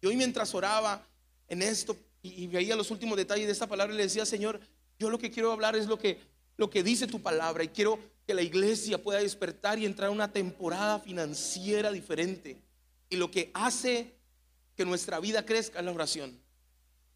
Y 0.00 0.06
hoy 0.06 0.16
mientras 0.16 0.54
oraba 0.54 1.06
en 1.48 1.62
esto, 1.62 1.96
y, 2.22 2.46
veía 2.48 2.76
los 2.76 2.90
últimos 2.90 3.16
detalles 3.16 3.46
de 3.46 3.52
esta 3.52 3.66
palabra 3.66 3.94
y 3.94 3.96
le 3.96 4.04
decía, 4.04 4.26
Señor, 4.26 4.60
yo 4.98 5.10
lo 5.10 5.18
que 5.18 5.30
quiero 5.30 5.52
hablar 5.52 5.76
es 5.76 5.86
lo 5.86 5.98
que, 5.98 6.20
lo 6.56 6.68
que 6.68 6.82
dice 6.82 7.06
tu 7.06 7.22
palabra 7.22 7.64
y 7.64 7.68
quiero 7.68 7.98
que 8.26 8.34
la 8.34 8.42
iglesia 8.42 9.02
pueda 9.02 9.20
despertar 9.20 9.78
y 9.78 9.86
entrar 9.86 10.08
a 10.08 10.12
una 10.12 10.32
temporada 10.32 11.00
financiera 11.00 11.90
diferente. 11.90 12.60
Y 13.08 13.16
lo 13.16 13.30
que 13.30 13.50
hace 13.54 14.14
que 14.76 14.84
nuestra 14.84 15.18
vida 15.18 15.44
crezca 15.44 15.78
es 15.78 15.84
la 15.84 15.92
oración. 15.92 16.38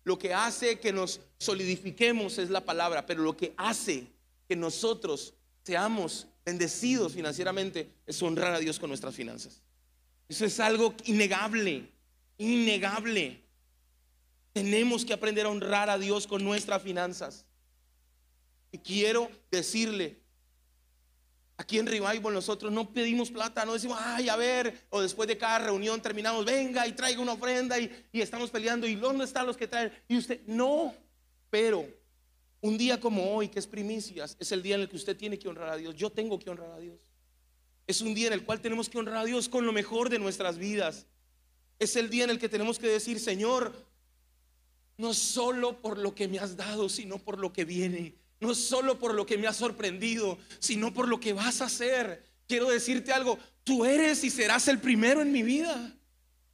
Lo 0.05 0.18
que 0.18 0.35
hace 0.35 0.79
que 0.79 0.92
nos 0.92 1.20
solidifiquemos 1.38 2.38
es 2.38 2.51
la 2.51 2.64
palabra, 2.64 3.07
pero 3.07 3.23
lo 3.23 3.37
que 3.37 3.55
hace 3.57 4.07
que 4.49 4.57
nosotros 4.57 5.35
seamos 5.62 6.27
bendecidos 6.44 7.12
financieramente 7.12 7.90
es 8.07 8.22
honrar 8.22 8.54
a 8.54 8.59
Dios 8.59 8.78
con 8.78 8.90
nuestras 8.90 9.14
finanzas. 9.14 9.62
Eso 10.28 10.44
es 10.44 10.61
algo 10.61 10.94
innegable, 11.04 11.90
innegable. 12.38 13.42
Tenemos 14.52 15.04
que 15.04 15.12
aprender 15.12 15.46
a 15.46 15.50
honrar 15.50 15.90
a 15.90 15.98
Dios 15.98 16.26
con 16.26 16.44
nuestras 16.44 16.83
finanzas. 16.83 17.46
Y 18.72 18.78
quiero 18.78 19.30
decirle, 19.50 20.20
aquí 21.57 21.78
en 21.78 21.87
Revival 21.87 22.35
nosotros 22.35 22.72
no 22.72 22.92
pedimos 22.92 23.30
plata, 23.30 23.64
no 23.64 23.74
decimos, 23.74 23.98
ay, 24.00 24.28
a 24.28 24.37
ver, 24.37 24.87
o 24.90 25.00
después 25.00 25.28
de 25.28 25.38
cada 25.38 25.61
reunión 25.61 26.00
terminamos, 26.00 26.44
venga 26.44 26.87
y 26.87 26.92
traiga 26.92 27.20
una 27.20 27.35
ofrenda 27.35 27.78
y, 27.78 28.09
y 28.12 28.20
estamos 28.20 28.50
peleando, 28.50 28.87
y 28.87 28.96
¿dónde 28.96 29.24
están 29.24 29.46
los 29.46 29.57
que 29.57 29.68
traen? 29.68 29.92
Y 30.09 30.18
usted, 30.18 30.40
no, 30.46 30.94
pero 31.50 31.87
un 32.64 32.79
día 32.79 32.98
como 32.98 33.35
hoy, 33.35 33.48
que 33.48 33.59
es 33.59 33.66
primicias, 33.66 34.38
es 34.40 34.50
el 34.50 34.62
día 34.62 34.77
en 34.77 34.81
el 34.81 34.88
que 34.88 34.96
usted 34.96 35.14
tiene 35.14 35.38
que 35.38 35.46
honrar 35.48 35.68
a 35.68 35.77
Dios. 35.77 35.94
Yo 35.96 36.09
tengo 36.09 36.38
que 36.38 36.48
honrar 36.48 36.70
a 36.70 36.79
Dios. 36.79 36.98
Es 37.87 38.00
un 38.00 38.14
día 38.14 38.29
en 38.29 38.33
el 38.33 38.42
cual 38.42 38.62
tenemos 38.62 38.88
que 38.88 38.96
honrar 38.96 39.18
a 39.18 39.24
Dios 39.27 39.50
con 39.50 39.66
lo 39.66 39.72
mejor 39.74 40.09
de 40.09 40.18
nuestras 40.18 40.57
vidas. 40.57 41.05
Es 41.79 41.94
el 41.94 42.09
día 42.09 42.24
en 42.24 42.31
el 42.31 42.38
que 42.38 42.48
tenemos 42.48 42.79
que 42.79 42.87
decir, 42.87 43.20
Señor, 43.20 43.74
no 44.96 45.12
solo 45.12 45.83
por 45.83 45.98
lo 45.98 46.14
que 46.14 46.27
me 46.27 46.38
has 46.38 46.57
dado, 46.57 46.88
sino 46.88 47.18
por 47.18 47.38
lo 47.38 47.53
que 47.53 47.66
viene. 47.66 48.14
No 48.40 48.55
solo 48.55 48.98
por 48.98 49.12
lo 49.12 49.27
que 49.27 49.37
me 49.37 49.46
has 49.46 49.57
sorprendido, 49.57 50.38
sino 50.59 50.94
por 50.94 51.07
lo 51.07 51.20
que 51.20 51.35
vas 51.35 51.61
a 51.61 51.66
hacer. 51.66 52.24
Quiero 52.48 52.70
decirte 52.70 53.12
algo, 53.12 53.38
tú 53.62 53.85
eres 53.85 54.24
y 54.24 54.31
serás 54.31 54.68
el 54.68 54.79
primero 54.79 55.20
en 55.20 55.33
mi 55.33 55.42
vida. 55.42 55.94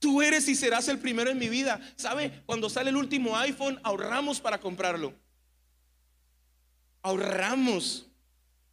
Tú 0.00 0.22
eres 0.22 0.48
y 0.48 0.56
serás 0.56 0.88
el 0.88 0.98
primero 0.98 1.30
en 1.30 1.38
mi 1.38 1.48
vida. 1.48 1.80
¿Sabe? 1.94 2.42
Cuando 2.46 2.68
sale 2.68 2.90
el 2.90 2.96
último 2.96 3.36
iPhone, 3.36 3.78
ahorramos 3.84 4.40
para 4.40 4.58
comprarlo. 4.58 5.14
Ahorramos. 7.02 8.06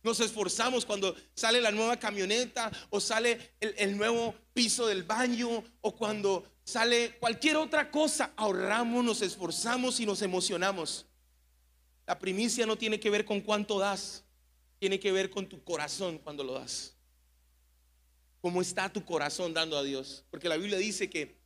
Nos 0.04 0.20
esforzamos 0.20 0.86
cuando 0.86 1.16
sale 1.36 1.60
la 1.60 1.72
nueva 1.72 1.98
camioneta 1.98 2.72
o 2.90 3.00
sale 3.00 3.56
el, 3.60 3.74
el 3.78 3.98
nuevo 3.98 4.34
piso 4.54 4.88
del 4.88 5.04
baño 5.04 5.64
o 5.82 5.96
cuando 5.96 6.46
sale 6.64 7.18
cualquier 7.20 7.58
otra 7.58 7.92
cosa, 7.92 8.32
ahorramos, 8.36 9.04
nos 9.04 9.22
esforzamos 9.22 10.00
y 10.00 10.06
nos 10.06 10.22
emocionamos. 10.22 11.06
La 12.06 12.18
primicia 12.18 12.66
no 12.66 12.78
tiene 12.78 13.00
que 13.00 13.10
ver 13.10 13.26
con 13.26 13.42
cuánto 13.42 13.80
das, 13.80 14.24
tiene 14.80 15.00
que 15.00 15.12
ver 15.12 15.30
con 15.30 15.48
tu 15.48 15.64
corazón 15.64 16.18
cuando 16.20 16.44
lo 16.44 16.54
das. 16.54 16.96
¿Cómo 18.42 18.62
está 18.62 18.92
tu 18.92 19.04
corazón 19.04 19.54
dando 19.54 19.78
a 19.78 19.84
Dios? 19.84 20.24
Porque 20.30 20.48
la 20.48 20.58
Biblia 20.58 20.78
dice 20.78 21.10
que 21.10 21.38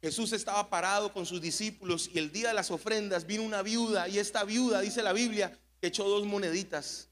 Jesús 0.00 0.32
estaba 0.32 0.70
parado 0.70 1.12
con 1.12 1.26
sus 1.26 1.40
discípulos 1.40 2.10
y 2.12 2.18
el 2.18 2.32
día 2.32 2.48
de 2.48 2.54
las 2.54 2.70
ofrendas 2.70 3.26
vino 3.26 3.42
una 3.42 3.62
viuda 3.62 4.08
y 4.08 4.18
esta 4.18 4.44
viuda, 4.44 4.80
dice 4.80 5.02
la 5.02 5.12
Biblia, 5.12 5.58
echó 5.86 6.08
dos 6.08 6.26
moneditas, 6.26 7.08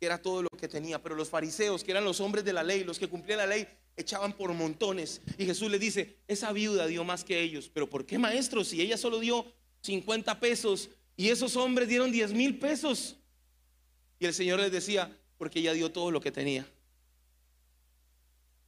que 0.00 0.06
era 0.06 0.20
todo 0.20 0.42
lo 0.42 0.48
que 0.50 0.68
tenía. 0.68 1.02
Pero 1.02 1.14
los 1.14 1.28
fariseos, 1.28 1.84
que 1.84 1.90
eran 1.90 2.04
los 2.04 2.20
hombres 2.20 2.44
de 2.44 2.52
la 2.52 2.62
ley, 2.62 2.84
los 2.84 2.98
que 2.98 3.08
cumplían 3.08 3.38
la 3.38 3.46
ley, 3.46 3.68
echaban 3.96 4.32
por 4.32 4.52
montones. 4.52 5.20
Y 5.38 5.44
Jesús 5.44 5.70
le 5.70 5.78
dice, 5.78 6.18
esa 6.26 6.52
viuda 6.52 6.86
dio 6.86 7.04
más 7.04 7.24
que 7.24 7.40
ellos. 7.40 7.70
Pero 7.72 7.88
¿por 7.88 8.06
qué 8.06 8.18
maestro? 8.18 8.64
Si 8.64 8.80
ella 8.80 8.96
solo 8.96 9.20
dio 9.20 9.46
50 9.82 10.40
pesos 10.40 10.90
y 11.16 11.28
esos 11.28 11.56
hombres 11.56 11.88
dieron 11.88 12.10
10 12.10 12.32
mil 12.32 12.58
pesos. 12.58 13.16
Y 14.18 14.26
el 14.26 14.34
Señor 14.34 14.60
les 14.60 14.72
decía, 14.72 15.16
porque 15.36 15.60
ella 15.60 15.72
dio 15.72 15.92
todo 15.92 16.10
lo 16.10 16.20
que 16.20 16.32
tenía. 16.32 16.66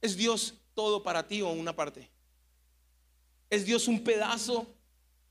¿Es 0.01 0.15
Dios 0.15 0.53
todo 0.73 1.01
para 1.01 1.27
ti 1.27 1.41
o 1.41 1.49
una 1.49 1.75
parte? 1.75 2.09
¿Es 3.49 3.65
Dios 3.65 3.87
un 3.87 4.03
pedazo 4.03 4.67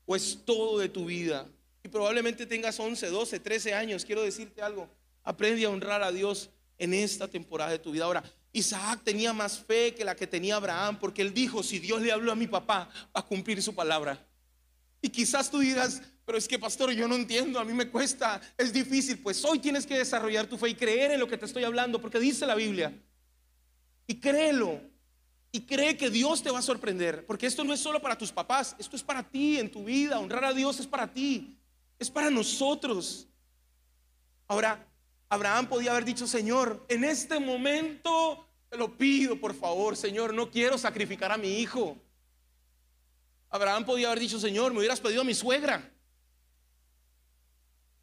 o 0.05 0.15
es 0.15 0.39
todo 0.45 0.79
de 0.79 0.89
tu 0.89 1.05
vida? 1.05 1.47
Y 1.87 1.89
probablemente 1.89 2.45
tengas 2.45 2.77
11, 2.77 3.07
12, 3.07 3.39
13 3.39 3.73
años. 3.73 4.03
Quiero 4.03 4.21
decirte 4.21 4.61
algo. 4.61 4.89
Aprende 5.23 5.63
a 5.63 5.69
honrar 5.69 6.03
a 6.03 6.11
Dios 6.11 6.49
en 6.77 6.93
esta 6.93 7.29
temporada 7.29 7.71
de 7.71 7.79
tu 7.79 7.93
vida. 7.93 8.03
Ahora, 8.03 8.25
Isaac 8.51 9.03
tenía 9.05 9.31
más 9.31 9.59
fe 9.59 9.95
que 9.95 10.03
la 10.03 10.13
que 10.13 10.27
tenía 10.27 10.57
Abraham, 10.57 10.99
porque 10.99 11.21
él 11.21 11.33
dijo, 11.33 11.63
si 11.63 11.79
Dios 11.79 12.01
le 12.01 12.11
habló 12.11 12.33
a 12.33 12.35
mi 12.35 12.45
papá, 12.45 12.89
va 13.15 13.21
a 13.21 13.25
cumplir 13.25 13.63
su 13.63 13.73
palabra. 13.73 14.21
Y 15.01 15.07
quizás 15.07 15.49
tú 15.49 15.59
digas, 15.59 16.01
pero 16.25 16.37
es 16.37 16.45
que 16.45 16.59
pastor, 16.59 16.91
yo 16.91 17.07
no 17.07 17.15
entiendo, 17.15 17.57
a 17.57 17.63
mí 17.63 17.71
me 17.71 17.89
cuesta, 17.89 18.41
es 18.57 18.73
difícil. 18.73 19.19
Pues 19.19 19.45
hoy 19.45 19.59
tienes 19.59 19.87
que 19.87 19.97
desarrollar 19.97 20.45
tu 20.45 20.57
fe 20.57 20.67
y 20.67 20.75
creer 20.75 21.11
en 21.11 21.21
lo 21.21 21.27
que 21.29 21.37
te 21.37 21.45
estoy 21.45 21.63
hablando, 21.63 22.01
porque 22.01 22.19
dice 22.19 22.45
la 22.45 22.55
Biblia. 22.55 22.93
Y 24.07 24.15
créelo. 24.15 24.81
Y 25.53 25.61
cree 25.61 25.95
que 25.95 26.09
Dios 26.09 26.43
te 26.43 26.51
va 26.51 26.59
a 26.59 26.61
sorprender, 26.61 27.25
porque 27.25 27.45
esto 27.45 27.63
no 27.63 27.73
es 27.73 27.79
solo 27.79 28.01
para 28.01 28.17
tus 28.17 28.33
papás, 28.33 28.75
esto 28.77 28.97
es 28.97 29.03
para 29.03 29.23
ti 29.23 29.57
en 29.57 29.71
tu 29.71 29.85
vida. 29.85 30.19
Honrar 30.19 30.43
a 30.43 30.53
Dios 30.53 30.81
es 30.81 30.85
para 30.85 31.07
ti, 31.07 31.57
es 31.99 32.09
para 32.09 32.29
nosotros. 32.29 33.27
Ahora, 34.47 34.85
Abraham 35.29 35.67
podía 35.67 35.91
haber 35.91 36.05
dicho, 36.05 36.27
Señor, 36.27 36.85
en 36.87 37.03
este 37.03 37.39
momento 37.39 38.47
te 38.69 38.77
lo 38.77 38.97
pido, 38.97 39.39
por 39.39 39.53
favor, 39.53 39.95
Señor, 39.95 40.33
no 40.33 40.49
quiero 40.49 40.77
sacrificar 40.77 41.31
a 41.31 41.37
mi 41.37 41.59
hijo. 41.59 41.97
Abraham 43.49 43.85
podía 43.85 44.07
haber 44.07 44.19
dicho, 44.19 44.39
Señor, 44.39 44.71
me 44.73 44.79
hubieras 44.79 44.99
pedido 44.99 45.21
a 45.21 45.25
mi 45.25 45.33
suegra. 45.33 45.91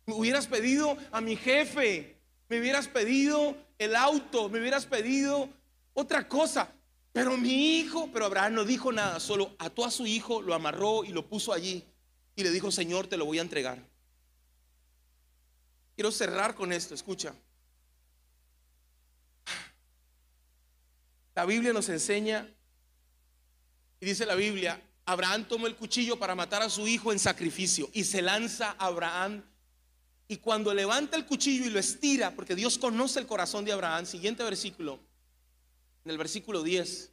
Me 0.07 0.15
hubieras 0.15 0.47
pedido 0.47 0.97
a 1.11 1.21
mi 1.21 1.37
jefe. 1.37 2.19
Me 2.49 2.61
hubieras 2.61 2.89
pedido 2.89 3.57
el 3.79 3.95
auto. 3.95 4.49
Me 4.49 4.59
hubieras 4.59 4.87
pedido 4.87 5.49
otra 5.93 6.27
cosa. 6.29 6.73
Pero 7.13 7.37
mi 7.37 7.79
hijo, 7.79 8.09
pero 8.13 8.25
Abraham 8.25 8.55
no 8.55 8.65
dijo 8.65 8.91
nada, 8.91 9.21
solo 9.21 9.55
ató 9.61 9.85
a 9.85 9.91
su 9.91 10.05
hijo, 10.05 10.43
lo 10.43 10.53
amarró 10.53 11.05
y 11.05 11.11
lo 11.11 11.29
puso 11.29 11.53
allí. 11.53 11.85
Y 12.37 12.43
le 12.43 12.51
dijo, 12.51 12.71
Señor, 12.71 13.07
te 13.07 13.17
lo 13.17 13.27
voy 13.27 13.39
a 13.39 13.43
entregar. 13.43 13.79
Quiero 15.95 16.11
cerrar 16.11 16.55
con 16.55 16.73
esto, 16.73 16.95
escucha. 16.95 17.35
La 21.35 21.45
Biblia 21.45 21.73
nos 21.73 21.89
enseña, 21.89 22.49
y 24.01 24.07
dice 24.07 24.27
la 24.27 24.35
Biblia, 24.35 24.81
Abraham 25.07 25.47
tomó 25.47 25.67
el 25.67 25.77
cuchillo 25.77 26.19
para 26.19 26.35
matar 26.35 26.63
a 26.63 26.71
su 26.71 26.87
hijo 26.87 27.13
en 27.13 27.19
sacrificio 27.19 27.91
y 27.93 28.05
se 28.05 28.23
lanza 28.23 28.77
a 28.79 28.87
Abraham. 28.87 29.43
Y 30.29 30.39
cuando 30.39 30.73
levanta 30.73 31.17
el 31.17 31.27
cuchillo 31.27 31.67
y 31.67 31.71
lo 31.71 31.79
estira, 31.79 32.35
porque 32.35 32.55
Dios 32.55 32.79
conoce 32.79 33.21
el 33.21 33.27
corazón 33.27 33.65
de 33.65 33.73
Abraham, 33.73 34.07
siguiente 34.07 34.43
versículo, 34.43 34.99
en 36.05 36.11
el 36.11 36.19
versículo 36.19 36.63
10, 36.63 37.13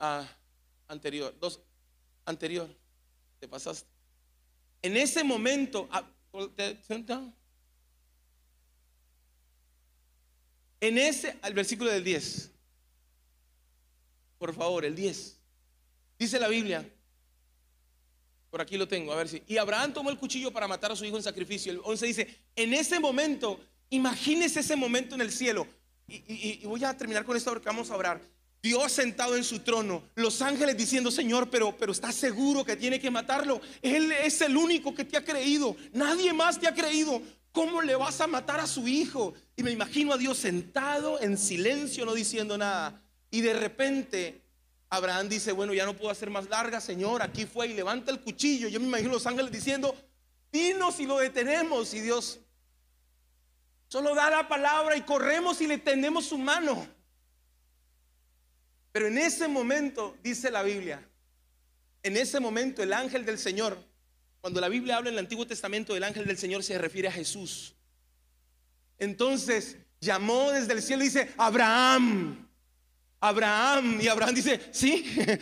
ah, 0.00 0.26
anterior, 0.88 1.34
anterior, 2.24 2.68
te 3.40 3.48
pasaste. 3.48 3.95
En 4.82 4.96
ese 4.96 5.24
momento, 5.24 5.88
ah, 5.90 6.04
en 10.80 10.98
ese, 10.98 11.38
al 11.42 11.54
versículo 11.54 11.90
del 11.90 12.04
10, 12.04 12.50
por 14.38 14.54
favor, 14.54 14.84
el 14.84 14.94
10. 14.94 15.40
Dice 16.18 16.38
la 16.38 16.48
Biblia, 16.48 16.88
por 18.50 18.60
aquí 18.60 18.76
lo 18.76 18.88
tengo, 18.88 19.12
a 19.12 19.16
ver 19.16 19.28
si. 19.28 19.42
Y 19.46 19.58
Abraham 19.58 19.92
tomó 19.92 20.10
el 20.10 20.18
cuchillo 20.18 20.52
para 20.52 20.68
matar 20.68 20.92
a 20.92 20.96
su 20.96 21.04
hijo 21.04 21.16
en 21.16 21.22
sacrificio. 21.22 21.72
El 21.72 21.80
11 21.82 22.06
dice, 22.06 22.38
en 22.54 22.74
ese 22.74 23.00
momento, 23.00 23.60
imagínese 23.90 24.60
ese 24.60 24.76
momento 24.76 25.14
en 25.14 25.20
el 25.20 25.32
cielo. 25.32 25.66
Y, 26.08 26.64
voy 26.64 26.84
a 26.84 26.96
terminar 26.96 27.24
con 27.24 27.36
esto 27.36 27.50
porque 27.50 27.66
vamos 27.66 27.90
a 27.90 27.96
orar. 27.96 28.20
Dios 28.66 28.90
sentado 28.90 29.36
en 29.36 29.44
su 29.44 29.60
trono, 29.60 30.02
los 30.16 30.42
ángeles 30.42 30.76
diciendo, 30.76 31.12
Señor, 31.12 31.50
pero, 31.50 31.76
pero 31.76 31.92
¿estás 31.92 32.16
seguro 32.16 32.64
que 32.64 32.74
tiene 32.74 32.98
que 32.98 33.12
matarlo? 33.12 33.60
Él 33.80 34.10
es 34.10 34.40
el 34.40 34.56
único 34.56 34.92
que 34.92 35.04
te 35.04 35.16
ha 35.16 35.24
creído, 35.24 35.76
nadie 35.92 36.32
más 36.32 36.58
te 36.58 36.66
ha 36.66 36.74
creído. 36.74 37.22
¿Cómo 37.52 37.80
le 37.80 37.94
vas 37.94 38.20
a 38.20 38.26
matar 38.26 38.58
a 38.58 38.66
su 38.66 38.88
hijo? 38.88 39.34
Y 39.56 39.62
me 39.62 39.70
imagino 39.70 40.12
a 40.12 40.18
Dios 40.18 40.36
sentado 40.38 41.20
en 41.20 41.38
silencio, 41.38 42.04
no 42.04 42.12
diciendo 42.12 42.58
nada. 42.58 43.00
Y 43.30 43.40
de 43.40 43.54
repente 43.54 44.42
Abraham 44.90 45.28
dice, 45.28 45.52
bueno, 45.52 45.72
ya 45.72 45.86
no 45.86 45.96
puedo 45.96 46.10
hacer 46.10 46.28
más 46.28 46.48
larga, 46.48 46.80
Señor, 46.80 47.22
aquí 47.22 47.46
fue 47.46 47.68
y 47.68 47.74
levanta 47.74 48.10
el 48.10 48.20
cuchillo. 48.20 48.68
Yo 48.68 48.80
me 48.80 48.86
imagino 48.86 49.12
los 49.12 49.26
ángeles 49.26 49.52
diciendo, 49.52 49.94
dinos 50.50 50.98
y 50.98 51.06
lo 51.06 51.18
detenemos. 51.18 51.94
Y 51.94 52.00
Dios 52.00 52.40
solo 53.86 54.12
da 54.16 54.28
la 54.28 54.48
palabra 54.48 54.96
y 54.96 55.02
corremos 55.02 55.60
y 55.60 55.68
le 55.68 55.78
tendemos 55.78 56.26
su 56.26 56.38
mano. 56.38 56.95
Pero 58.96 59.08
en 59.08 59.18
ese 59.18 59.46
momento, 59.46 60.16
dice 60.22 60.50
la 60.50 60.62
Biblia, 60.62 61.06
en 62.02 62.16
ese 62.16 62.40
momento 62.40 62.82
el 62.82 62.94
ángel 62.94 63.26
del 63.26 63.38
Señor, 63.38 63.76
cuando 64.40 64.58
la 64.58 64.70
Biblia 64.70 64.96
habla 64.96 65.10
en 65.10 65.16
el 65.16 65.18
Antiguo 65.18 65.46
Testamento 65.46 65.92
del 65.92 66.02
ángel 66.02 66.24
del 66.24 66.38
Señor 66.38 66.64
se 66.64 66.78
refiere 66.78 67.08
a 67.08 67.12
Jesús. 67.12 67.74
Entonces 68.98 69.76
llamó 70.00 70.50
desde 70.50 70.72
el 70.72 70.80
cielo 70.80 71.02
y 71.02 71.08
dice, 71.08 71.30
Abraham. 71.36 72.48
Abraham. 73.20 74.00
Y 74.00 74.08
Abraham 74.08 74.34
dice, 74.34 74.62
sí, 74.72 75.14
eh, 75.28 75.40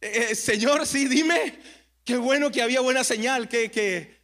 eh, 0.00 0.34
Señor, 0.36 0.86
sí, 0.86 1.08
dime. 1.08 1.58
Qué 2.04 2.18
bueno 2.18 2.52
que 2.52 2.62
había 2.62 2.82
buena 2.82 3.02
señal. 3.02 3.48
Que, 3.48 3.68
que, 3.68 4.22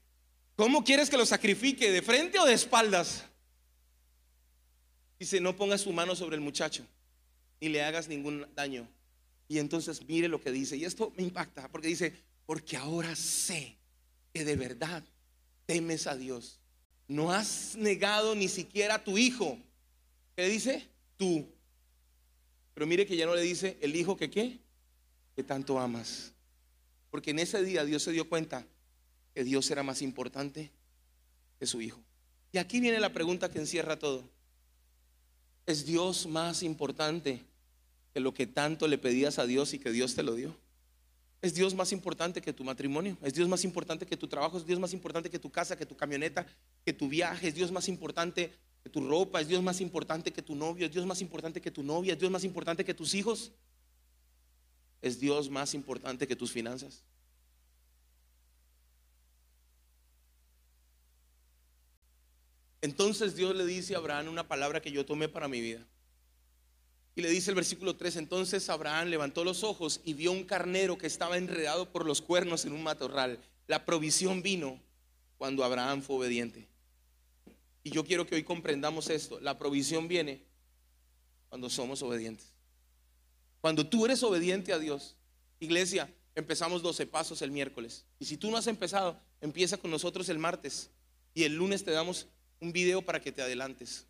¿Cómo 0.54 0.84
quieres 0.84 1.10
que 1.10 1.16
lo 1.16 1.26
sacrifique? 1.26 1.90
¿De 1.90 2.02
frente 2.02 2.38
o 2.38 2.44
de 2.44 2.54
espaldas? 2.54 3.24
Dice, 5.18 5.40
no 5.40 5.56
pongas 5.56 5.80
su 5.80 5.92
mano 5.92 6.14
sobre 6.14 6.36
el 6.36 6.42
muchacho 6.42 6.86
ni 7.60 7.68
le 7.68 7.82
hagas 7.82 8.08
ningún 8.08 8.46
daño. 8.54 8.88
Y 9.48 9.58
entonces 9.58 10.06
mire 10.06 10.28
lo 10.28 10.40
que 10.40 10.52
dice. 10.52 10.76
Y 10.76 10.84
esto 10.84 11.12
me 11.16 11.22
impacta 11.22 11.68
porque 11.68 11.88
dice, 11.88 12.12
porque 12.46 12.76
ahora 12.76 13.16
sé 13.16 13.76
que 14.32 14.44
de 14.44 14.56
verdad 14.56 15.02
temes 15.66 16.06
a 16.06 16.16
Dios. 16.16 16.60
No 17.06 17.32
has 17.32 17.74
negado 17.76 18.34
ni 18.34 18.48
siquiera 18.48 18.96
a 18.96 19.04
tu 19.04 19.16
hijo. 19.16 19.58
¿Qué 20.36 20.48
dice? 20.48 20.86
Tú. 21.16 21.48
Pero 22.74 22.86
mire 22.86 23.06
que 23.06 23.16
ya 23.16 23.26
no 23.26 23.34
le 23.34 23.42
dice 23.42 23.78
el 23.80 23.96
hijo 23.96 24.16
que 24.16 24.30
qué, 24.30 24.58
que 25.34 25.42
tanto 25.42 25.78
amas. 25.78 26.32
Porque 27.10 27.30
en 27.30 27.38
ese 27.38 27.62
día 27.62 27.84
Dios 27.84 28.02
se 28.02 28.12
dio 28.12 28.28
cuenta 28.28 28.66
que 29.34 29.42
Dios 29.44 29.70
era 29.70 29.82
más 29.82 30.02
importante 30.02 30.70
que 31.58 31.66
su 31.66 31.80
hijo. 31.80 32.00
Y 32.52 32.58
aquí 32.58 32.80
viene 32.80 33.00
la 33.00 33.12
pregunta 33.12 33.50
que 33.50 33.58
encierra 33.58 33.98
todo. 33.98 34.28
¿Es 35.66 35.84
Dios 35.84 36.26
más 36.26 36.62
importante 36.62 37.44
que 38.18 38.24
lo 38.24 38.34
que 38.34 38.48
tanto 38.48 38.88
le 38.88 38.98
pedías 38.98 39.38
a 39.38 39.46
Dios 39.46 39.74
y 39.74 39.78
que 39.78 39.92
Dios 39.92 40.16
te 40.16 40.24
lo 40.24 40.34
dio. 40.34 40.56
Es 41.40 41.54
Dios 41.54 41.76
más 41.76 41.92
importante 41.92 42.42
que 42.42 42.52
tu 42.52 42.64
matrimonio, 42.64 43.16
es 43.22 43.32
Dios 43.32 43.48
más 43.48 43.62
importante 43.62 44.06
que 44.06 44.16
tu 44.16 44.26
trabajo, 44.26 44.58
es 44.58 44.66
Dios 44.66 44.80
más 44.80 44.92
importante 44.92 45.30
que 45.30 45.38
tu 45.38 45.52
casa, 45.52 45.76
que 45.76 45.86
tu 45.86 45.96
camioneta, 45.96 46.44
que 46.84 46.92
tu 46.92 47.08
viaje, 47.08 47.46
es 47.46 47.54
Dios 47.54 47.70
más 47.70 47.86
importante 47.86 48.52
que 48.82 48.90
tu 48.90 49.08
ropa, 49.08 49.40
es 49.40 49.46
Dios 49.46 49.62
más 49.62 49.80
importante 49.80 50.32
que 50.32 50.42
tu 50.42 50.56
novio, 50.56 50.86
es 50.86 50.92
Dios 50.92 51.06
más 51.06 51.20
importante 51.20 51.60
que 51.60 51.70
tu 51.70 51.84
novia, 51.84 52.14
es 52.14 52.18
Dios 52.18 52.32
más 52.32 52.42
importante 52.42 52.84
que 52.84 52.92
tus 52.92 53.14
hijos, 53.14 53.52
es 55.00 55.20
Dios 55.20 55.48
más 55.48 55.74
importante 55.74 56.26
que 56.26 56.34
tus 56.34 56.50
finanzas. 56.50 57.04
Entonces 62.80 63.36
Dios 63.36 63.54
le 63.54 63.64
dice 63.64 63.94
a 63.94 63.98
Abraham 63.98 64.26
una 64.26 64.48
palabra 64.48 64.82
que 64.82 64.90
yo 64.90 65.06
tomé 65.06 65.28
para 65.28 65.46
mi 65.46 65.60
vida. 65.60 65.86
Y 67.18 67.20
le 67.20 67.30
dice 67.30 67.50
el 67.50 67.56
versículo 67.56 67.96
3, 67.96 68.14
entonces 68.14 68.70
Abraham 68.70 69.08
levantó 69.08 69.42
los 69.42 69.64
ojos 69.64 70.00
y 70.04 70.14
vio 70.14 70.30
un 70.30 70.44
carnero 70.44 70.96
que 70.96 71.08
estaba 71.08 71.36
enredado 71.36 71.90
por 71.90 72.06
los 72.06 72.22
cuernos 72.22 72.64
en 72.64 72.72
un 72.72 72.84
matorral. 72.84 73.40
La 73.66 73.84
provisión 73.84 74.40
vino 74.40 74.78
cuando 75.36 75.64
Abraham 75.64 76.00
fue 76.00 76.14
obediente. 76.14 76.68
Y 77.82 77.90
yo 77.90 78.04
quiero 78.04 78.24
que 78.24 78.36
hoy 78.36 78.44
comprendamos 78.44 79.10
esto. 79.10 79.40
La 79.40 79.58
provisión 79.58 80.06
viene 80.06 80.44
cuando 81.48 81.68
somos 81.68 82.00
obedientes. 82.04 82.52
Cuando 83.60 83.84
tú 83.84 84.04
eres 84.04 84.22
obediente 84.22 84.72
a 84.72 84.78
Dios, 84.78 85.16
iglesia, 85.58 86.08
empezamos 86.36 86.82
12 86.82 87.04
pasos 87.08 87.42
el 87.42 87.50
miércoles. 87.50 88.04
Y 88.20 88.26
si 88.26 88.36
tú 88.36 88.48
no 88.48 88.58
has 88.58 88.68
empezado, 88.68 89.20
empieza 89.40 89.76
con 89.76 89.90
nosotros 89.90 90.28
el 90.28 90.38
martes. 90.38 90.88
Y 91.34 91.42
el 91.42 91.56
lunes 91.56 91.82
te 91.82 91.90
damos 91.90 92.28
un 92.60 92.72
video 92.72 93.02
para 93.02 93.20
que 93.20 93.32
te 93.32 93.42
adelantes. 93.42 94.06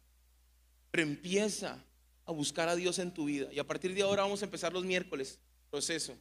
Pero 0.91 1.05
empieza 1.05 1.83
a 2.29 2.33
buscar 2.33 2.69
a 2.69 2.77
Dios 2.77 2.99
en 2.99 3.13
tu 3.15 3.25
vida. 3.25 3.49
Y 3.55 3.59
a 3.59 3.67
partir 3.67 3.95
de 3.95 4.03
ahora 4.03 4.23
vamos 4.23 4.43
a 4.43 4.45
empezar 4.45 4.71
los 4.75 4.85
miércoles, 4.85 5.41
proceso. 5.71 6.15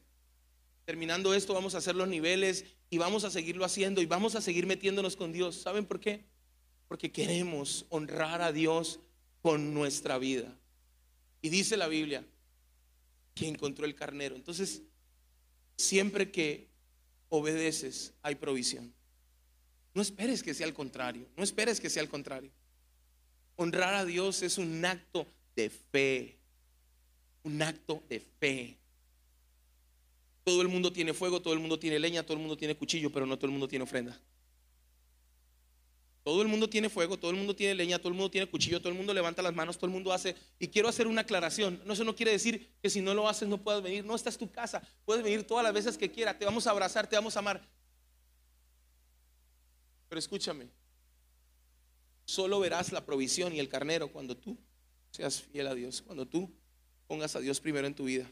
Terminando 0.86 1.34
esto, 1.34 1.54
vamos 1.54 1.76
a 1.76 1.80
hacer 1.80 1.96
los 1.96 2.08
niveles 2.08 2.64
y 2.90 2.98
vamos 2.98 3.26
a 3.26 3.30
seguirlo 3.30 3.66
haciendo 3.66 4.02
y 4.02 4.06
vamos 4.06 4.34
a 4.36 4.40
seguir 4.40 4.66
metiéndonos 4.66 5.18
con 5.18 5.34
Dios. 5.34 5.58
¿Saben 5.58 5.86
por 5.86 6.00
qué? 6.00 6.24
Porque 6.88 7.12
queremos 7.12 7.86
honrar 7.90 8.42
a 8.42 8.54
Dios 8.54 9.02
con 9.42 9.74
nuestra 9.74 10.18
vida. 10.18 10.58
Y 11.42 11.50
dice 11.50 11.76
la 11.76 11.90
Biblia 11.90 12.26
que 13.36 13.50
encontró 13.50 13.86
el 13.86 13.94
carnero. 13.94 14.38
Entonces, 14.38 14.84
siempre 15.76 16.32
que 16.32 16.70
obedeces, 17.28 18.14
hay 18.22 18.36
provisión. 18.36 18.94
No 19.94 20.02
esperes 20.02 20.42
que 20.42 20.54
sea 20.54 20.68
al 20.68 20.74
contrario. 20.74 21.28
No 21.36 21.44
esperes 21.44 21.82
que 21.82 21.90
sea 21.90 22.02
al 22.02 22.08
contrario. 22.08 22.52
Honrar 23.58 23.94
a 23.94 24.06
Dios 24.06 24.42
es 24.42 24.58
un 24.58 24.86
acto 24.86 25.28
de 25.58 25.70
fe. 25.70 26.38
Un 27.44 27.62
acto 27.62 28.04
de 28.08 28.20
fe. 28.20 28.78
Todo 30.44 30.62
el 30.62 30.70
mundo 30.70 30.94
tiene 30.94 31.14
fuego, 31.14 31.42
todo 31.42 31.54
el 31.54 31.60
mundo 31.60 31.78
tiene 31.78 32.00
leña, 32.00 32.24
todo 32.24 32.34
el 32.34 32.40
mundo 32.40 32.56
tiene 32.56 32.78
cuchillo, 32.78 33.12
pero 33.12 33.26
no 33.26 33.36
todo 33.36 33.48
el 33.48 33.52
mundo 33.52 33.68
tiene 33.68 33.84
ofrenda. 33.84 34.18
Todo 36.24 36.42
el 36.42 36.48
mundo 36.48 36.70
tiene 36.70 36.90
fuego, 36.90 37.18
todo 37.18 37.32
el 37.32 37.38
mundo 37.38 37.56
tiene 37.56 37.74
leña, 37.74 38.00
todo 38.00 38.10
el 38.10 38.14
mundo 38.14 38.30
tiene 38.30 38.48
cuchillo, 38.48 38.80
todo 38.80 38.90
el 38.90 38.98
mundo 38.98 39.14
levanta 39.14 39.42
las 39.42 39.54
manos, 39.54 39.78
todo 39.78 39.88
el 39.88 39.94
mundo 39.94 40.14
hace. 40.14 40.36
Y 40.60 40.68
quiero 40.68 40.90
hacer 40.90 41.08
una 41.08 41.22
aclaración. 41.22 41.82
No, 41.86 41.94
eso 41.94 42.04
no 42.04 42.16
quiere 42.16 42.32
decir 42.32 42.70
que 42.82 42.90
si 42.90 43.02
no 43.02 43.14
lo 43.14 43.28
haces 43.28 43.48
no 43.48 43.58
puedas 43.58 43.82
venir. 43.82 44.06
No, 44.06 44.16
esta 44.16 44.30
es 44.30 44.38
tu 44.38 44.52
casa. 44.52 44.82
Puedes 45.06 45.24
venir 45.24 45.46
todas 45.46 45.64
las 45.64 45.74
veces 45.74 45.98
que 45.98 46.12
quieras. 46.12 46.38
Te 46.38 46.46
vamos 46.46 46.68
a 46.68 46.72
abrazar, 46.72 47.08
te 47.08 47.16
vamos 47.16 47.36
a 47.36 47.40
amar. 47.40 47.66
Pero 50.10 50.20
escúchame. 50.20 50.68
Solo 52.26 52.60
verás 52.60 52.92
la 52.92 53.06
provisión 53.06 53.54
y 53.54 53.60
el 53.60 53.70
carnero 53.70 54.12
cuando 54.12 54.36
tú 54.36 54.58
seas 55.18 55.42
fiel 55.42 55.66
a 55.66 55.74
Dios, 55.74 56.04
cuando 56.04 56.28
tú 56.28 56.48
pongas 57.08 57.36
a 57.36 57.40
Dios 57.40 57.60
primero 57.60 57.88
en 57.88 57.96
tu 57.96 58.04
vida, 58.04 58.30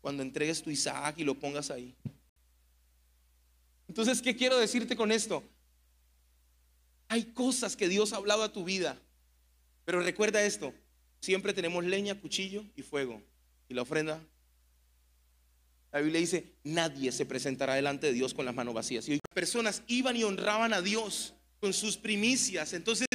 cuando 0.00 0.22
entregues 0.22 0.62
tu 0.62 0.70
Isaac 0.70 1.16
y 1.18 1.24
lo 1.24 1.34
pongas 1.34 1.72
ahí. 1.72 1.92
Entonces, 3.88 4.22
¿qué 4.22 4.36
quiero 4.36 4.56
decirte 4.56 4.94
con 4.94 5.10
esto? 5.10 5.42
Hay 7.08 7.24
cosas 7.24 7.74
que 7.74 7.88
Dios 7.88 8.12
ha 8.12 8.16
hablado 8.18 8.44
a 8.44 8.52
tu 8.52 8.62
vida, 8.62 8.96
pero 9.84 10.00
recuerda 10.00 10.40
esto, 10.44 10.72
siempre 11.20 11.52
tenemos 11.52 11.84
leña, 11.84 12.14
cuchillo 12.14 12.64
y 12.76 12.82
fuego. 12.82 13.20
Y 13.68 13.74
la 13.74 13.82
ofrenda, 13.82 14.22
la 15.90 16.00
Biblia 16.00 16.20
dice, 16.20 16.52
nadie 16.62 17.10
se 17.10 17.26
presentará 17.26 17.74
delante 17.74 18.06
de 18.06 18.12
Dios 18.12 18.34
con 18.34 18.44
las 18.44 18.54
manos 18.54 18.72
vacías. 18.72 19.08
Y 19.08 19.18
personas 19.34 19.82
iban 19.88 20.16
y 20.16 20.22
honraban 20.22 20.74
a 20.74 20.80
Dios 20.80 21.34
con 21.58 21.72
sus 21.72 21.96
primicias. 21.96 22.72
Entonces, 22.72 23.08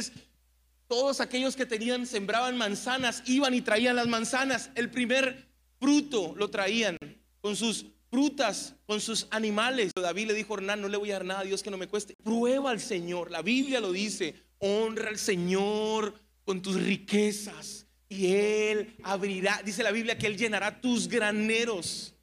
todos 0.88 1.20
aquellos 1.20 1.56
que 1.56 1.66
tenían, 1.66 2.06
sembraban 2.06 2.56
manzanas, 2.56 3.22
iban 3.26 3.54
y 3.54 3.60
traían 3.60 3.96
las 3.96 4.06
manzanas. 4.06 4.70
El 4.74 4.90
primer 4.90 5.48
fruto 5.80 6.34
lo 6.36 6.48
traían 6.50 6.96
con 7.40 7.56
sus 7.56 7.86
frutas, 8.10 8.74
con 8.86 9.00
sus 9.00 9.26
animales. 9.30 9.92
David 9.94 10.28
le 10.28 10.34
dijo 10.34 10.54
a 10.54 10.58
Hernán, 10.58 10.80
no 10.80 10.88
le 10.88 10.96
voy 10.96 11.10
a 11.10 11.14
dar 11.14 11.24
nada 11.24 11.40
a 11.40 11.44
Dios 11.44 11.62
que 11.62 11.70
no 11.70 11.76
me 11.76 11.88
cueste. 11.88 12.14
Prueba 12.22 12.70
al 12.70 12.80
Señor. 12.80 13.30
La 13.30 13.42
Biblia 13.42 13.80
lo 13.80 13.92
dice, 13.92 14.34
honra 14.58 15.08
al 15.08 15.18
Señor 15.18 16.14
con 16.44 16.62
tus 16.62 16.80
riquezas. 16.80 17.86
Y 18.08 18.28
Él 18.28 18.96
abrirá, 19.02 19.60
dice 19.64 19.82
la 19.82 19.90
Biblia, 19.90 20.16
que 20.16 20.26
Él 20.26 20.36
llenará 20.36 20.80
tus 20.80 21.08
graneros. 21.08 22.14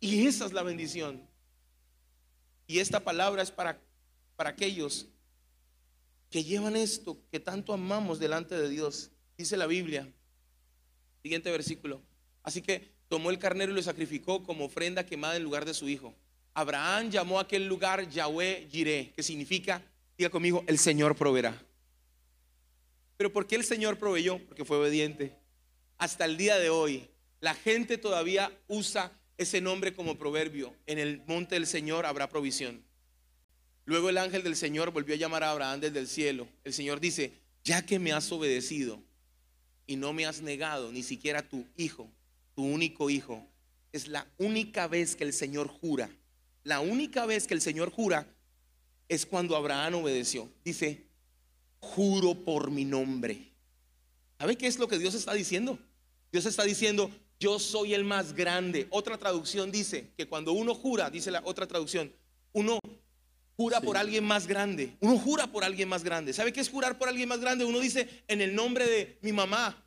Y 0.00 0.26
esa 0.26 0.46
es 0.46 0.52
la 0.52 0.62
bendición. 0.62 1.22
Y 2.66 2.80
esta 2.80 3.00
palabra 3.00 3.42
es 3.42 3.50
para, 3.50 3.80
para 4.36 4.50
aquellos 4.50 5.06
que 6.30 6.44
llevan 6.44 6.76
esto 6.76 7.18
que 7.30 7.40
tanto 7.40 7.72
amamos 7.72 8.18
delante 8.18 8.54
de 8.54 8.68
Dios. 8.68 9.10
Dice 9.36 9.56
la 9.56 9.66
Biblia, 9.66 10.12
siguiente 11.22 11.50
versículo. 11.50 12.02
Así 12.42 12.62
que 12.62 12.92
tomó 13.08 13.30
el 13.30 13.38
carnero 13.38 13.72
y 13.72 13.74
lo 13.74 13.82
sacrificó 13.82 14.42
como 14.42 14.66
ofrenda 14.66 15.06
quemada 15.06 15.36
en 15.36 15.42
lugar 15.42 15.64
de 15.64 15.74
su 15.74 15.88
hijo. 15.88 16.14
Abraham 16.54 17.10
llamó 17.10 17.38
a 17.38 17.42
aquel 17.42 17.66
lugar 17.66 18.08
Yahweh 18.08 18.68
Jireh, 18.70 19.12
que 19.14 19.22
significa, 19.22 19.82
diga 20.16 20.30
conmigo, 20.30 20.64
el 20.66 20.78
Señor 20.78 21.14
proveerá. 21.14 21.62
Pero 23.16 23.32
¿por 23.32 23.46
qué 23.46 23.56
el 23.56 23.64
Señor 23.64 23.98
proveyó? 23.98 24.38
Porque 24.46 24.64
fue 24.64 24.78
obediente. 24.78 25.36
Hasta 25.98 26.24
el 26.24 26.36
día 26.36 26.58
de 26.58 26.70
hoy, 26.70 27.08
la 27.40 27.54
gente 27.54 27.98
todavía 27.98 28.52
usa 28.68 29.12
ese 29.36 29.60
nombre 29.60 29.94
como 29.94 30.18
proverbio. 30.18 30.74
En 30.86 30.98
el 30.98 31.22
monte 31.26 31.54
del 31.54 31.66
Señor 31.66 32.06
habrá 32.06 32.28
provisión. 32.28 32.84
Luego 33.88 34.10
el 34.10 34.18
ángel 34.18 34.42
del 34.42 34.54
Señor 34.54 34.90
volvió 34.90 35.14
a 35.14 35.16
llamar 35.16 35.42
a 35.42 35.50
Abraham 35.50 35.80
desde 35.80 35.98
el 35.98 36.08
cielo. 36.08 36.46
El 36.62 36.74
Señor 36.74 37.00
dice, 37.00 37.32
ya 37.64 37.86
que 37.86 37.98
me 37.98 38.12
has 38.12 38.30
obedecido 38.30 39.02
y 39.86 39.96
no 39.96 40.12
me 40.12 40.26
has 40.26 40.42
negado 40.42 40.92
ni 40.92 41.02
siquiera 41.02 41.48
tu 41.48 41.66
hijo, 41.74 42.06
tu 42.54 42.64
único 42.64 43.08
hijo, 43.08 43.48
es 43.92 44.06
la 44.06 44.30
única 44.36 44.88
vez 44.88 45.16
que 45.16 45.24
el 45.24 45.32
Señor 45.32 45.68
jura. 45.68 46.10
La 46.64 46.80
única 46.80 47.24
vez 47.24 47.46
que 47.46 47.54
el 47.54 47.62
Señor 47.62 47.90
jura 47.90 48.26
es 49.08 49.24
cuando 49.24 49.56
Abraham 49.56 49.94
obedeció. 49.94 50.52
Dice, 50.62 51.06
juro 51.80 52.34
por 52.34 52.70
mi 52.70 52.84
nombre. 52.84 53.54
¿Sabe 54.38 54.58
qué 54.58 54.66
es 54.66 54.78
lo 54.78 54.86
que 54.86 54.98
Dios 54.98 55.14
está 55.14 55.32
diciendo? 55.32 55.78
Dios 56.30 56.44
está 56.44 56.64
diciendo, 56.64 57.10
yo 57.40 57.58
soy 57.58 57.94
el 57.94 58.04
más 58.04 58.34
grande. 58.34 58.86
Otra 58.90 59.16
traducción 59.16 59.72
dice 59.72 60.10
que 60.14 60.28
cuando 60.28 60.52
uno 60.52 60.74
jura, 60.74 61.08
dice 61.08 61.30
la 61.30 61.40
otra 61.42 61.66
traducción, 61.66 62.12
uno 62.52 62.78
jura 63.58 63.80
por 63.80 63.96
alguien 63.96 64.24
más 64.24 64.46
grande. 64.46 64.96
Uno 65.00 65.18
jura 65.18 65.48
por 65.48 65.64
alguien 65.64 65.88
más 65.88 66.04
grande. 66.04 66.32
¿Sabe 66.32 66.52
qué 66.52 66.60
es 66.60 66.70
jurar 66.70 66.96
por 66.96 67.08
alguien 67.08 67.28
más 67.28 67.40
grande? 67.40 67.64
Uno 67.64 67.80
dice 67.80 68.08
en 68.28 68.40
el 68.40 68.54
nombre 68.54 68.86
de 68.86 69.18
mi 69.20 69.32
mamá 69.32 69.84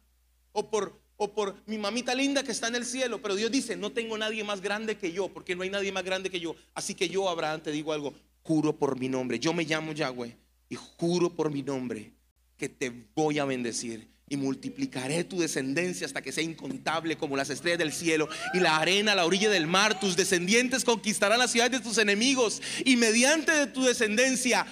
o 0.51 0.69
por, 0.69 1.01
o 1.15 1.33
por 1.33 1.55
mi 1.67 1.77
mamita 1.77 2.13
linda 2.13 2.43
que 2.43 2.51
está 2.51 2.67
en 2.67 2.75
el 2.75 2.85
cielo. 2.85 3.21
Pero 3.21 3.33
Dios 3.33 3.49
dice, 3.49 3.77
no 3.77 3.93
tengo 3.93 4.17
nadie 4.17 4.43
más 4.43 4.59
grande 4.59 4.97
que 4.97 5.13
yo, 5.13 5.29
porque 5.29 5.55
no 5.55 5.63
hay 5.63 5.69
nadie 5.69 5.93
más 5.93 6.03
grande 6.03 6.29
que 6.29 6.41
yo. 6.41 6.53
Así 6.73 6.95
que 6.95 7.07
yo, 7.07 7.29
Abraham, 7.29 7.61
te 7.61 7.71
digo 7.71 7.93
algo, 7.93 8.13
juro 8.43 8.77
por 8.77 8.99
mi 8.99 9.07
nombre. 9.07 9.39
Yo 9.39 9.53
me 9.53 9.63
llamo 9.63 9.93
Yahweh 9.93 10.35
y 10.67 10.75
juro 10.75 11.29
por 11.33 11.49
mi 11.49 11.63
nombre 11.63 12.11
que 12.57 12.67
te 12.67 12.91
voy 13.15 13.39
a 13.39 13.45
bendecir 13.45 14.05
y 14.31 14.37
multiplicaré 14.37 15.25
tu 15.25 15.41
descendencia 15.41 16.07
hasta 16.07 16.21
que 16.21 16.31
sea 16.31 16.41
incontable 16.41 17.17
como 17.17 17.35
las 17.35 17.49
estrellas 17.49 17.79
del 17.79 17.91
cielo 17.91 18.29
y 18.53 18.61
la 18.61 18.77
arena 18.77 19.11
a 19.11 19.15
la 19.15 19.25
orilla 19.25 19.49
del 19.49 19.67
mar. 19.67 19.99
Tus 19.99 20.15
descendientes 20.15 20.85
conquistarán 20.85 21.37
las 21.37 21.51
ciudades 21.51 21.73
de 21.73 21.79
tus 21.81 21.97
enemigos 21.97 22.61
y 22.85 22.95
mediante 22.95 23.51
de 23.51 23.67
tu 23.67 23.83
descendencia 23.83 24.65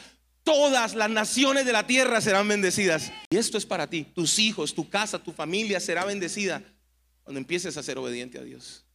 todas 0.46 0.96
las 0.96 1.10
naciones 1.10 1.66
de 1.66 1.74
la 1.74 1.86
tierra 1.86 2.22
serán 2.22 2.48
bendecidas. 2.48 3.12
Y 3.30 3.36
esto 3.36 3.58
es 3.58 3.66
para 3.66 3.90
ti, 3.90 4.06
tus 4.16 4.40
hijos, 4.40 4.74
tu 4.74 4.88
casa, 4.88 5.22
tu 5.22 5.34
familia 5.34 5.82
será 5.82 6.06
bendecida 6.06 6.64
cuando 7.24 7.40
empieces 7.40 7.76
a 7.76 7.84
ser 7.84 7.98
obediente 7.98 8.40
a 8.40 8.44
Dios. 8.44 8.86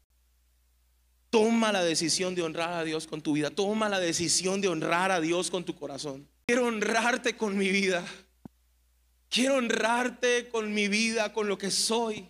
Toma 1.28 1.72
la 1.72 1.84
decisión 1.84 2.34
de 2.34 2.40
honrar 2.40 2.72
a 2.72 2.84
Dios 2.84 3.06
con 3.06 3.20
tu 3.20 3.34
vida. 3.34 3.50
Toma 3.50 3.90
la 3.90 4.00
decisión 4.00 4.62
de 4.62 4.68
honrar 4.68 5.10
a 5.10 5.20
Dios 5.20 5.50
con 5.50 5.62
tu 5.64 5.74
corazón. 5.74 6.26
Quiero 6.46 6.64
honrarte 6.68 7.36
con 7.36 7.58
mi 7.58 7.68
vida. 7.68 8.02
Quiero 9.35 9.57
honrarte 9.57 10.49
con 10.49 10.72
mi 10.72 10.87
vida, 10.87 11.32
con 11.32 11.49
lo 11.49 11.59
que 11.59 11.72
soy. 11.72 12.24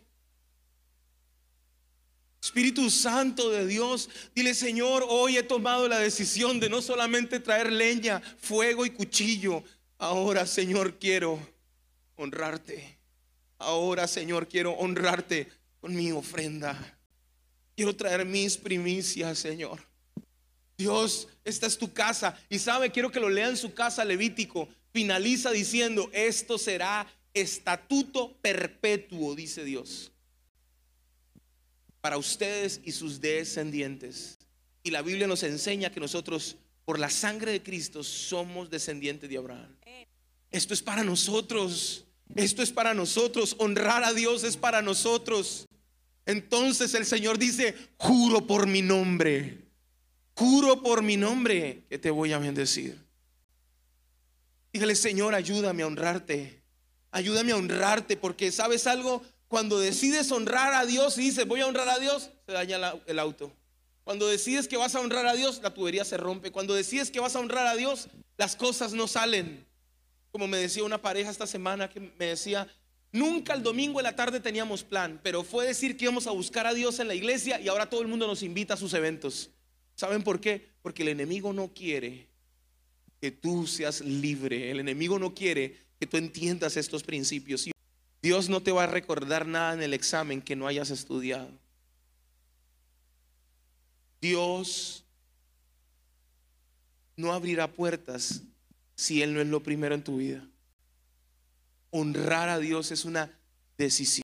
Espíritu 2.43 2.89
Santo 2.89 3.51
de 3.51 3.67
Dios, 3.67 4.09
dile 4.35 4.55
Señor, 4.55 5.05
hoy 5.07 5.37
he 5.37 5.43
tomado 5.43 5.87
la 5.87 5.99
decisión 5.99 6.61
de 6.61 6.71
no 6.71 6.81
solamente 6.81 7.41
traer 7.41 7.71
leña, 7.71 8.23
fuego 8.39 8.87
y 8.87 8.91
cuchillo. 8.91 9.63
Ahora 9.99 10.47
Señor 10.47 10.99
quiero 10.99 11.39
honrarte. 12.17 12.97
Ahora 13.59 14.09
Señor 14.09 14.49
quiero 14.49 14.73
honrarte 14.73 15.53
con 15.83 15.95
mi 15.95 16.11
ofrenda. 16.11 16.99
Quiero 17.77 17.95
traer 17.95 18.25
mis 18.25 18.57
primicias, 18.57 19.39
Señor. 19.39 19.79
Dios, 20.79 21.29
esta 21.45 21.67
es 21.67 21.77
tu 21.77 21.93
casa. 21.93 22.35
Y 22.49 22.59
sabe, 22.59 22.91
quiero 22.91 23.13
que 23.13 23.21
lo 23.21 23.29
lea 23.29 23.51
en 23.51 23.59
su 23.59 23.75
casa 23.75 24.07
Levítico 24.07 24.71
finaliza 24.95 25.51
diciendo, 25.51 26.09
esto 26.13 26.57
será 26.57 27.13
estatuto 27.35 28.37
perpetuo, 28.41 29.35
dice 29.35 29.65
Dios, 29.65 30.13
para 32.01 32.17
ustedes 32.17 32.81
y 32.85 32.93
sus 32.93 33.21
descendientes. 33.21 34.39
Y 34.85 34.93
la 34.93 35.03
Biblia 35.03 35.27
nos 35.27 35.43
enseña 35.43 35.91
que 35.91 35.99
nosotros, 35.99 36.57
por 36.85 37.01
la 37.01 37.11
sangre 37.11 37.51
de 37.51 37.63
Cristo, 37.63 38.05
somos 38.05 38.71
descendientes 38.71 39.29
de 39.29 39.37
Abraham. 39.37 39.75
Esto 40.53 40.73
es 40.73 40.83
para 40.83 41.03
nosotros. 41.03 42.05
Esto 42.37 42.63
es 42.63 42.71
para 42.71 42.95
nosotros. 42.95 43.57
Honrar 43.59 44.05
a 44.05 44.13
Dios 44.13 44.45
es 44.45 44.57
para 44.57 44.81
nosotros. 44.81 45.67
Entonces 46.25 46.95
el 46.95 47.05
Señor 47.05 47.39
dice, 47.39 47.75
juro 47.97 48.47
por 48.47 48.69
mi 48.69 48.81
nombre. 48.81 49.59
Juro 50.35 50.83
por 50.83 51.03
mi 51.03 51.17
nombre 51.17 51.83
que 51.89 51.99
te 51.99 52.11
voy 52.11 52.33
a 52.33 52.39
bendecir. 52.39 53.05
Dígale, 54.75 54.97
Señor, 54.97 55.37
ayúdame 55.37 55.85
a 55.85 55.87
honrarte. 55.87 56.61
Ayúdame 57.13 57.53
a 57.53 57.57
honrarte 57.57 58.17
porque, 58.17 58.51
¿sabes 58.51 58.89
algo? 58.89 59.23
Cuando 59.47 59.79
decides 59.79 60.33
honrar 60.33 60.75
a 60.75 60.85
Dios 60.85 61.17
y 61.17 61.21
dices, 61.21 61.47
voy 61.47 61.61
a 61.61 61.69
honrar 61.69 61.89
a 61.89 62.01
Dios, 62.01 62.33
se 62.45 62.53
daña 62.53 62.95
el 63.07 63.19
auto. 63.21 63.53
Cuando 64.03 64.27
decides 64.27 64.67
que 64.67 64.77
vas 64.77 64.97
a 64.97 65.01
honrar 65.01 65.29
a 65.29 65.35
Dios, 65.35 65.61
la 65.63 65.73
tubería 65.73 66.05
se 66.05 66.17
rompe. 66.17 66.51
Cuando 66.51 66.75
decides 66.75 67.13
que 67.13 67.21
vas 67.21 67.37
a 67.37 67.39
honrar 67.39 67.69
a 67.69 67.77
Dios, 67.77 68.09
las 68.37 68.57
cosas 68.57 68.95
no 68.95 69.07
salen. 69.07 69.65
Como 70.33 70.49
me 70.49 70.57
decía 70.57 70.83
una 70.83 71.01
pareja 71.01 71.31
esta 71.31 71.47
semana 71.47 71.89
que 71.89 72.01
me 72.01 72.27
decía, 72.27 72.67
nunca 73.13 73.55
el 73.55 73.63
domingo 73.63 74.01
en 74.01 74.05
la 74.05 74.17
tarde 74.17 74.41
teníamos 74.41 74.83
plan, 74.83 75.21
pero 75.23 75.45
fue 75.45 75.69
decir 75.69 75.97
que 75.97 76.07
íbamos 76.07 76.27
a 76.27 76.33
buscar 76.33 76.67
a 76.67 76.75
Dios 76.75 76.99
en 76.99 77.07
la 77.07 77.15
iglesia 77.15 77.61
y 77.61 77.69
ahora 77.69 77.89
todo 77.89 78.03
el 78.03 78.09
mundo 78.09 78.27
nos 78.27 78.43
invita 78.43 78.75
a 78.75 78.77
sus 78.77 78.93
eventos. 78.95 79.51
¿Saben 79.95 80.25
por 80.25 80.41
qué? 80.41 80.67
Porque 80.83 81.03
el 81.03 81.11
enemigo 81.11 81.53
no 81.53 81.73
quiere 81.73 82.34
que 83.25 83.31
tú 83.31 83.67
seas 83.67 84.03
libre. 84.03 84.71
El 84.71 84.81
enemigo 84.81 85.19
no 85.19 85.35
quiere 85.35 85.79
que 85.99 86.07
tú 86.07 86.19
entiendas 86.19 86.77
estos 86.77 87.03
principios. 87.03 87.71
Dios 88.21 88.51
no 88.51 88.63
te 88.63 88.71
va 88.71 88.85
a 88.85 88.87
recordar 88.87 89.47
nada 89.47 89.73
en 89.73 89.83
el 89.83 89.95
examen 89.95 90.43
que 90.43 90.55
no 90.55 90.67
hayas 90.67 90.91
estudiado. 90.91 91.49
Dios 94.21 95.07
no 97.17 97.33
abrirá 97.33 97.73
puertas 97.73 98.43
si 98.95 99.23
Él 99.23 99.33
no 99.33 99.41
es 99.41 99.47
lo 99.47 99.63
primero 99.63 99.95
en 99.95 100.05
tu 100.05 100.19
vida. 100.19 100.47
Honrar 101.89 102.51
a 102.51 102.59
Dios 102.59 102.93
es 102.93 103.07
una 103.07 103.33
decisión. 103.79 104.24